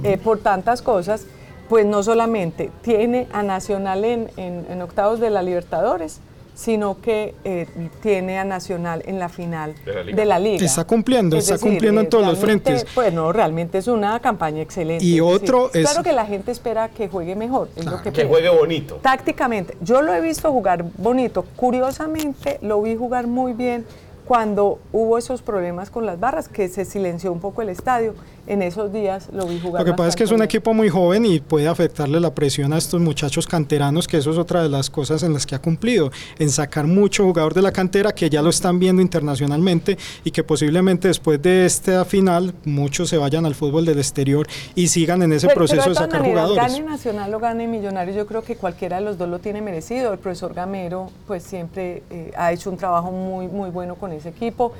eh, 0.02 0.18
por 0.22 0.38
tantas 0.38 0.82
cosas, 0.82 1.26
pues 1.68 1.86
no 1.86 2.02
solamente 2.02 2.70
tiene 2.82 3.26
a 3.32 3.42
Nacional 3.42 4.04
en, 4.04 4.82
octavos 4.82 5.20
de 5.20 5.30
la 5.30 5.42
Libertadores, 5.42 6.20
sino 6.54 7.00
que 7.00 7.34
eh, 7.42 7.66
tiene 8.00 8.38
a 8.38 8.44
Nacional 8.44 9.02
en 9.06 9.18
la 9.18 9.28
final 9.28 9.74
de 9.84 10.24
la 10.24 10.38
Liga. 10.38 10.64
Está 10.64 10.84
cumpliendo, 10.84 11.36
está 11.36 11.58
cumpliendo 11.58 12.00
en 12.00 12.08
todos 12.08 12.26
los 12.26 12.38
frentes. 12.38 12.86
Pues 12.94 13.12
no, 13.12 13.32
realmente 13.32 13.78
es 13.78 13.88
una 13.88 14.20
campaña 14.20 14.62
excelente. 14.62 15.04
Y 15.04 15.20
otro 15.20 15.70
es... 15.72 15.88
Claro 15.88 16.04
que 16.04 16.12
la 16.12 16.26
gente 16.26 16.52
espera 16.52 16.90
que 16.90 17.08
juegue 17.08 17.34
mejor, 17.34 17.70
que, 18.04 18.12
que 18.12 18.24
juegue 18.24 18.50
bonito. 18.50 18.96
Tácticamente, 18.96 19.76
yo 19.80 20.00
lo 20.00 20.14
he 20.14 20.20
visto 20.20 20.52
jugar 20.52 20.84
bonito. 20.98 21.44
Curiosamente, 21.56 22.58
lo 22.62 22.82
vi 22.82 22.94
jugar 22.94 23.26
muy 23.26 23.52
bien 23.52 23.84
cuando 24.24 24.78
hubo 24.92 25.18
esos 25.18 25.42
problemas 25.42 25.90
con 25.90 26.06
las 26.06 26.18
barras, 26.18 26.48
que 26.48 26.68
se 26.68 26.84
silenció 26.84 27.32
un 27.32 27.40
poco 27.40 27.62
el 27.62 27.68
estadio 27.68 28.14
en 28.46 28.62
esos 28.62 28.92
días 28.92 29.28
lo 29.32 29.46
vi 29.46 29.60
jugar. 29.60 29.82
Lo 29.82 29.86
que 29.86 29.96
pasa 29.96 30.10
es 30.10 30.16
que 30.16 30.24
es 30.24 30.30
un 30.30 30.42
equipo 30.42 30.74
muy 30.74 30.88
joven 30.88 31.24
y 31.24 31.40
puede 31.40 31.68
afectarle 31.68 32.20
la 32.20 32.34
presión 32.34 32.72
a 32.72 32.78
estos 32.78 33.00
muchachos 33.00 33.46
canteranos, 33.46 34.06
que 34.06 34.18
eso 34.18 34.30
es 34.30 34.38
otra 34.38 34.62
de 34.62 34.68
las 34.68 34.90
cosas 34.90 35.22
en 35.22 35.32
las 35.32 35.46
que 35.46 35.54
ha 35.54 35.58
cumplido, 35.60 36.10
en 36.38 36.50
sacar 36.50 36.86
mucho 36.86 37.24
jugador 37.24 37.54
de 37.54 37.62
la 37.62 37.72
cantera 37.72 38.12
que 38.12 38.28
ya 38.28 38.42
lo 38.42 38.50
están 38.50 38.78
viendo 38.78 39.02
internacionalmente 39.02 39.96
y 40.24 40.30
que 40.30 40.44
posiblemente 40.44 41.08
después 41.08 41.40
de 41.40 41.66
esta 41.66 42.04
final 42.04 42.54
muchos 42.64 43.08
se 43.08 43.18
vayan 43.18 43.46
al 43.46 43.54
fútbol 43.54 43.84
del 43.84 43.98
exterior 43.98 44.46
y 44.74 44.88
sigan 44.88 45.22
en 45.22 45.32
ese 45.32 45.48
proceso 45.48 45.88
de 45.88 45.94
sacar 45.94 46.22
jugadores. 46.22 46.56
Gane 46.56 46.80
Nacional 46.80 47.32
o 47.34 47.38
gane 47.38 47.66
Millonarios, 47.66 48.16
yo 48.16 48.26
creo 48.26 48.42
que 48.42 48.56
cualquiera 48.56 48.98
de 48.98 49.04
los 49.04 49.18
dos 49.18 49.28
lo 49.28 49.38
tiene 49.38 49.62
merecido. 49.62 50.12
El 50.12 50.18
profesor 50.18 50.54
Gamero 50.54 51.10
pues 51.26 51.42
siempre 51.42 52.02
eh, 52.10 52.32
ha 52.36 52.52
hecho 52.52 52.70
un 52.70 52.76
trabajo 52.76 53.10
muy, 53.10 53.48
muy 53.48 53.70
bueno 53.70 53.94
con 53.94 54.12
ese 54.12 54.28
equipo. 54.28 54.72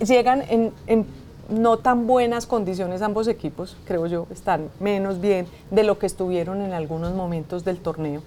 Llegan 0.00 0.44
en, 0.48 0.72
en 0.86 1.06
no 1.48 1.78
tan 1.78 2.06
buenas 2.06 2.46
condiciones 2.46 3.02
ambos 3.02 3.28
equipos, 3.28 3.76
creo 3.86 4.06
yo, 4.06 4.26
están 4.30 4.68
menos 4.80 5.20
bien 5.20 5.46
de 5.70 5.82
lo 5.82 5.98
que 5.98 6.06
estuvieron 6.06 6.60
en 6.62 6.72
algunos 6.72 7.14
momentos 7.14 7.64
del 7.64 7.78
torneo. 7.78 8.22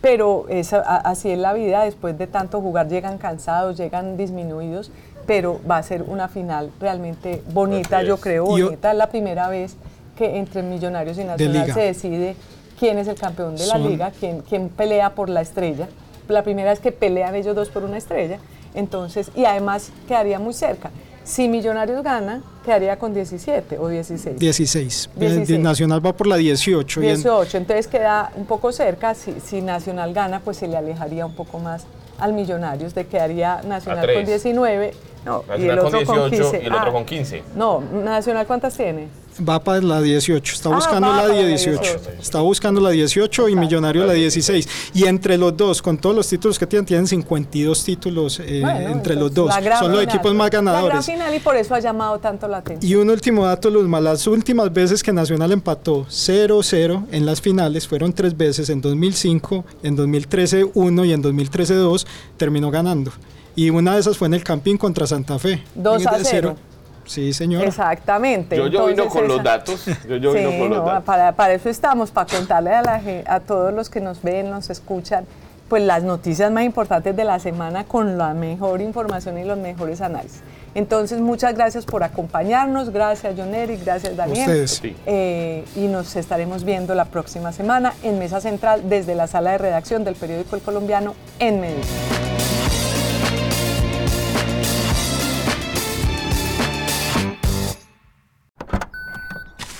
Pero 0.00 0.46
así 0.84 1.30
es 1.30 1.38
la 1.38 1.52
vida, 1.52 1.84
después 1.84 2.16
de 2.16 2.26
tanto 2.26 2.60
jugar 2.60 2.88
llegan 2.88 3.18
cansados, 3.18 3.76
llegan 3.76 4.16
disminuidos, 4.16 4.90
pero 5.26 5.60
va 5.70 5.76
a 5.76 5.82
ser 5.82 6.02
una 6.02 6.28
final 6.28 6.70
realmente 6.80 7.42
bonita, 7.52 8.02
yo 8.02 8.16
creo, 8.18 8.46
bonita. 8.46 8.92
Es 8.92 8.96
la 8.96 9.08
primera 9.08 9.48
vez 9.48 9.76
que 10.16 10.38
entre 10.38 10.62
Millonarios 10.62 11.18
y 11.18 11.24
Nacional 11.24 11.72
se 11.72 11.80
decide 11.80 12.36
quién 12.78 12.98
es 12.98 13.08
el 13.08 13.16
campeón 13.16 13.56
de 13.56 13.66
la 13.66 13.76
liga, 13.76 14.10
quién, 14.18 14.40
quién 14.40 14.70
pelea 14.70 15.14
por 15.14 15.28
la 15.28 15.42
estrella. 15.42 15.88
La 16.28 16.42
primera 16.42 16.70
vez 16.70 16.80
que 16.80 16.92
pelean 16.92 17.34
ellos 17.34 17.54
dos 17.54 17.68
por 17.68 17.84
una 17.84 17.98
estrella, 17.98 18.38
entonces, 18.74 19.30
y 19.34 19.44
además 19.44 19.92
quedaría 20.08 20.38
muy 20.38 20.54
cerca. 20.54 20.90
Si 21.24 21.48
Millonarios 21.48 22.02
gana, 22.02 22.42
quedaría 22.64 22.98
con 22.98 23.14
17 23.14 23.78
o 23.78 23.88
16. 23.88 24.38
16. 24.38 25.10
Nacional 25.58 26.04
va 26.04 26.12
por 26.12 26.26
la 26.26 26.36
18. 26.36 27.00
18, 27.00 27.58
entonces 27.58 27.86
queda 27.86 28.32
un 28.36 28.46
poco 28.46 28.72
cerca. 28.72 29.14
Si, 29.14 29.34
si, 29.40 29.60
Nacional 29.60 30.12
gana, 30.12 30.40
pues 30.40 30.56
se 30.56 30.66
le 30.66 30.76
alejaría 30.76 31.26
un 31.26 31.34
poco 31.34 31.58
más 31.58 31.84
al 32.18 32.32
Millonarios, 32.32 32.94
de 32.94 33.06
quedaría 33.06 33.62
Nacional 33.62 34.12
con 34.12 34.24
19. 34.24 34.94
No, 35.24 35.44
y 35.58 35.66
el 35.66 35.78
otro 35.78 36.04
con, 36.04 36.30
15. 36.30 36.60
y 36.62 36.66
el 36.66 36.72
otro 36.72 36.92
con 36.92 37.04
15. 37.04 37.42
No, 37.54 37.80
Nacional 37.80 38.46
¿cuántas 38.46 38.76
tiene? 38.76 39.08
va 39.48 39.62
para 39.62 39.80
la 39.80 40.00
18, 40.00 40.54
está 40.54 40.68
ah, 40.68 40.74
buscando 40.74 41.12
la 41.12 41.28
18, 41.28 41.80
está 42.20 42.40
buscando 42.40 42.80
la 42.80 42.90
18 42.90 43.48
y 43.48 43.56
Millonario 43.56 44.06
la 44.06 44.12
16. 44.12 44.68
Y 44.94 45.06
entre 45.06 45.38
los 45.38 45.56
dos, 45.56 45.82
con 45.82 45.98
todos 45.98 46.14
los 46.14 46.28
títulos 46.28 46.58
que 46.58 46.66
tienen, 46.66 46.86
tienen 46.86 47.06
52 47.06 47.84
títulos 47.84 48.40
eh, 48.40 48.62
entre 48.62 49.14
los 49.14 49.32
dos. 49.32 49.52
Son 49.78 49.92
los 49.92 50.02
equipos 50.02 50.34
más 50.34 50.50
ganadores. 50.50 50.88
La 50.88 50.90
gran 50.90 51.02
final 51.02 51.34
y 51.34 51.40
por 51.40 51.56
eso 51.56 51.74
ha 51.74 51.80
llamado 51.80 52.18
tanto 52.18 52.48
la 52.48 52.58
atención. 52.58 52.90
Y 52.90 52.94
un 52.96 53.10
último 53.10 53.46
dato, 53.46 53.70
Luzma, 53.70 54.00
las 54.00 54.26
últimas 54.26 54.72
veces 54.72 55.02
que 55.02 55.12
Nacional 55.12 55.52
empató 55.52 56.06
0-0 56.06 57.06
en 57.10 57.26
las 57.26 57.40
finales 57.40 57.86
fueron 57.86 58.12
tres 58.12 58.36
veces, 58.36 58.68
en 58.70 58.80
2005, 58.80 59.64
en 59.82 59.96
2013 59.96 60.70
1 60.74 61.04
y 61.04 61.12
en 61.12 61.22
2013 61.22 61.74
2, 61.74 62.06
terminó 62.36 62.70
ganando. 62.70 63.12
Y 63.60 63.68
una 63.68 63.92
de 63.92 64.00
esas 64.00 64.16
fue 64.16 64.26
en 64.26 64.32
el 64.32 64.42
Campín 64.42 64.78
contra 64.78 65.06
Santa 65.06 65.38
Fe. 65.38 65.62
2 65.74 66.06
a 66.06 66.18
0. 66.22 66.56
Sí, 67.04 67.34
señor. 67.34 67.62
Exactamente. 67.62 68.56
Yo, 68.56 68.68
yo 68.68 68.86
vino 68.86 69.06
con 69.06 69.28
los 69.28 69.44
datos. 69.44 69.84
Yo, 70.08 70.16
yo 70.16 70.32
vino 70.32 70.48
con 70.58 70.70
los 70.70 70.82
datos. 70.82 71.04
Para, 71.04 71.32
para, 71.32 71.52
eso 71.52 71.68
estamos, 71.68 72.10
para 72.10 72.34
contarle 72.34 72.72
a, 72.72 72.80
la, 72.80 73.02
a 73.26 73.40
todos 73.40 73.74
los 73.74 73.90
que 73.90 74.00
nos 74.00 74.22
ven, 74.22 74.48
nos 74.48 74.70
escuchan, 74.70 75.26
pues 75.68 75.82
las 75.82 76.02
noticias 76.04 76.50
más 76.50 76.64
importantes 76.64 77.14
de 77.14 77.22
la 77.22 77.38
semana 77.38 77.84
con 77.84 78.16
la 78.16 78.32
mejor 78.32 78.80
información 78.80 79.36
y 79.36 79.44
los 79.44 79.58
mejores 79.58 80.00
análisis. 80.00 80.40
Entonces, 80.74 81.20
muchas 81.20 81.54
gracias 81.54 81.84
por 81.84 82.02
acompañarnos, 82.02 82.88
gracias 82.88 83.34
John 83.36 83.54
Eric, 83.54 83.84
gracias 83.84 84.16
Daniel. 84.16 84.66
Eh, 85.04 85.66
y 85.76 85.86
nos 85.86 86.16
estaremos 86.16 86.64
viendo 86.64 86.94
la 86.94 87.04
próxima 87.04 87.52
semana 87.52 87.92
en 88.02 88.18
Mesa 88.18 88.40
Central 88.40 88.88
desde 88.88 89.14
la 89.14 89.26
sala 89.26 89.50
de 89.50 89.58
redacción 89.58 90.02
del 90.02 90.14
periódico 90.14 90.56
El 90.56 90.62
Colombiano 90.62 91.14
en 91.38 91.60
Medellín. 91.60 92.39